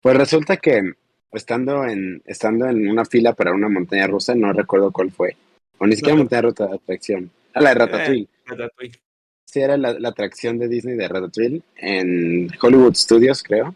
[0.00, 0.94] Pues resulta que
[1.32, 5.36] estando en, estando en una fila para una montaña rusa, no recuerdo cuál fue.
[5.78, 6.22] O ni siquiera No.
[6.22, 7.30] montaña rusa de atracción.
[7.54, 8.28] Ah, la de Ratatouille.
[8.46, 9.00] Ratatouille.
[9.44, 13.74] Sí, era la, la atracción de Disney de Ratatouille en Hollywood Studios, creo.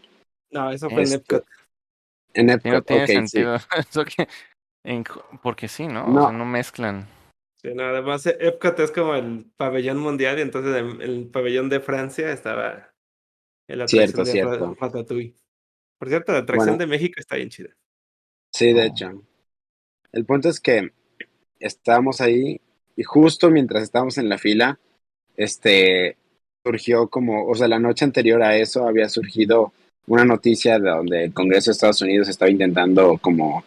[0.51, 1.45] No, eso fue en Este, Epcot.
[2.39, 3.13] En Epcot, no tiene sí.
[3.13, 3.55] sentido.
[3.77, 4.27] Eso que,
[4.85, 5.03] en-
[5.43, 6.05] porque sí, ¿no?
[6.05, 6.21] O No.
[6.23, 7.07] sea, no mezclan.
[7.61, 11.69] Sí, no, además eh, Epcot es como el pabellón mundial y entonces en el pabellón
[11.69, 12.91] de Francia estaba
[13.67, 14.77] el Cierto, atracción de cierto.
[14.79, 15.35] Ratatouille.
[15.99, 16.79] Por cierto, la atracción Bueno.
[16.79, 17.69] de México está bien chida.
[18.53, 18.83] Sí, de Oh.
[18.85, 19.23] hecho.
[20.11, 20.91] El punto es que
[21.59, 22.61] estábamos ahí
[22.95, 24.79] y justo mientras estábamos en la fila,
[25.35, 26.17] este,
[26.65, 29.73] surgió como, o sea, la noche anterior a eso había surgido
[30.07, 33.63] una noticia de donde el Congreso de Estados Unidos estaba intentando como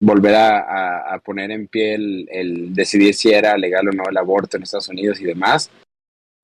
[0.00, 4.02] volver a, a- a poner en pie el, el decidir si era legal o no
[4.10, 5.70] el aborto en Estados Unidos y demás.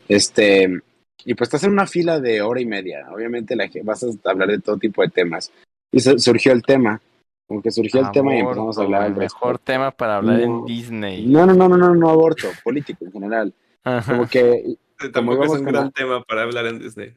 [0.09, 0.81] Este,
[1.25, 3.07] y pues estás en una fila de hora y media.
[3.13, 5.53] Obviamente la, vas a hablar de todo tipo de temas.
[5.93, 7.01] Y su- surgió el tema.
[7.47, 10.49] Como que surgió el tema y empezamos a hablar güey, Mejor tema para hablar en
[10.61, 10.65] No.
[10.67, 11.27] Disney.
[11.27, 13.53] No, no, no, no, no, no aborto, político en general.
[13.83, 14.13] Ajá.
[14.13, 17.13] Como que, es un gran tema para hablar en Disney.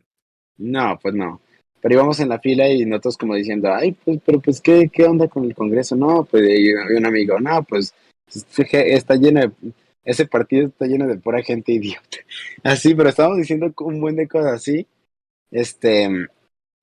[0.57, 1.39] no, pues no.
[1.83, 5.03] Pero íbamos en la fila y nosotros como diciendo, ay, pues, pero pues, ¿qué, qué
[5.03, 5.97] onda con el Congreso?
[5.97, 7.93] No, pues, y un amigo, no, pues,
[8.71, 9.51] está lleno de,
[10.05, 12.19] ese partido está lleno de pura gente idiota.
[12.63, 14.87] Así, pero estábamos diciendo un buen de cosas así.
[15.51, 16.09] Este,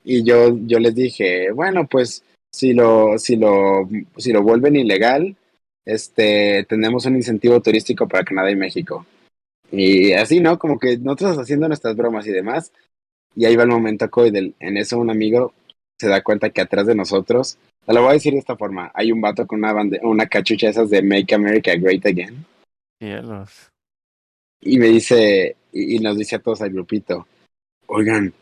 [0.04, 2.22] y yo, yo les dije, bueno, pues,
[2.52, 5.34] si lo, si lo, si lo vuelven ilegal,
[5.86, 9.06] este, tenemos un incentivo turístico para Canadá y México.
[9.72, 10.58] Y así, ¿no?
[10.58, 12.70] Como que nosotros haciendo nuestras bromas y demás.
[13.36, 14.54] Y ahí va el momento coidel.
[14.58, 15.52] En eso un amigo
[15.98, 18.90] se da cuenta que atrás de nosotros, te lo voy a decir de esta forma,
[18.94, 22.44] hay un vato con una, bande una cachucha esas de Make America Great Again.
[22.98, 23.70] Cielos.
[24.60, 27.26] Y me dice, y, y nos dice a todos al grupito,
[27.86, 28.32] oigan,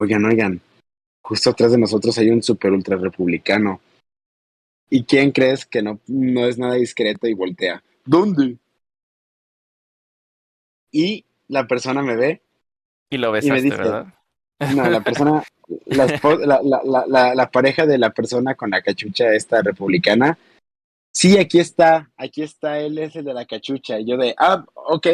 [0.00, 0.60] oigan, oigan,
[1.22, 3.80] justo atrás de nosotros hay un super ultra republicano.
[4.90, 7.82] ¿Y quién crees que no, no es nada discreto y voltea?
[8.04, 8.56] ¿Dónde?
[10.90, 12.40] Y la persona me ve
[13.10, 14.14] Y lo me besaste, dice- ¿verdad?
[14.74, 15.42] No, la persona,
[15.86, 16.06] la,
[16.64, 20.36] la, la, la, pareja de la persona con la cachucha esta republicana.
[21.12, 23.98] Sí, aquí está, aquí está, él es el de la cachucha.
[24.00, 25.06] Y yo de, ah, ok,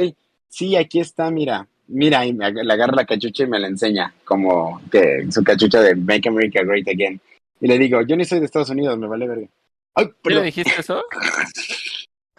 [0.48, 3.68] sí, aquí está, mira, mira, y me ag- le agarra la cachucha y me la
[3.68, 7.20] enseña, como que su cachucha de Make America Great Again.
[7.60, 9.46] Y le digo, yo ni soy de Estados Unidos, me vale verga.
[9.94, 11.02] Ay, ¿Sí le dijiste eso?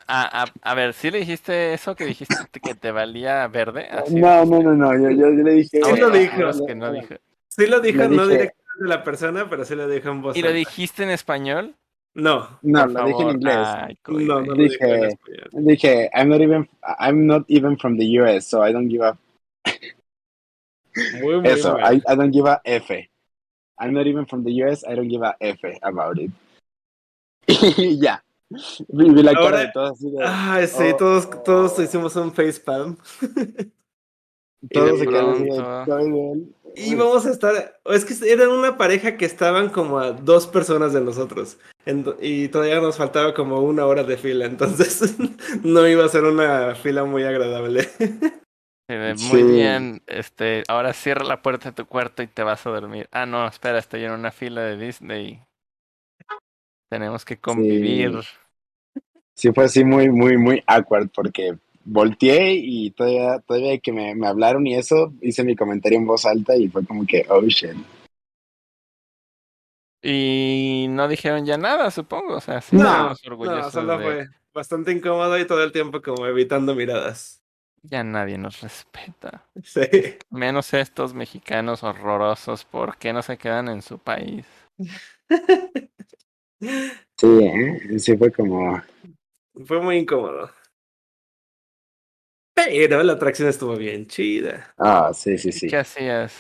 [0.08, 3.88] A, a, a ver, ¿sí le dijiste eso que dijiste que te valía verde?
[3.90, 5.82] Así No, no, no, no, yo, yo, yo le dije.
[5.84, 7.16] Sí lo Ah, es que no dijo.
[7.48, 10.38] Sí lo dijo, no dije- directamente de la persona, pero sí lo dijo en voz
[10.38, 11.76] ¿Y lo dijiste en español?
[12.14, 13.58] No, No, lo dije en inglés.
[13.58, 15.50] Ay, no, no lo Dije- en español.
[15.52, 16.70] Dije, I'm not even,
[17.00, 19.18] I'm not even from the US, so I don't give a
[21.20, 21.78] Muy, muy Eso.
[21.80, 22.92] I, I don't give a F.
[23.78, 26.32] I'm not even from the US, I don't give a F about it.
[27.78, 28.22] Y ya.
[28.22, 28.25] Vi,
[28.90, 30.24] vi la cara de todos así de.
[30.24, 30.98] Ay, sí, Oh.
[30.98, 32.98] todos, todos hicimos un facepalm.
[34.72, 36.56] todos se quedaron.
[36.78, 37.80] Y vamos a estar.
[37.86, 41.58] Es que eran una pareja que estaban como a dos personas de nosotros.
[42.20, 44.46] Y todavía nos faltaba como una hora de fila.
[44.46, 45.16] Entonces
[45.64, 47.84] no iba a ser una fila muy agradable.
[48.88, 49.30] Se ve Sí.
[49.32, 53.08] Muy bien, este, ahora cierra la puerta de tu cuarto y te vas a dormir.
[53.12, 55.42] Ah, no, espera, estoy en una fila de Disney.
[56.90, 58.20] Tenemos que convivir.
[59.34, 64.28] Sí, fue así muy, muy, muy awkward porque volteé y todavía, todavía que me, me
[64.28, 67.76] hablaron y eso, hice mi comentario en voz alta y fue como que, oh shit.
[70.02, 72.36] Y no dijeron ya nada, supongo.
[72.36, 73.16] O sea, sí, No, no,
[73.72, 77.42] solo de- fue bastante incómodo y todo el tiempo como evitando miradas.
[77.82, 79.46] Ya nadie nos respeta.
[79.64, 79.82] Sí.
[80.30, 82.66] Menos estos mexicanos horrorosos.
[82.66, 84.46] ¿Por qué no se quedan en su país?
[86.60, 88.00] Sí, ¿eh?
[88.00, 88.82] sí fue como,
[89.66, 90.50] Fue muy incómodo.
[92.54, 94.74] Pero la atracción estuvo bien chida.
[94.78, 95.68] ah, sí, sí, sí.
[95.68, 96.34] ¿Qué hacías?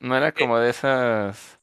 [0.00, 1.58] No era como de esas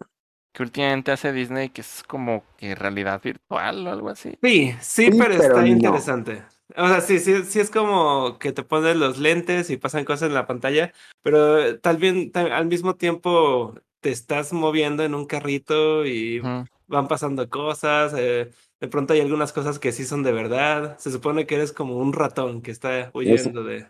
[0.54, 4.38] que últimamente hace Disney que es como que realidad virtual o algo así.
[4.42, 5.68] Sí, sí, Sí, pero, pero está no.
[5.68, 6.44] interesante.
[6.76, 10.30] O sea, sí, sí, sí es como que te pones los lentes y pasan cosas
[10.30, 16.06] en la pantalla, pero tal vez al mismo tiempo te estás moviendo en un carrito
[16.06, 16.40] y
[16.88, 18.14] van pasando cosas.
[18.18, 20.98] eh, de pronto hay algunas cosas que sí son de verdad.
[21.00, 23.88] Se supone que eres como un ratón que está huyendo de,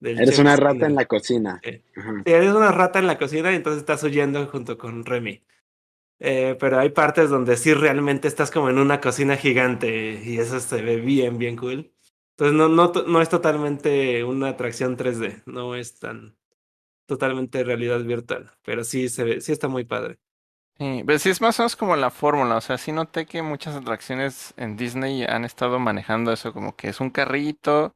[0.00, 0.74] del Eres una Skinner.
[0.74, 1.60] rata en la cocina.
[1.64, 1.82] Sí.
[1.96, 2.22] Ajá.
[2.26, 5.42] Sí, eres una rata en la cocina y entonces estás huyendo junto con Remy.
[6.24, 10.60] Eh, pero hay partes donde sí realmente estás como en una cocina gigante y eso
[10.60, 11.92] se ve bien, bien cool.
[12.36, 16.36] Entonces no, no, no es totalmente una atracción 3D, no es tan
[17.06, 20.18] totalmente realidad virtual, pero sí se ve, sí está muy padre.
[20.78, 23.42] Sí, pero sí es más o menos como la fórmula, o sea, sí noté que
[23.42, 27.94] muchas atracciones en Disney han estado manejando eso, como que es un carrito.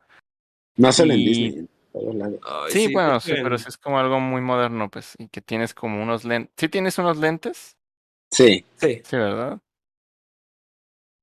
[0.76, 2.38] No solo en Y- Disney, en.
[2.42, 5.74] Ay, Sí, bueno, sí, pero sí es como algo muy moderno, pues, y que tienes
[5.74, 6.52] como unos lentes.
[6.56, 7.76] ¿Sí tienes unos lentes?
[8.30, 9.58] Sí, sí, Sí, ¿verdad?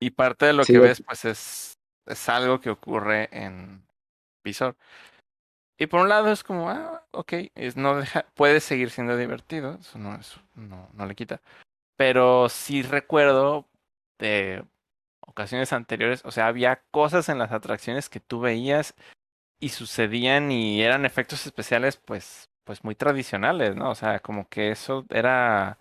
[0.02, 3.86] Y parte de lo Sí, que ves, pues, es, es algo que ocurre en
[4.44, 4.76] visor.
[5.78, 9.76] Y por un lado es como, ah, ok, es, no deja, puede seguir siendo divertido,
[9.80, 11.42] eso no, es, no, no le quita.
[11.98, 13.68] Pero sí recuerdo
[14.20, 14.66] de
[15.22, 18.96] ocasiones anteriores, o sea, había cosas en las atracciones que tú veías
[19.60, 23.90] y sucedían y eran efectos especiales, pues, pues muy tradicionales, ¿no?
[23.92, 25.80] O sea, como que eso era,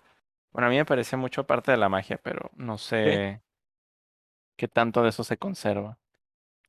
[0.51, 3.41] bueno, a mí me parecía mucho parte de la magia, pero no sé
[4.57, 5.97] qué tanto de eso se conserva.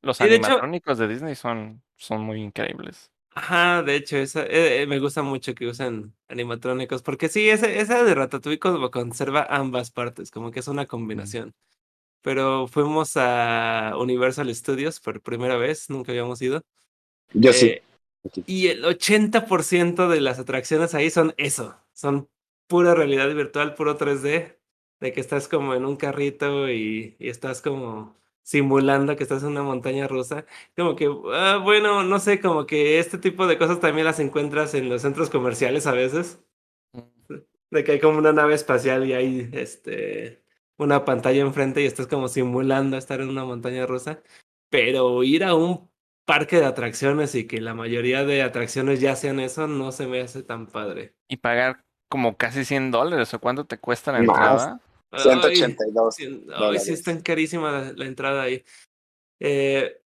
[0.01, 3.11] Los Sí, de hecho- animatrónicos de Disney son, son muy increíbles.
[3.37, 7.69] Ajá, de hecho, esa, eh, eh, me gusta mucho que usen animatrónicos, porque sí, esa,
[7.69, 11.53] esa de Ratatouille como conserva ambas partes, como que es una combinación.
[12.21, 16.61] Pero fuimos a Universal Studios por primera vez, nunca habíamos ido.
[17.33, 17.67] yo sí.
[17.67, 17.83] eh,
[18.45, 22.29] y el 80% de las atracciones ahí son eso, son
[22.67, 24.55] pura realidad virtual, puro 3D,
[25.01, 29.49] de que estás como en un carrito y, y estás como simulando que estás en
[29.49, 30.45] una montaña rusa.
[30.77, 34.75] Como que, ah, bueno, no sé, como que este tipo de cosas también las encuentras
[34.75, 36.39] en los centros comerciales a veces,
[37.71, 40.43] de que hay como una nave espacial y hay este
[40.77, 44.21] una pantalla enfrente y estás como simulando estar en una montaña rusa,
[44.69, 45.89] pero ir a un
[46.25, 50.21] parque de atracciones y que la mayoría de atracciones ya sean eso, no se me
[50.21, 51.15] hace tan padre.
[51.29, 54.79] Y pagar como casi 100 dólares, ¿o cuánto te cuesta la entrada?
[55.15, 55.21] Ay,
[55.55, 56.15] 182.
[56.15, 56.83] sí, ay, dólares.
[56.85, 58.63] sí, es tan carísima la, la entrada ahí.
[59.39, 60.01] Eh,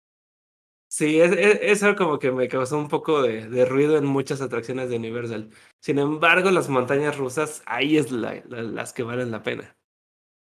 [0.90, 4.42] sí, es, es- eso como que me causó un poco de, de ruido en muchas
[4.42, 5.50] atracciones de Universal.
[5.82, 9.76] Sin embargo, las montañas rusas, ahí es la- la- las que valen la pena.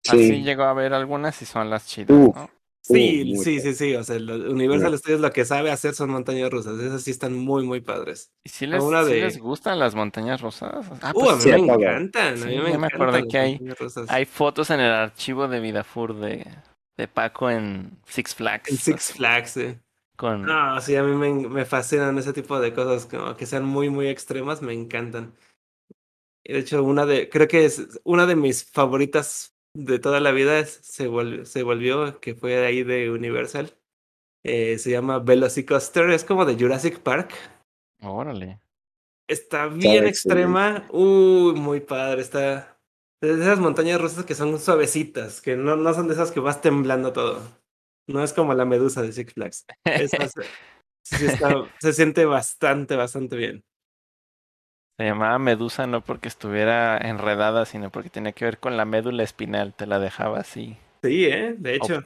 [0.08, 0.44] Así Sí.
[0.44, 2.18] llegó a ver algunas y son las chidas.
[2.82, 3.96] Sí, Uh, sí, sí, sí.
[3.96, 6.80] O sea, Universal Studios lo que sabe hacer son montañas rusas.
[6.80, 8.32] Esas sí están muy, muy padres.
[8.44, 10.86] ¿Y si A les, una sí de- les gustan las montañas rusas?
[11.04, 12.34] Ah, Uh, pues a mí sí, a me encantan.
[12.34, 14.10] A Sí, mí me ya me acordé que hay- montañas rusas.
[14.10, 16.48] hay fotos en el archivo de Vidafur de,
[16.98, 18.70] de Paco en Six Flags.
[18.72, 19.78] En Six Flags, sí.
[20.16, 23.66] Con, No, sí, a mí me, me fascinan ese tipo de cosas, como que sean
[23.66, 25.34] muy, muy extremas, me encantan.
[26.44, 29.54] Y de hecho, una de, creo que es una de mis favoritas
[29.86, 33.74] de toda la vida se volvió, se volvió, que fue de ahí de Universal.
[34.44, 37.34] Eh, se llama Velocicoaster, es como de Jurassic Park.
[38.02, 38.62] Órale.
[39.28, 42.80] Está bien extrema, uy, muy padre, está...
[43.22, 46.62] De esas montañas rusas que son suavecitas, que no, no son de esas que vas
[46.62, 47.42] temblando todo.
[48.08, 49.66] No es como la medusa de Six Flags.
[51.04, 53.64] Sí está- se siente bastante, bastante bien.
[55.00, 59.24] Se llamaba Medusa no porque estuviera enredada, sino porque tenía que ver con la médula
[59.24, 59.74] espinal.
[59.74, 61.56] Te la dejaba así, Sí, ¿eh?
[61.58, 62.04] De hecho.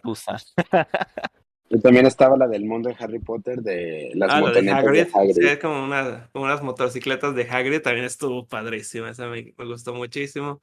[1.69, 5.07] Y también estaba la del mundo de Harry Potter de las Ah, de Hagrid.
[5.07, 5.33] de Hagrid.
[5.33, 7.81] Sí, es como, una, como unas motocicletas de Hagrid.
[7.81, 9.09] También estuvo padrísima.
[9.09, 10.61] Esa me, me gustó muchísimo.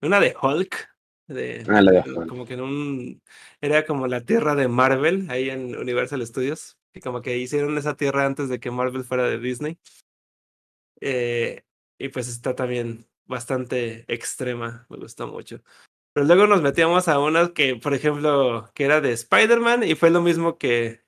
[0.00, 0.88] Una de Hulk.
[1.28, 2.26] De, Ah, la de Hulk.
[2.26, 3.22] Como que en un...
[3.60, 6.78] Era como la tierra de Marvel, ahí en Universal Studios.
[6.94, 9.76] Y como que hicieron esa tierra antes de que Marvel fuera de Disney.
[11.02, 11.64] Eh,
[11.98, 14.86] y pues está también bastante extrema.
[14.88, 15.60] Me gustó mucho.
[16.12, 20.10] Pero luego nos metíamos a una que, por ejemplo, que era de Spider-Man y fue
[20.10, 21.04] lo mismo que...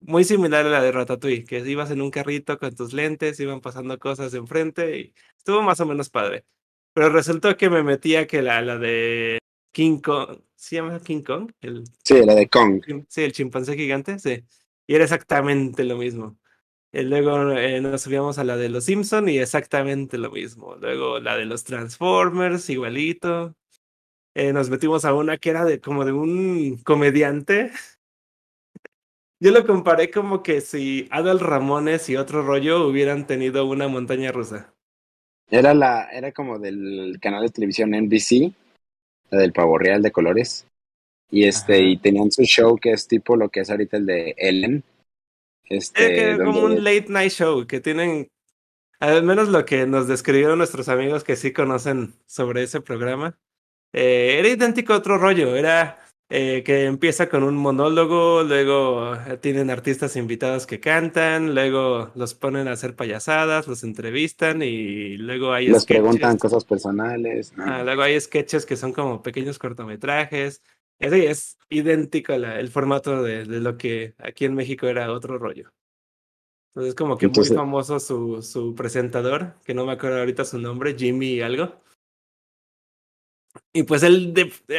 [0.00, 3.60] Muy similar a la de Ratatouille, que ibas en un carrito con tus lentes, iban
[3.60, 6.44] pasando cosas enfrente y estuvo más o menos padre.
[6.92, 9.38] Pero resultó que me metía que la, la de
[9.72, 11.50] King Kong, ¿se llama King Kong?
[11.60, 12.80] El, Sí, la de Kong.
[13.08, 14.44] sí, el chimpancé gigante, sí.
[14.86, 16.38] Y era exactamente lo mismo.
[16.92, 20.76] Y luego eh, nos subíamos a la de los Simpson y exactamente lo mismo.
[20.76, 23.54] Luego la de los Transformers, igualito.
[24.34, 27.70] Eh, nos metimos a una que era de como de un comediante.
[29.40, 34.32] Yo lo comparé como que si Adal Ramones y otro rollo hubieran tenido una montaña
[34.32, 34.74] rusa.
[35.50, 38.52] Era la, era como del canal de televisión NBC,
[39.30, 40.66] la del pavo real de colores.
[41.30, 41.82] Y este, Ajá.
[41.82, 44.82] y tenían su show que es tipo lo que es ahorita el de Ellen.
[45.68, 48.28] Este, Es que como un late night show que tienen,
[49.00, 53.38] al menos lo que nos describieron nuestros amigos que sí conocen sobre ese programa,
[53.92, 55.98] eh, era idéntico a otro rollo, era
[56.30, 62.34] eh, que empieza con un monólogo, luego eh, tienen artistas invitados que cantan, luego los
[62.34, 66.02] ponen a hacer payasadas, los entrevistan y luego hay les sketches.
[66.02, 67.54] preguntan cosas personales.
[67.56, 67.64] ¿no?
[67.66, 70.62] Ah, luego hay sketches que son como pequeños cortometrajes.
[71.00, 75.38] Ese es idéntico la- el formato de, de lo que aquí en México era otro
[75.38, 75.70] rollo.
[76.74, 80.58] Entonces, como que Entonces- muy famoso su, su presentador, que no me acuerdo ahorita su
[80.58, 81.80] nombre, Jimmy algo.
[83.72, 84.34] Y pues él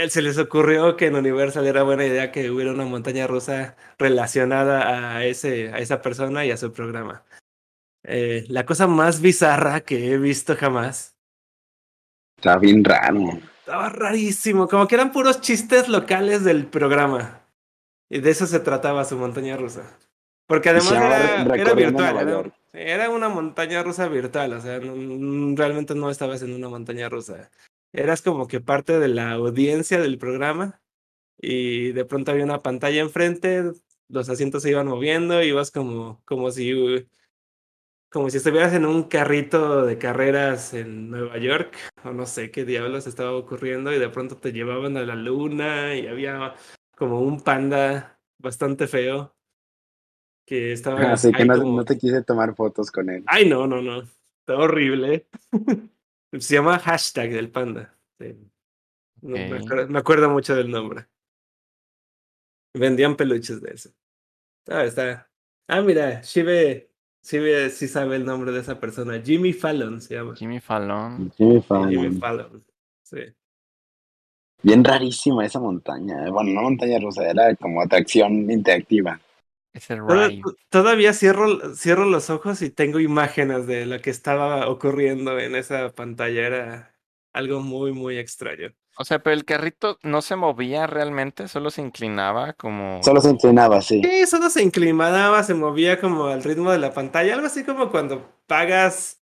[0.10, 5.16] se les ocurrió que en Universal era buena idea que hubiera una montaña rusa relacionada
[5.18, 7.24] a, ese, a esa persona y a su programa.
[8.04, 11.18] Eh, la cosa más bizarra que he visto jamás
[12.38, 13.20] Está bien raro.
[13.70, 17.46] Estaba rarísimo, como que eran puros chistes locales del programa.
[18.10, 19.96] Y de eso se trataba su montaña rusa.
[20.48, 25.94] Porque además era, era virtual, era, era una montaña rusa virtual, o sea, no- realmente
[25.94, 27.52] no estabas en una montaña rusa.
[27.94, 30.82] Eras como que parte de la audiencia del programa
[31.40, 33.72] y de pronto había una pantalla enfrente,
[34.08, 37.08] los asientos se iban moviendo, ibas como, como si
[38.12, 42.66] como si estuvieras en un carrito de carreras en Nueva York, o no sé qué
[42.66, 46.56] diablos estaba ocurriendo, y de pronto te llevaban a la luna y había
[46.96, 49.36] como un panda bastante feo
[50.46, 53.24] que estaba Así que no, como- no te quise tomar fotos con él.
[53.28, 54.02] Ay, no, no, no.
[54.02, 55.28] Está horrible.
[56.40, 57.96] Se llama hashtag del panda.
[58.20, 58.36] Sí.
[59.22, 61.08] No, me, acuerdo, me acuerdo mucho del nombre.
[62.74, 63.92] Vendían peluches de eso.
[64.68, 65.30] Ah, está.
[65.68, 66.89] Ah, mira, Shive,
[67.30, 69.22] Shive sí sabe el nombre de esa persona.
[69.24, 70.36] Jimmy Fallon se llama.
[70.36, 71.32] Jimmy Fallon.
[71.38, 71.90] Jimmy Fallon.
[71.90, 72.66] Jimmy Fallon.
[73.04, 73.20] Sí.
[74.64, 76.26] Bien rarísima esa montaña.
[76.26, 76.32] eh.
[76.32, 79.22] Bueno, no montaña rusa, era como atracción interactiva.
[79.74, 80.42] Es el ride.
[80.70, 85.90] Todavía cierro, cierro los ojos y tengo imágenes de lo que estaba ocurriendo en esa
[85.90, 86.48] pantalla.
[86.48, 86.96] Era
[87.32, 88.74] algo muy, muy extraño.
[89.02, 93.02] O sea, pero el carrito no se movía realmente, solo se inclinaba como...
[93.02, 94.02] Solo se inclinaba, sí.
[94.04, 97.92] Sí, solo se inclinaba, se movía como al ritmo de la pantalla, algo así como
[97.92, 99.24] cuando pagas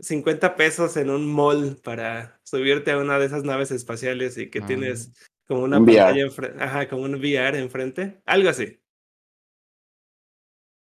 [0.00, 4.60] 50 pesos en un mall para subirte a una de esas naves espaciales y que
[4.60, 4.66] Ah.
[4.66, 5.12] tienes
[5.46, 8.80] como una Un pantalla enfrente, ajá, como un VR enfrente, algo así.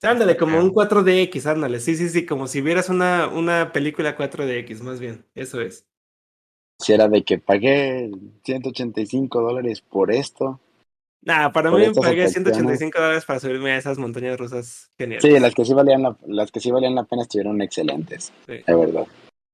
[0.02, 4.80] Ándale, como un 4DX, ándale, sí, sí, sí, como si vieras una, una película 4DX,
[4.82, 5.87] más bien, eso es.
[6.80, 8.10] Si era de que pagué
[8.44, 10.60] 185 dólares por esto.
[11.22, 12.32] Nah, para mí pagué atracciones.
[12.32, 15.22] 185 dólares para subirme a esas montañas rusas geniales.
[15.24, 18.52] Sí, las que sí valían la, las que sí valían la pena estuvieron excelentes, Sí.
[18.64, 19.06] de verdad.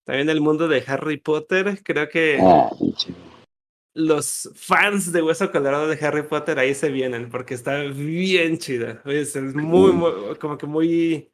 [0.04, 2.68] También el mundo de Harry Potter, creo que Ah,
[3.94, 9.00] los fans de Hueso Colorado de Harry Potter ahí se vienen, porque está bien chida.
[9.06, 9.96] Es, es muy, Mm.
[9.96, 11.30] muy- como que muy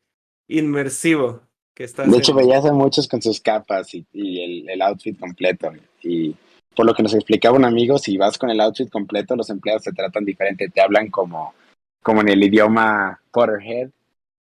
[0.49, 1.41] inmersivo.
[1.81, 4.83] Que estás De hecho, en- veías a muchos con sus capas y, y el, el
[4.83, 5.73] outfit completo.
[6.03, 6.37] Y
[6.77, 9.85] por lo que nos explicaba un amigo, si vas con el outfit completo, los empleados
[9.85, 11.55] te tratan diferente, te hablan como,
[12.03, 13.89] como en el idioma Potterhead.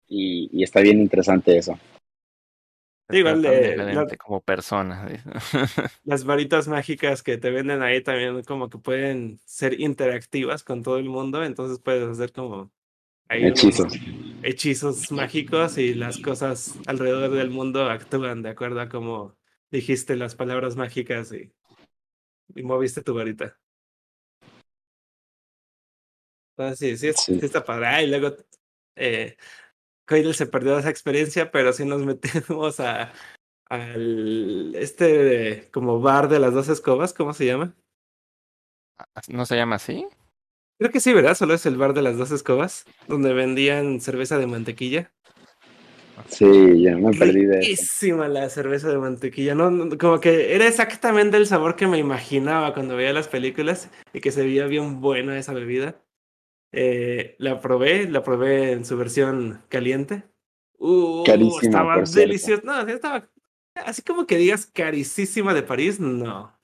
[0.08, 1.78] Y, y está bien interesante eso.
[3.08, 5.08] Tratan de- la- como persona.
[6.06, 10.98] las varitas mágicas que te venden ahí también como que pueden ser interactivas con todo
[10.98, 12.72] el mundo, entonces puedes hacer como
[13.30, 13.94] unos Hechizos.
[14.44, 19.38] hechizos mágicos y las cosas alrededor del mundo actúan de acuerdo a cómo
[19.72, 21.54] dijiste las palabras mágicas y,
[22.56, 23.58] y moviste tu varita.
[26.58, 27.40] Entonces sí, sí, es- Sí.
[27.40, 27.86] sí está padre.
[27.88, 28.36] Ah, y luego
[28.96, 29.38] eh,
[30.08, 33.14] Coidel se perdió esa experiencia, pero sí nos metemos a
[33.72, 37.76] al este como bar de las dos escobas, ¿cómo se llama?
[39.28, 40.08] ¿No se llama así?
[40.80, 41.36] Creo que sí, ¿verdad?
[41.36, 45.12] Solo es el bar de las dos escobas, donde vendían cerveza de mantequilla.
[46.30, 46.46] Sí,
[46.82, 48.28] yo me perdí de eso.
[48.30, 49.72] La cerveza de mantequilla, ¿no?
[49.72, 54.22] No, Como que era exactamente el sabor que me imaginaba cuando veía las películas y
[54.22, 56.02] que se veía bien buena esa bebida.
[56.72, 60.24] Eh, la probé, la probé en su versión caliente.
[60.78, 62.62] Uh, Carísima, estaba deliciosa.
[62.64, 63.30] No, estaba
[63.76, 66.58] así como que digas carísima de París, no.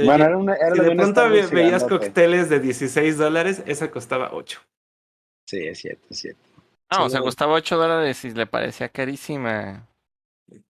[0.00, 4.30] Bueno, era una, era si de pronto ve- veías cócteles de 16 dólares, esa costaba
[4.32, 4.60] 8.
[5.46, 6.40] Sí, es cierto, es cierto.
[6.88, 9.88] Ah, o sea, costaba 8 dólares y le parecía carísima.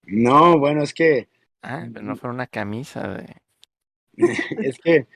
[0.05, 1.29] No, bueno, es que
[1.63, 3.37] Ah, pero no fuera una camisa de...
[4.17, 5.07] es que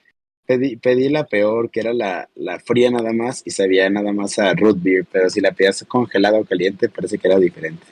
[0.46, 4.38] pedí, pedí la peor, que era la, la fría nada más, y sabía nada más
[4.38, 7.86] a root beer, pero si la pedías congelada o caliente, parece que era diferente.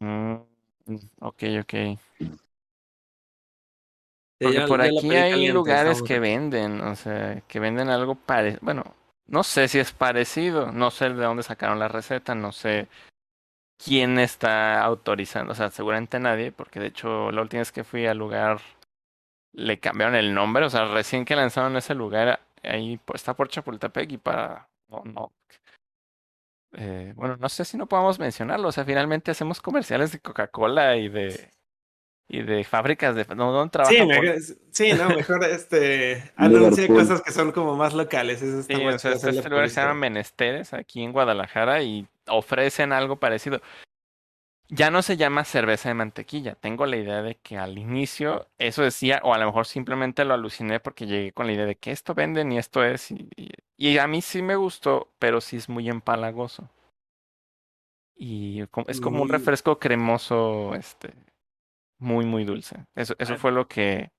[0.00, 0.36] Mm,
[1.20, 1.74] ok, ok.
[4.40, 8.60] Porque yo- por aquí hay lugares que venden, o sea, que venden algo parecido.
[8.62, 8.84] Bueno,
[9.26, 12.88] no sé si es parecido, no sé de dónde sacaron la receta, no sé
[13.82, 18.06] quién está autorizando, o sea, seguramente nadie, porque de hecho la última vez que fui
[18.06, 18.60] al lugar
[19.52, 24.12] le cambiaron el nombre, o sea, recién que lanzaron ese lugar, ahí está por Chapultepec
[24.12, 24.68] y para...
[24.88, 25.32] No, no.
[26.72, 30.96] Eh, bueno, no sé si no podamos mencionarlo, o sea, finalmente hacemos comerciales de Coca-Cola
[30.96, 31.50] y de...
[32.32, 33.24] Y de fábricas de...
[33.34, 34.40] No, ¿dónde trabaja Sí, por- me-
[34.70, 36.96] sí, no, mejor este Liverpool.
[36.96, 38.40] cosas que son como más locales.
[38.40, 39.94] Eso está Sí, más o sea, este, este lugar se llama.
[39.94, 43.60] Menesteres, aquí en Guadalajara, y ofrecen algo parecido.
[44.68, 46.54] Ya no se llama cerveza de mantequilla.
[46.54, 50.32] Tengo la idea de que al inicio eso decía, o a lo mejor simplemente lo
[50.34, 53.10] aluciné porque llegué con la idea de que esto venden y esto es.
[53.10, 56.70] Y, y- y a mí sí me gustó, pero sí es muy empalagoso.
[58.14, 59.32] Y es como un Mm.
[59.32, 61.14] refresco cremoso, este,
[62.00, 62.84] muy, muy dulce.
[62.96, 63.36] Eso, eso Ah.
[63.38, 64.10] fue lo que,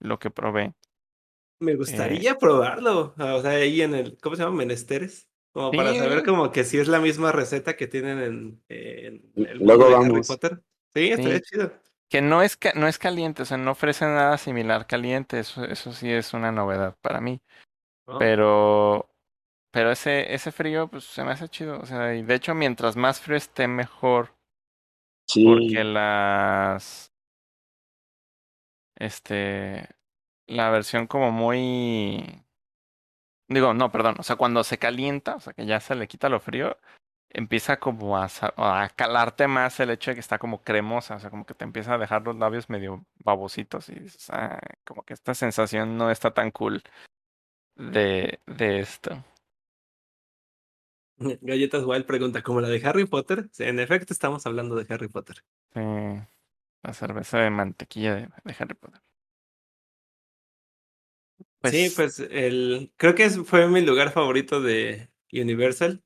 [0.00, 0.74] lo que probé.
[1.60, 3.14] Me gustaría probarlo.
[3.16, 4.56] O sea, ahí en el, ¿cómo se llama?
[4.56, 5.26] Menesteres.
[5.52, 5.98] Como para Sí.
[5.98, 9.94] saber como que si es la misma receta que tienen en, en el Luego de
[9.94, 10.28] Harry vamos.
[10.28, 10.60] Potter.
[10.94, 11.42] Sí, estaría Sí.
[11.44, 11.72] chido.
[12.10, 15.64] Que no es, ca- no es caliente, o sea, no ofrece nada similar caliente, eso,
[15.64, 17.40] eso sí es una novedad para mí.
[18.06, 18.18] ¿no?
[18.18, 19.08] Pero,
[19.72, 21.80] pero ese, ese frío, pues se me hace chido.
[21.80, 24.35] O sea, y de hecho, mientras más frío esté, mejor.
[25.26, 27.12] Sí, Porque las.
[28.96, 29.88] Este.
[30.46, 32.44] La versión como muy.
[33.48, 34.16] Digo, no, perdón.
[34.18, 36.76] O sea, cuando se calienta, o sea, que ya se le quita lo frío,
[37.30, 41.16] empieza como a, a calarte más el hecho de que está como cremosa.
[41.16, 43.88] O sea, como que te empieza a dejar los labios medio babositos.
[43.90, 46.82] Y dices, "Ah, como que esta sensación no está tan cool
[47.76, 49.24] de, de esto.
[51.40, 53.48] Galletas Wild pregunta, ¿como la de Harry Potter?
[53.52, 55.42] Sí, en efecto, estamos hablando de Harry Potter.
[55.74, 59.00] Sí, la cerveza de mantequilla de, de Harry Potter.
[61.64, 66.02] sí, pues el, creo que fue mi lugar favorito de Universal.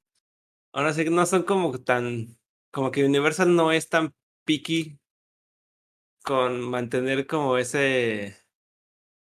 [0.73, 2.39] Ahora sí que no son como tan,
[2.71, 4.15] como que Universal no es tan
[4.45, 4.99] picky
[6.23, 8.37] con mantener como ese,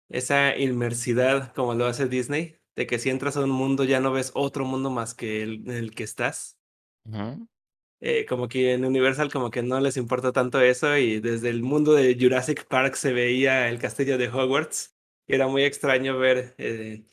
[0.10, 4.14] esa inmersidad como lo hace Disney, de que si entras a un mundo ya no
[4.14, 6.58] ves otro mundo más que el en el que estás.
[8.02, 11.62] Eh, como que en Universal como que no les importa tanto eso y desde el
[11.62, 14.96] mundo de Jurassic Park se veía el castillo de Hogwarts.
[15.28, 17.04] Y era muy extraño ver eh,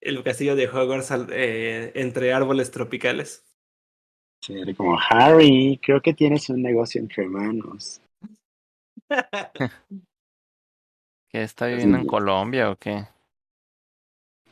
[0.00, 3.44] el castillo de Hogwarts al- eh, entre árboles tropicales.
[4.40, 8.00] sí, era como Harry, creo que tienes un negocio entre manos.
[11.28, 12.06] ¿Que está viviendo en.
[12.08, 13.06] Colombia o qué?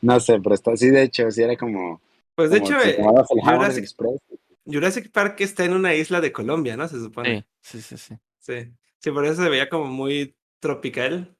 [0.01, 2.01] No sé, pero está así, de hecho, sí era como.
[2.35, 4.19] Pues de como hecho, si eh, Jurassic, Express.
[4.65, 6.87] Jurassic Park está en una isla de Colombia, ¿no?
[6.87, 7.45] Se supone.
[7.61, 8.15] Sí, sí, sí, sí.
[8.39, 11.35] Sí, sí, por eso se veía como muy tropical.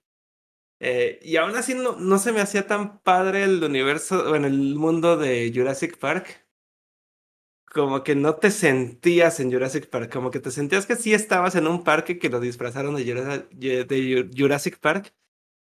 [0.79, 4.75] Eh, y aún así no, no se me hacía tan padre el universo, bueno, el
[4.75, 6.45] mundo de Jurassic Park.
[7.65, 11.55] Como que no te sentías en Jurassic Park, como que te sentías que sí estabas
[11.55, 15.13] en un parque que lo disfrazaron de Jurassic, de Jurassic Park.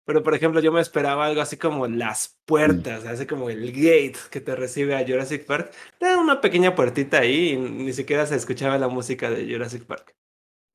[0.06, 4.18] Pero por ejemplo, yo me esperaba algo así como las puertas, así como el gate
[4.30, 5.72] que te recibe a Jurassic Park.
[6.00, 10.14] Era una pequeña puertita ahí y ni siquiera se escuchaba la música de Jurassic Park.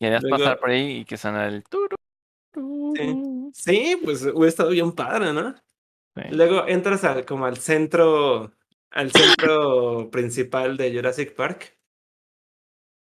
[0.01, 1.97] Querías Luego- pasar por ahí y que sonara el turu.
[2.97, 3.51] Sí.
[3.53, 5.55] Sí, pues hubiera estado bien padre, ¿no?
[6.17, 6.23] Sí.
[6.31, 8.53] Luego entras al, como al centro,
[8.91, 11.78] al centro principal de Jurassic Park.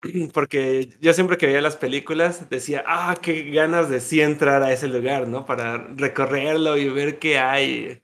[0.34, 4.72] Porque yo siempre que veía las películas decía, ah, qué ganas de sí entrar a
[4.72, 5.46] ese lugar, ¿no?
[5.46, 8.02] Para recorrerlo y ver qué hay.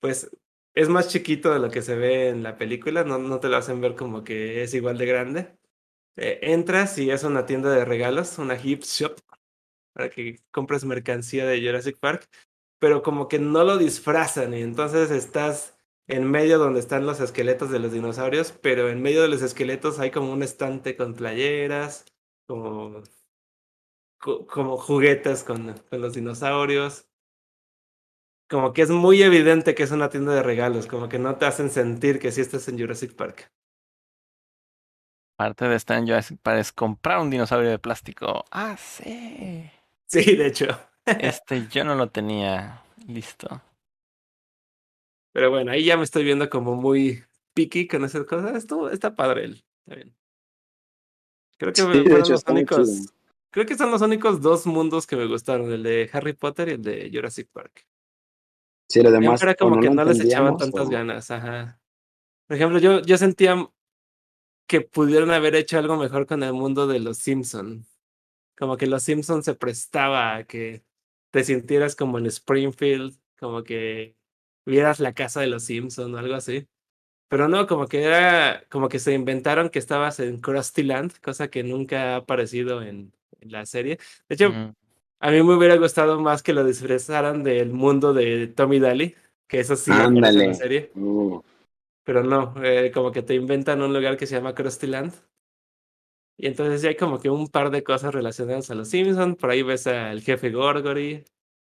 [0.00, 0.30] Pues
[0.74, 3.56] es más chiquito de lo que se ve en la película, no, no te lo
[3.58, 5.58] hacen ver como que es igual de grande.
[6.16, 9.20] Eh, entras y es una tienda de regalos, una gift shop,
[9.94, 12.28] para que compres mercancía de Jurassic Park,
[12.80, 15.76] pero como que no lo disfrazan y entonces estás
[16.12, 19.98] en medio donde están los esqueletos de los dinosaurios, pero en medio de los esqueletos
[19.98, 22.04] hay como un estante con playeras,
[22.46, 23.02] como,
[24.18, 27.06] co- como juguetes con, con los dinosaurios.
[28.48, 31.46] Como que es muy evidente que es una tienda de regalos, como que no te
[31.46, 33.50] hacen sentir que sí estás en Jurassic Park.
[35.36, 38.46] Parte de estar en Jurassic Park es comprar un dinosaurio de plástico.
[38.52, 39.70] Ah, sí.
[40.06, 40.66] Sí, de hecho.
[41.16, 43.62] Este yo no lo tenía listo.
[45.32, 48.54] Pero bueno, ahí ya me estoy viendo como muy picky con esas cosas.
[48.56, 49.64] Esto está padre él.
[49.84, 50.14] Está bien.
[51.58, 53.14] Creo que Sí, de fueron hecho, los únicos.
[53.50, 56.72] Creo que son los únicos dos mundos que me gustaron, el de Harry Potter y
[56.72, 57.86] el de Jurassic Park.
[58.88, 59.42] Sí, lo Siempre demás.
[59.42, 61.80] era como que lo no les echaban tantas o- ganas, ajá.
[62.46, 63.70] Por ejemplo, yo, yo sentía
[64.66, 67.86] que pudieron haber hecho algo mejor con el mundo de los Simpson.
[68.56, 70.82] Como que los Simpson se prestaba a que
[71.30, 74.16] te sintieras como en Springfield, como que
[74.66, 76.66] vieras la casa de los Simpson o algo así.
[77.28, 81.48] Pero no, como que era, como que se inventaron que estabas en Krusty Land, cosa
[81.48, 83.98] que nunca ha aparecido en, en la serie.
[84.28, 84.74] De hecho, Mm,
[85.22, 89.14] a mí me hubiera gustado más que lo disfrazaran del mundo de Tommy Daly,
[89.46, 90.90] que eso sí en la serie.
[90.96, 91.40] Uh,
[92.02, 95.12] Pero no, eh, como que te inventan un lugar que se llama Krusty Land.
[96.36, 99.36] Y entonces ya hay como que un par de cosas relacionadas a los Simpsons.
[99.36, 101.24] Por ahí ves al jefe Gorgory.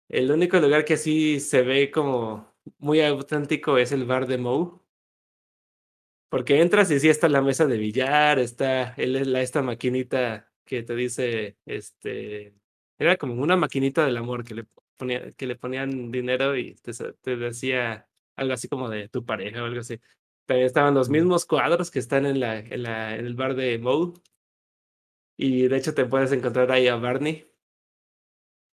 [0.08, 4.80] El único lugar que sí se ve como muy auténtico es el bar de Moe.
[6.28, 10.82] Porque entras y sí está la mesa de billar, está el- la, esta maquinita que
[10.82, 12.54] te dice, este,
[12.98, 14.66] era como una maquinita del amor que le,
[14.96, 16.74] ponía, que le ponían dinero y
[17.22, 20.00] te decía algo así como de tu pareja o algo así.
[20.46, 23.78] También estaban los mismos cuadros que están en, la, en, la, en el bar de
[23.78, 24.12] Moe.
[25.36, 27.46] Y de hecho te puedes encontrar ahí a Barney.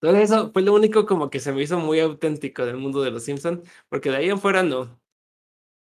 [0.02, 3.12] Todo eso fue lo único como que se me hizo muy auténtico del mundo de
[3.12, 5.02] los Simpsons, porque de ahí en fuera no.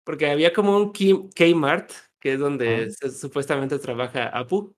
[0.05, 4.77] Porque había como un Kim- Kmart, que es donde se- supuestamente trabaja Apu,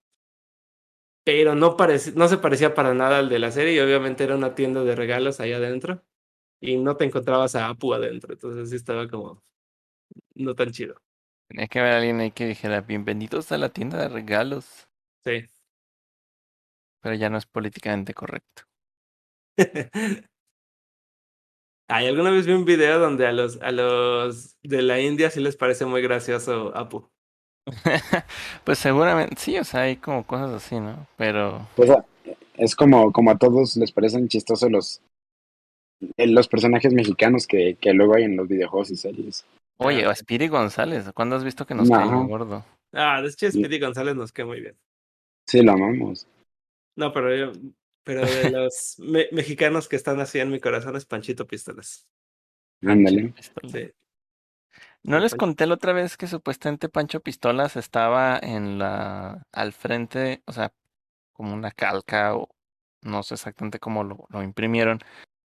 [1.24, 1.76] pero no,
[2.14, 4.94] no se parecía para nada al de la serie y obviamente era una tienda de
[4.96, 6.02] regalos ahí adentro
[6.60, 9.42] y no te encontrabas a Apu adentro, entonces sí estaba como
[10.36, 10.96] no tan chido.
[11.48, 14.88] Tenía que haber alguien ahí que dijera, bienvenidos a la tienda de regalos.
[15.24, 15.48] Sí.
[17.00, 18.62] Pero ya no es políticamente correcto.
[21.90, 25.40] Ay, alguna vez vi un video donde a los, a los de la India sí
[25.40, 27.08] les parece muy gracioso Apu.
[28.64, 31.06] pues seguramente, sí, o sea, hay como cosas así, ¿no?
[31.16, 32.04] Pero pues, ah,
[32.54, 35.00] es como, como a todos les parecen chistosos los,
[36.18, 39.46] eh, los personajes mexicanos que, que luego hay en los videojuegos y series.
[39.78, 41.96] Oye, Ah, o Speedy González, ¿cuándo has visto que nos No.
[41.96, 42.64] cae muy gordo?
[42.92, 44.76] Ah, de hecho Speedy González nos queda muy bien.
[45.46, 46.26] Sí, lo amamos.
[46.96, 47.52] No, pero yo,
[48.08, 52.06] pero de los me- mexicanos que están así en mi corazón es Panchito Pistolas.
[52.80, 53.34] Ándale.
[53.70, 53.92] Sí.
[55.02, 60.42] ¿No les conté la otra vez que supuestamente Pancho Pistolas estaba en la al frente,
[60.46, 60.72] o sea,
[61.34, 62.48] como una calca o
[63.02, 65.00] no sé exactamente cómo lo, lo imprimieron,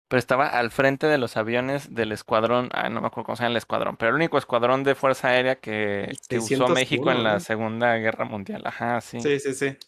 [0.08, 3.44] pero estaba al frente de los aviones del escuadrón, ah, no me acuerdo cómo se
[3.44, 7.24] llama el escuadrón, pero el único escuadrón de Fuerza Aérea que, usó 601, México en
[7.24, 7.40] la ¿no?
[7.40, 8.60] Segunda Guerra Mundial.
[8.66, 9.20] Ajá, sí.
[9.22, 9.78] Sí, sí, sí.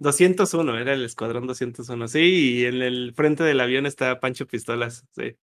[0.00, 2.08] 201, era el escuadrón 201.
[2.08, 5.06] Sí, y en el frente del avión está Pancho Pistolas.
[5.14, 5.36] Sí.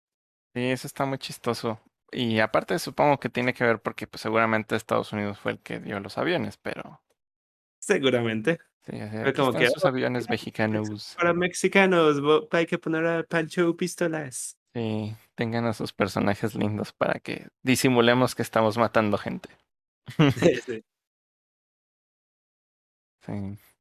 [0.56, 1.80] Sí, eso está muy chistoso.
[2.12, 5.80] Y aparte supongo que tiene que ver porque pues, seguramente Estados Unidos fue el que
[5.80, 7.02] dio los aviones, pero
[7.82, 8.60] Seguramente.
[8.86, 11.16] sí, así, Fue aquí como que, sus "Oh, aviones mexicanos.
[11.18, 12.18] Para mexicanos,
[12.52, 14.58] hay que poner a Pancho Pistolas.
[14.74, 15.16] Sí.
[15.36, 19.50] tengan a sus personajes lindos para que disimulemos que estamos matando gente.
[20.66, 20.84] Sí.
[23.26, 23.58] Sí.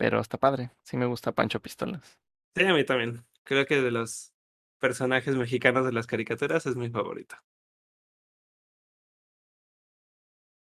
[0.00, 0.70] Pero está padre.
[0.82, 2.18] Sí me gusta Pancho Pistolas.
[2.56, 3.22] Sí, a mí también.
[3.44, 4.32] Creo que de los
[4.78, 7.36] personajes mexicanos de las caricaturas es mi favorito.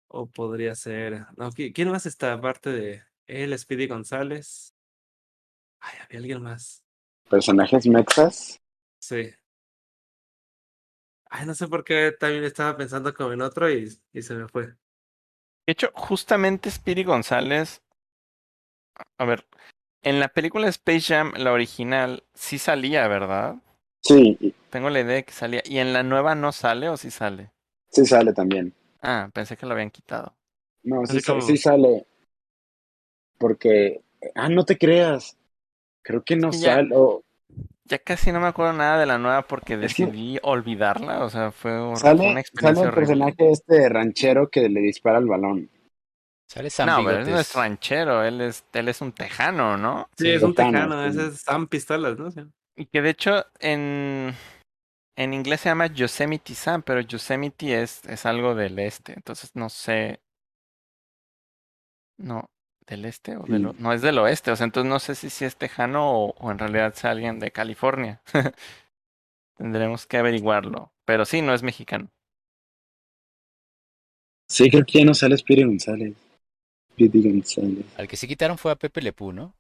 [0.07, 1.25] O podría ser.
[1.37, 4.75] No, ¿qui- ¿quién más está aparte de él, Speedy González?
[5.79, 6.83] Ay, había alguien más.
[7.27, 8.61] Personajes mexas.
[8.99, 9.33] Sí.
[11.31, 14.47] Ay, no sé por qué también estaba pensando como en otro y, y se me
[14.47, 14.67] fue.
[14.67, 14.77] De
[15.73, 17.81] hecho, justamente Speedy González.
[19.17, 19.45] A ver,
[20.03, 23.55] en la película Space Jam, la original, sí salía, ¿verdad?
[24.01, 24.37] Sí,
[24.69, 25.61] Tengo la idea de que salía.
[25.65, 27.51] ¿Y en la nueva no sale o sí sale?
[27.89, 28.73] sí sale también.
[29.01, 30.35] Ah, pensé que lo habían quitado.
[30.83, 32.05] No, sí, como- sí sale.
[33.37, 34.01] Porque.
[34.35, 35.37] Ah, no te creas.
[36.01, 36.95] Creo que no ya- sale.
[37.87, 41.23] Ya casi no me acuerdo nada de la nueva porque Es que- decidí olvidarla.
[41.23, 43.07] O sea, fue, sale, una sale experiencia el horrible.
[43.07, 45.69] personaje este ranchero que le dispara el balón.
[46.47, 50.09] Sale Sam No, pero él no es ranchero, él es, él es un tejano, ¿no?
[50.17, 51.19] Sí, Sí, es un Tejano, tejano, sí.
[51.19, 52.31] ese es Sam Pistolas, ¿no?
[52.31, 52.41] Sí.
[52.77, 54.33] Y que de hecho en,
[55.15, 59.69] en inglés se llama Yosemite Sam, pero Yosemite es, es algo del este, entonces no
[59.69, 60.21] sé.
[62.17, 62.45] No,
[62.87, 63.73] ¿del este o del.
[63.79, 66.51] No, es del oeste, o sea, entonces no sé si, si es tejano o, o
[66.51, 68.21] en realidad es alguien de California.
[69.57, 72.09] Tendremos que averiguarlo, pero sí, no es mexicano.
[74.49, 76.13] Sí, creo que ya no sale Speedy González.
[76.95, 77.85] Speedy González.
[77.97, 79.53] Al que sí quitaron fue a Pepe Lepú, ¿no?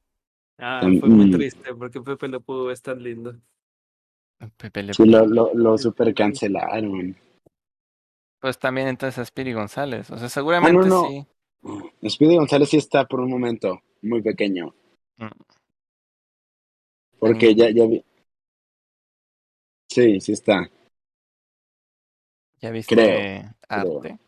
[0.57, 3.35] Ah, fue muy triste porque Pepe Le Pew es tan lindo.
[4.55, 7.15] Pepe Le Sí, lo, lo, lo super cancelaron.
[8.39, 11.07] Pues también entonces a Speedy González, o sea, seguramente Ah, no.
[11.09, 12.09] sí.
[12.09, 14.73] Speedy González sí está por un momento muy pequeño.
[15.17, 15.25] Mm.
[17.19, 18.03] Porque ya, ya vi.
[19.89, 20.69] Sí, sí está.
[22.61, 24.19] ¿Ya viste Creo, arte?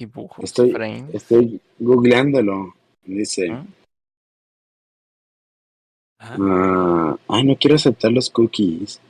[0.00, 1.14] Dibujos, Estoy- frames.
[1.14, 2.74] Estoy googleándolo.
[3.04, 3.50] Dice.
[3.50, 3.66] ¿Mm?
[6.18, 6.36] Ajá.
[6.40, 9.00] ah, ay, no quiero aceptar los cookies.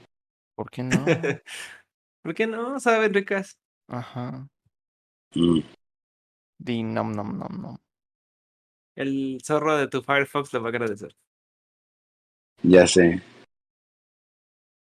[0.57, 0.91] ¿Por qué no?
[2.25, 2.79] ¿Por qué no?
[2.81, 3.57] Saben ricas.
[3.89, 4.49] Ajá.
[5.35, 5.61] Mm,
[6.59, 7.77] Di nom nom nom nom.
[8.97, 11.15] El zorro de tu Firefox lo va a agradecer.
[12.63, 13.23] ya sé.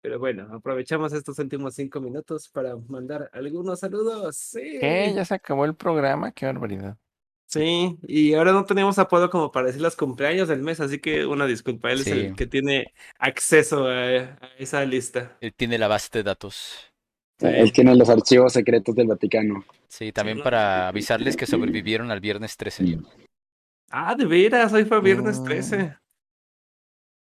[0.02, 4.38] Pero bueno, aprovechamos estos últimos cinco minutos para mandar algunos saludos.
[4.38, 4.78] Sí.
[4.80, 5.12] ¿Qué?
[5.14, 6.32] ¿Ya se acabó el programa?
[6.32, 6.98] Qué barbaridad.
[7.48, 11.26] Sí, y ahora no teníamos apodo como para decir los cumpleaños del mes, así que
[11.26, 15.36] una disculpa, él es el que tiene acceso a, a esa lista.
[15.42, 16.92] Él tiene la base de datos.
[17.40, 17.48] Sí.
[17.48, 19.66] Él tiene los archivos secretos del Vaticano.
[19.88, 20.88] Sí, también para sí.
[20.90, 23.00] avisarles que sobrevivieron al viernes 13.
[23.90, 25.44] Ah, de veras, hoy fue viernes Mm.
[25.46, 25.98] 13.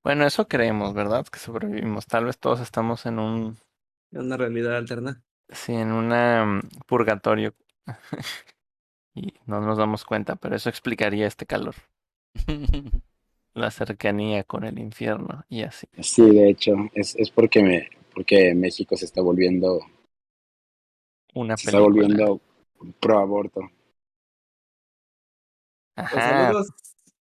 [0.06, 1.26] Bueno, eso creemos, ¿verdad?
[1.26, 2.06] Que sobrevivimos.
[2.06, 3.58] Tal vez todos estamos en un,
[4.10, 5.22] Una realidad alterna.
[5.48, 7.54] sí, en una mm, purgatorio.
[9.14, 11.74] y no nos damos cuenta, pero eso explicaría este calor.
[13.54, 15.88] La cercanía con el infierno y así.
[16.00, 19.80] Sí, de hecho, es, es porque me, porque México se está volviendo,
[21.34, 22.06] Una se está película.
[22.06, 22.40] volviendo
[23.00, 23.60] pro aborto.
[26.08, 26.24] Pues Ajá.
[26.24, 26.68] saludos,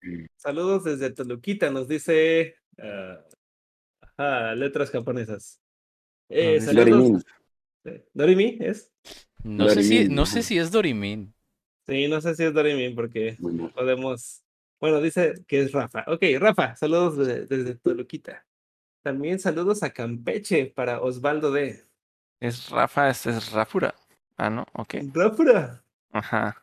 [0.02, 0.26] Mm.
[0.36, 3.20] saludos desde Toluquita, nos dice ah,
[4.00, 5.60] ajá, letras japonesas.
[6.28, 6.86] Eh, saludos.
[6.86, 7.22] Dorimin.
[7.84, 8.90] eh, ¿Dorimi es?
[9.42, 11.34] No sé si, Dorimin, no sé si es Dorimin.
[11.86, 14.42] Sí, no sé si es Dorimin porque Bueno, podemos.
[14.80, 16.04] Bueno, dice que es Rafa.
[16.08, 18.44] Ok, Rafa, saludos de- desde Toluquita.
[19.02, 21.82] También saludos a Campeche para Osvaldo D.
[22.40, 23.94] Es Rafa, es, es Rafura.
[24.36, 24.66] Ah, ¿no?
[24.72, 24.94] Ok.
[25.12, 25.82] Ráfura.
[26.10, 26.58] Ajá.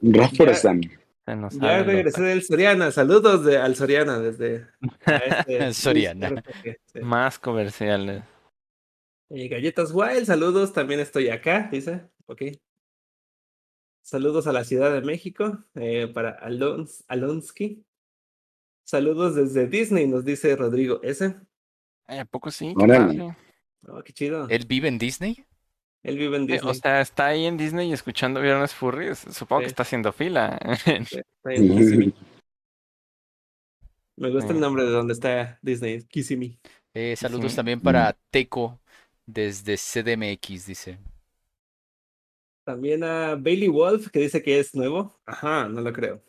[0.00, 0.80] Rafa-san.
[0.82, 2.90] Se nos Ya sale lo regresé del Soriana.
[2.90, 4.68] Saludos de, al Soriana desde
[5.06, 6.42] este Soriana.
[6.92, 7.00] Sí.
[7.00, 8.24] Más comerciales.
[9.30, 12.06] Eh, Galletas Wild, saludos, también estoy acá, dice.
[12.26, 12.42] Ok.
[14.02, 17.84] Saludos a la Ciudad de México eh, para Alons Alonsky.
[18.84, 21.34] Saludos desde Disney, nos dice Rodrigo S.
[22.06, 22.74] Ay, ¿A poco sí?
[22.76, 23.34] Qué.
[23.88, 24.48] Oh, qué chido.
[24.48, 25.46] ¿Él vive en Disney?
[26.02, 26.70] Él vive en Eh, Disney.
[26.70, 29.18] O sea, está ahí en Disney y escuchando Viernes Furries.
[29.18, 30.58] Supongo que está haciendo fila.
[30.84, 32.14] Sí, está en Kissimmee.
[34.16, 36.58] Me gusta el nombre de donde está Disney, Kissimmee.
[36.94, 37.56] Eh, saludos Sí.
[37.56, 38.80] también para Teco
[39.26, 40.98] desde CDMX, dice.
[42.64, 45.20] También a Bailey Wolf, que dice que es nuevo.
[45.26, 46.22] Ajá, no lo creo.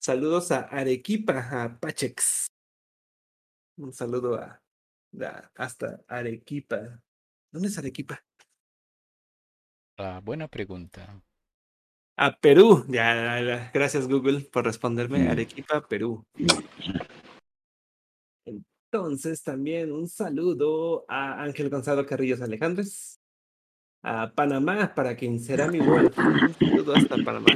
[0.00, 2.46] Saludos a Arequipa, a Pachex.
[3.78, 4.62] Un saludo a,
[5.20, 7.02] a- hasta Arequipa.
[7.56, 8.22] ¿Dónde es Arequipa?
[9.96, 11.22] Ah, buena pregunta.
[12.18, 12.84] A Perú.
[12.86, 13.70] Ya, ya, ya.
[13.72, 15.20] gracias Google por responderme.
[15.20, 15.30] Mm.
[15.30, 16.22] Arequipa, Perú.
[18.44, 23.22] Entonces, también un saludo a Ángel Gonzalo Carrillos Alejandres,
[24.02, 26.12] a Panamá, para quien será mi igual.
[26.14, 27.46] Un saludo hasta Panamá.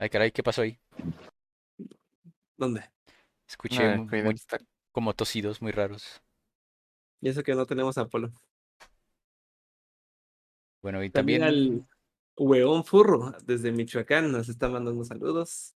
[0.00, 0.76] Ay, caray, ¿qué pasó ahí?
[2.56, 2.82] ¿Dónde?
[3.48, 4.34] Escuché Ah, muy-
[4.90, 6.20] como tosidos muy raros.
[7.20, 8.32] Y eso que no tenemos a Polo.
[10.88, 11.86] Bueno, y También también al
[12.36, 15.74] Hueón Furro, desde Michoacán, nos está mandando saludos.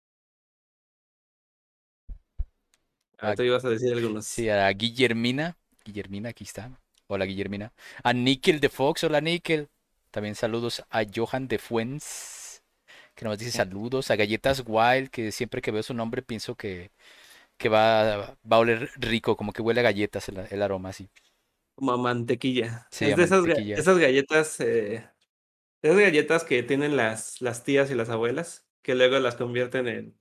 [3.21, 4.27] Ah, Ah, tú ibas a decir algunos.
[4.27, 5.57] sí, a Guillermina.
[5.85, 6.71] Guillermina, aquí está.
[7.07, 7.73] Hola, Guillermina.
[8.03, 9.69] A Nickel de Fox, hola, Nickel.
[10.11, 12.63] También saludos a Johan de Fuens,
[13.15, 14.11] que nos dice saludos.
[14.11, 16.91] A Galletas Wild, que siempre que veo su nombre pienso que,
[17.59, 21.09] que va, va a oler rico, como que huele a galletas el, el aroma así.
[21.79, 22.89] Como a mantequilla.
[22.91, 23.77] Sí, es a de esas, ga- mantequilla.
[23.77, 25.09] esas galletas, eh,
[25.81, 30.21] esas galletas que tienen las, las tías y las abuelas, que luego las convierten en,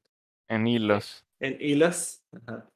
[0.49, 1.25] en hilos.
[1.39, 2.23] en hilos.
[2.31, 2.69] Ajá.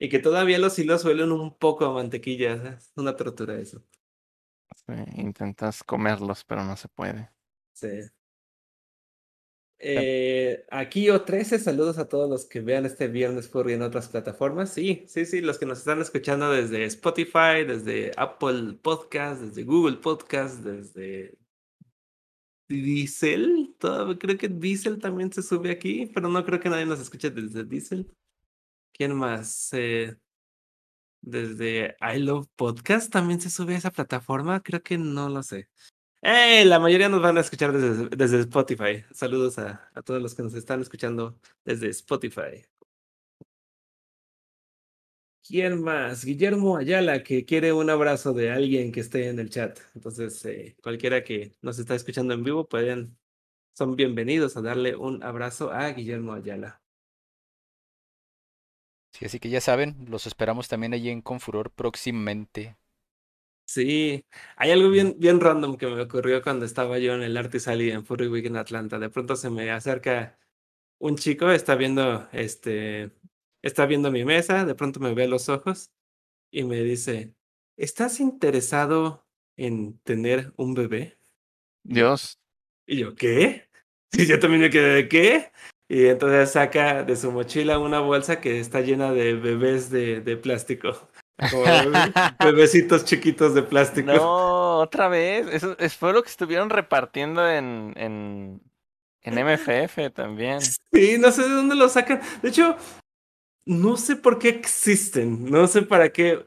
[0.00, 2.60] Y que todavía los hilos huelen un poco a mantequilla.
[2.60, 3.86] sea, Es una tortura eso.
[4.74, 7.30] Sí, intentas comerlos, pero no se puede.
[7.74, 8.00] Sí.
[9.78, 14.08] Eh, aquí o 13 saludos a todos los que vean este viernes Furry en otras
[14.08, 14.72] plataformas.
[14.72, 19.98] Sí, sí, sí, los que nos están escuchando desde Spotify, desde Apple Podcast, desde Google
[19.98, 21.36] Podcast, desde
[22.68, 23.74] Diesel.
[23.78, 27.30] Todavía creo que Diesel también se sube aquí, pero no creo que nadie nos escuche
[27.30, 28.10] desde Diesel.
[28.92, 29.68] ¿Quién más?
[29.72, 30.16] Eh,
[31.20, 34.62] desde I Love Podcast también se sube a esa plataforma.
[34.62, 35.68] Creo que no lo sé.
[36.22, 36.64] ¡Eh!
[36.64, 39.04] La mayoría nos van a escuchar desde, Spotify.
[39.12, 42.66] Saludos a, a todos los que nos están escuchando desde Spotify.
[45.48, 46.24] ¿Quién más?
[46.24, 49.78] Guillermo Ayala, que quiere un abrazo de alguien que esté en el chat.
[49.94, 53.16] Entonces, eh, cualquiera que nos está escuchando en vivo, pueden,
[53.72, 56.82] son bienvenidos a darle un abrazo a Guillermo Ayala.
[59.12, 62.76] Sí, así que ya saben, los esperamos también allí en Confuror próximamente.
[63.66, 64.24] Sí,
[64.56, 68.06] hay algo bien, bien random que me ocurrió cuando estaba yo en el Artisali en
[68.06, 68.98] Furry Week en Atlanta.
[68.98, 70.38] De pronto se me acerca
[70.98, 73.10] un chico, está viendo, este,
[73.62, 75.90] está viendo mi mesa, de pronto me ve a los ojos
[76.50, 77.34] y me dice,
[77.76, 79.26] ¿estás interesado
[79.56, 81.18] en tener un bebé?
[81.84, 82.38] Dios,
[82.86, 83.68] Y yo, ¿qué?
[84.12, 85.52] Y yo también me quedé de ¿qué?
[85.88, 90.36] Y entonces saca de su mochila una bolsa que está llena de bebés de, de
[90.36, 91.08] plástico.
[92.44, 94.12] Bebecitos chiquitos de plástico.
[94.12, 95.46] no, otra vez.
[95.52, 98.62] Eso es, fue lo que estuvieron repartiendo en, en,
[99.22, 100.60] en MFF también.
[100.62, 102.20] Sí, no sé de dónde lo sacan.
[102.42, 102.76] De hecho,
[103.66, 105.50] no sé por qué existen.
[105.50, 106.46] No sé para qué.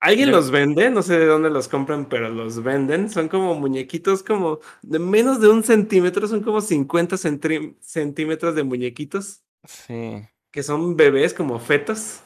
[0.00, 3.10] Alguien Yo- los vende, no sé de dónde los compran, pero los venden.
[3.10, 8.62] Son como muñequitos como de menos de un centímetro, son como 50 centri- centímetros de
[8.62, 10.22] muñequitos, Sí.
[10.52, 12.20] que son bebés como fetos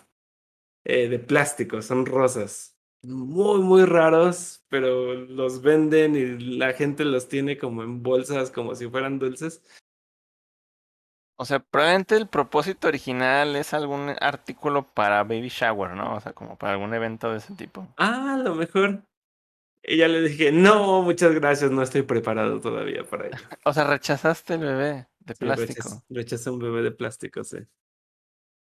[0.84, 2.76] eh, de plástico, son rosas.
[3.04, 8.74] Muy, muy raros, pero los venden y la gente los tiene como en bolsas, como
[8.76, 9.62] si fueran dulces.
[11.36, 16.14] O sea, probablemente el propósito original es algún artículo para baby shower, ¿no?
[16.14, 17.88] O sea, como para algún evento de ese tipo.
[17.96, 19.02] Ah, a lo mejor.
[19.82, 23.36] Y ya le dije, no, muchas gracias, no estoy preparado todavía para ello.
[23.64, 25.88] O sea, rechazaste el bebé de Sí, plástico.
[25.88, 27.58] rechaz- rechacé un bebé de plástico, sí.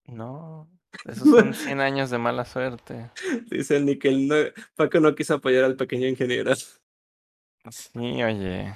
[0.07, 0.69] No,
[1.05, 3.11] esos son 100 años de mala suerte.
[3.49, 4.35] Dice el Nickel, no,
[4.75, 6.53] Paco no quiso apoyar al pequeño ingeniero.
[6.55, 8.73] Sí, oye.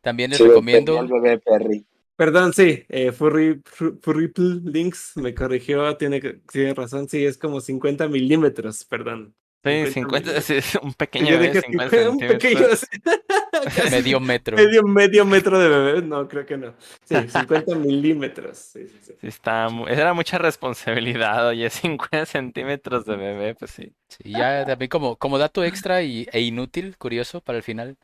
[0.00, 1.86] También les lo recomiendo, el bebé Perry.
[2.16, 7.36] Perdón, sí, eh, Furry, Fur- Furripl Links me corrigió, tiene, que- tiene razón, sí, es
[7.36, 9.34] como 50 milímetros, perdón.
[9.64, 12.60] Sí, 50 50, sí, es un pequeño dije, 50 un pequeño.
[13.72, 14.56] casi medio metro.
[14.56, 16.74] medio, medio metro de bebé, no, creo que no.
[17.04, 23.70] Sí, 50 milímetros, sí, sí, está, era mucha responsabilidad, oye, 50 centímetros de bebé, pues
[23.70, 23.92] sí.
[24.08, 27.96] Sí, ya también como, como dato extra y, e inútil, curioso para el final,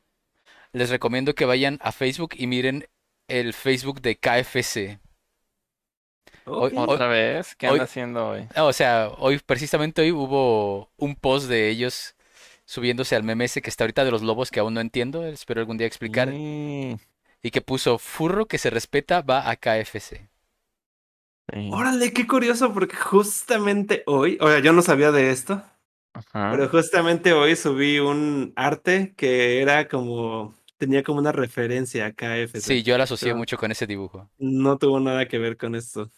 [0.72, 2.86] les recomiendo que vayan a Facebook y miren
[3.28, 4.98] el Facebook de KFC.
[6.46, 6.72] Hoy-.
[6.76, 8.48] Otra vez, ¿qué hoy- anda haciendo hoy?
[8.56, 12.16] O sea, hoy, precisamente hoy hubo un post de ellos
[12.74, 15.60] subiéndose al meme ese que está ahorita de los lobos que aún no entiendo, espero
[15.60, 16.96] algún día explicar, Sí,
[17.42, 20.30] y que puso furro que se respeta va a KFC.
[21.52, 21.70] sí.
[21.72, 25.62] Órale, qué curioso, porque justamente hoy, o sea, yo no sabía de esto,
[26.14, 26.50] Ajá.
[26.50, 32.60] pero justamente hoy subí un arte que era como, tenía como una referencia a KFC.
[32.66, 34.30] Sí, yo la asocié Pero mucho con ese dibujo.
[34.38, 36.10] No tuvo nada que ver con esto.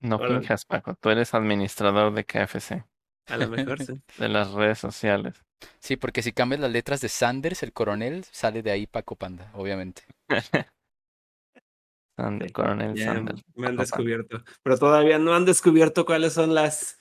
[0.00, 0.28] No Órale.
[0.42, 2.84] finjas, Paco, tú eres administrador de KFC,
[3.28, 4.00] A lo mejor sí.
[4.16, 5.34] de las redes sociales.
[5.80, 9.50] Sí, porque si cambias las letras de Sanders, el coronel, sale de ahí Paco Panda,
[9.54, 10.02] obviamente.
[12.16, 13.44] Sandel, Sí, Coronel Ya Sandel.
[13.54, 14.42] me han descubierto.
[14.62, 16.98] Pero todavía no han descubierto cuáles son las.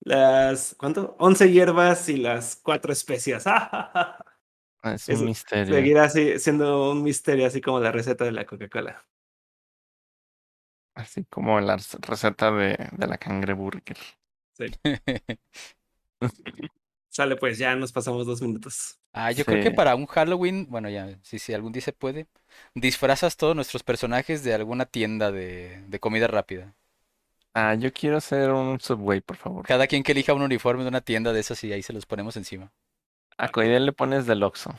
[0.00, 1.16] las ¿Cuánto?
[1.18, 3.44] 11 hierbas y las cuatro especias.
[4.84, 5.74] Es Eso un misterio.
[5.74, 9.04] Seguirá así, siendo un misterio, así como la receta de la Coca-Cola.
[10.94, 13.96] Así como la receta de, de la cangreburger.
[17.08, 18.98] Sale, pues ya nos pasamos dos minutos.
[19.12, 19.76] Ah, yo creo que Sí.
[19.76, 22.26] para un Halloween, bueno, ya, si, si algún día se puede,
[22.74, 26.74] disfrazas todos nuestros personajes de alguna tienda de, de comida rápida.
[27.54, 29.64] Ah, yo quiero ser un Subway, por favor.
[29.64, 32.04] Cada quien que elija un uniforme de una tienda de esas y ahí se los
[32.04, 32.72] ponemos encima.
[33.38, 34.74] A Coidel le pones del Oxxo.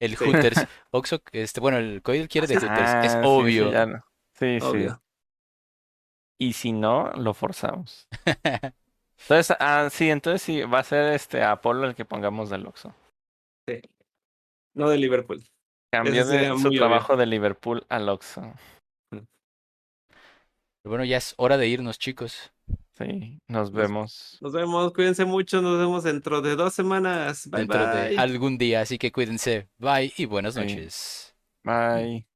[0.00, 0.24] El Sí.
[0.24, 0.66] Hooters.
[0.90, 2.66] Oxxo, este, bueno, el Coidel quiere de Ah, sí.
[2.66, 3.66] Hooters, es Ah, sí, obvio.
[3.66, 4.04] Sí, ya no.
[4.38, 4.88] sí, sí.
[6.38, 8.08] Y si no, lo forzamos.
[9.18, 12.94] Entonces, ah, sí, entonces sí, va a ser este Apolo el que pongamos del Oxxo.
[13.66, 13.80] Sí.
[14.74, 15.42] No de Liverpool.
[15.90, 16.80] Cambió de su muy obvio.
[16.80, 18.42] trabajo de Liverpool al Oxxo.
[19.10, 19.24] Pero
[20.84, 22.52] bueno, ya es hora de irnos, chicos.
[22.98, 24.38] Sí, nos vemos.
[24.40, 27.48] Nos vemos, cuídense mucho, nos vemos dentro de dos semanas.
[27.50, 29.68] Bye dentro de algún día, así que cuídense.
[29.78, 30.60] Bye y buenas Sí.
[30.60, 31.34] noches.
[31.64, 32.26] Bye.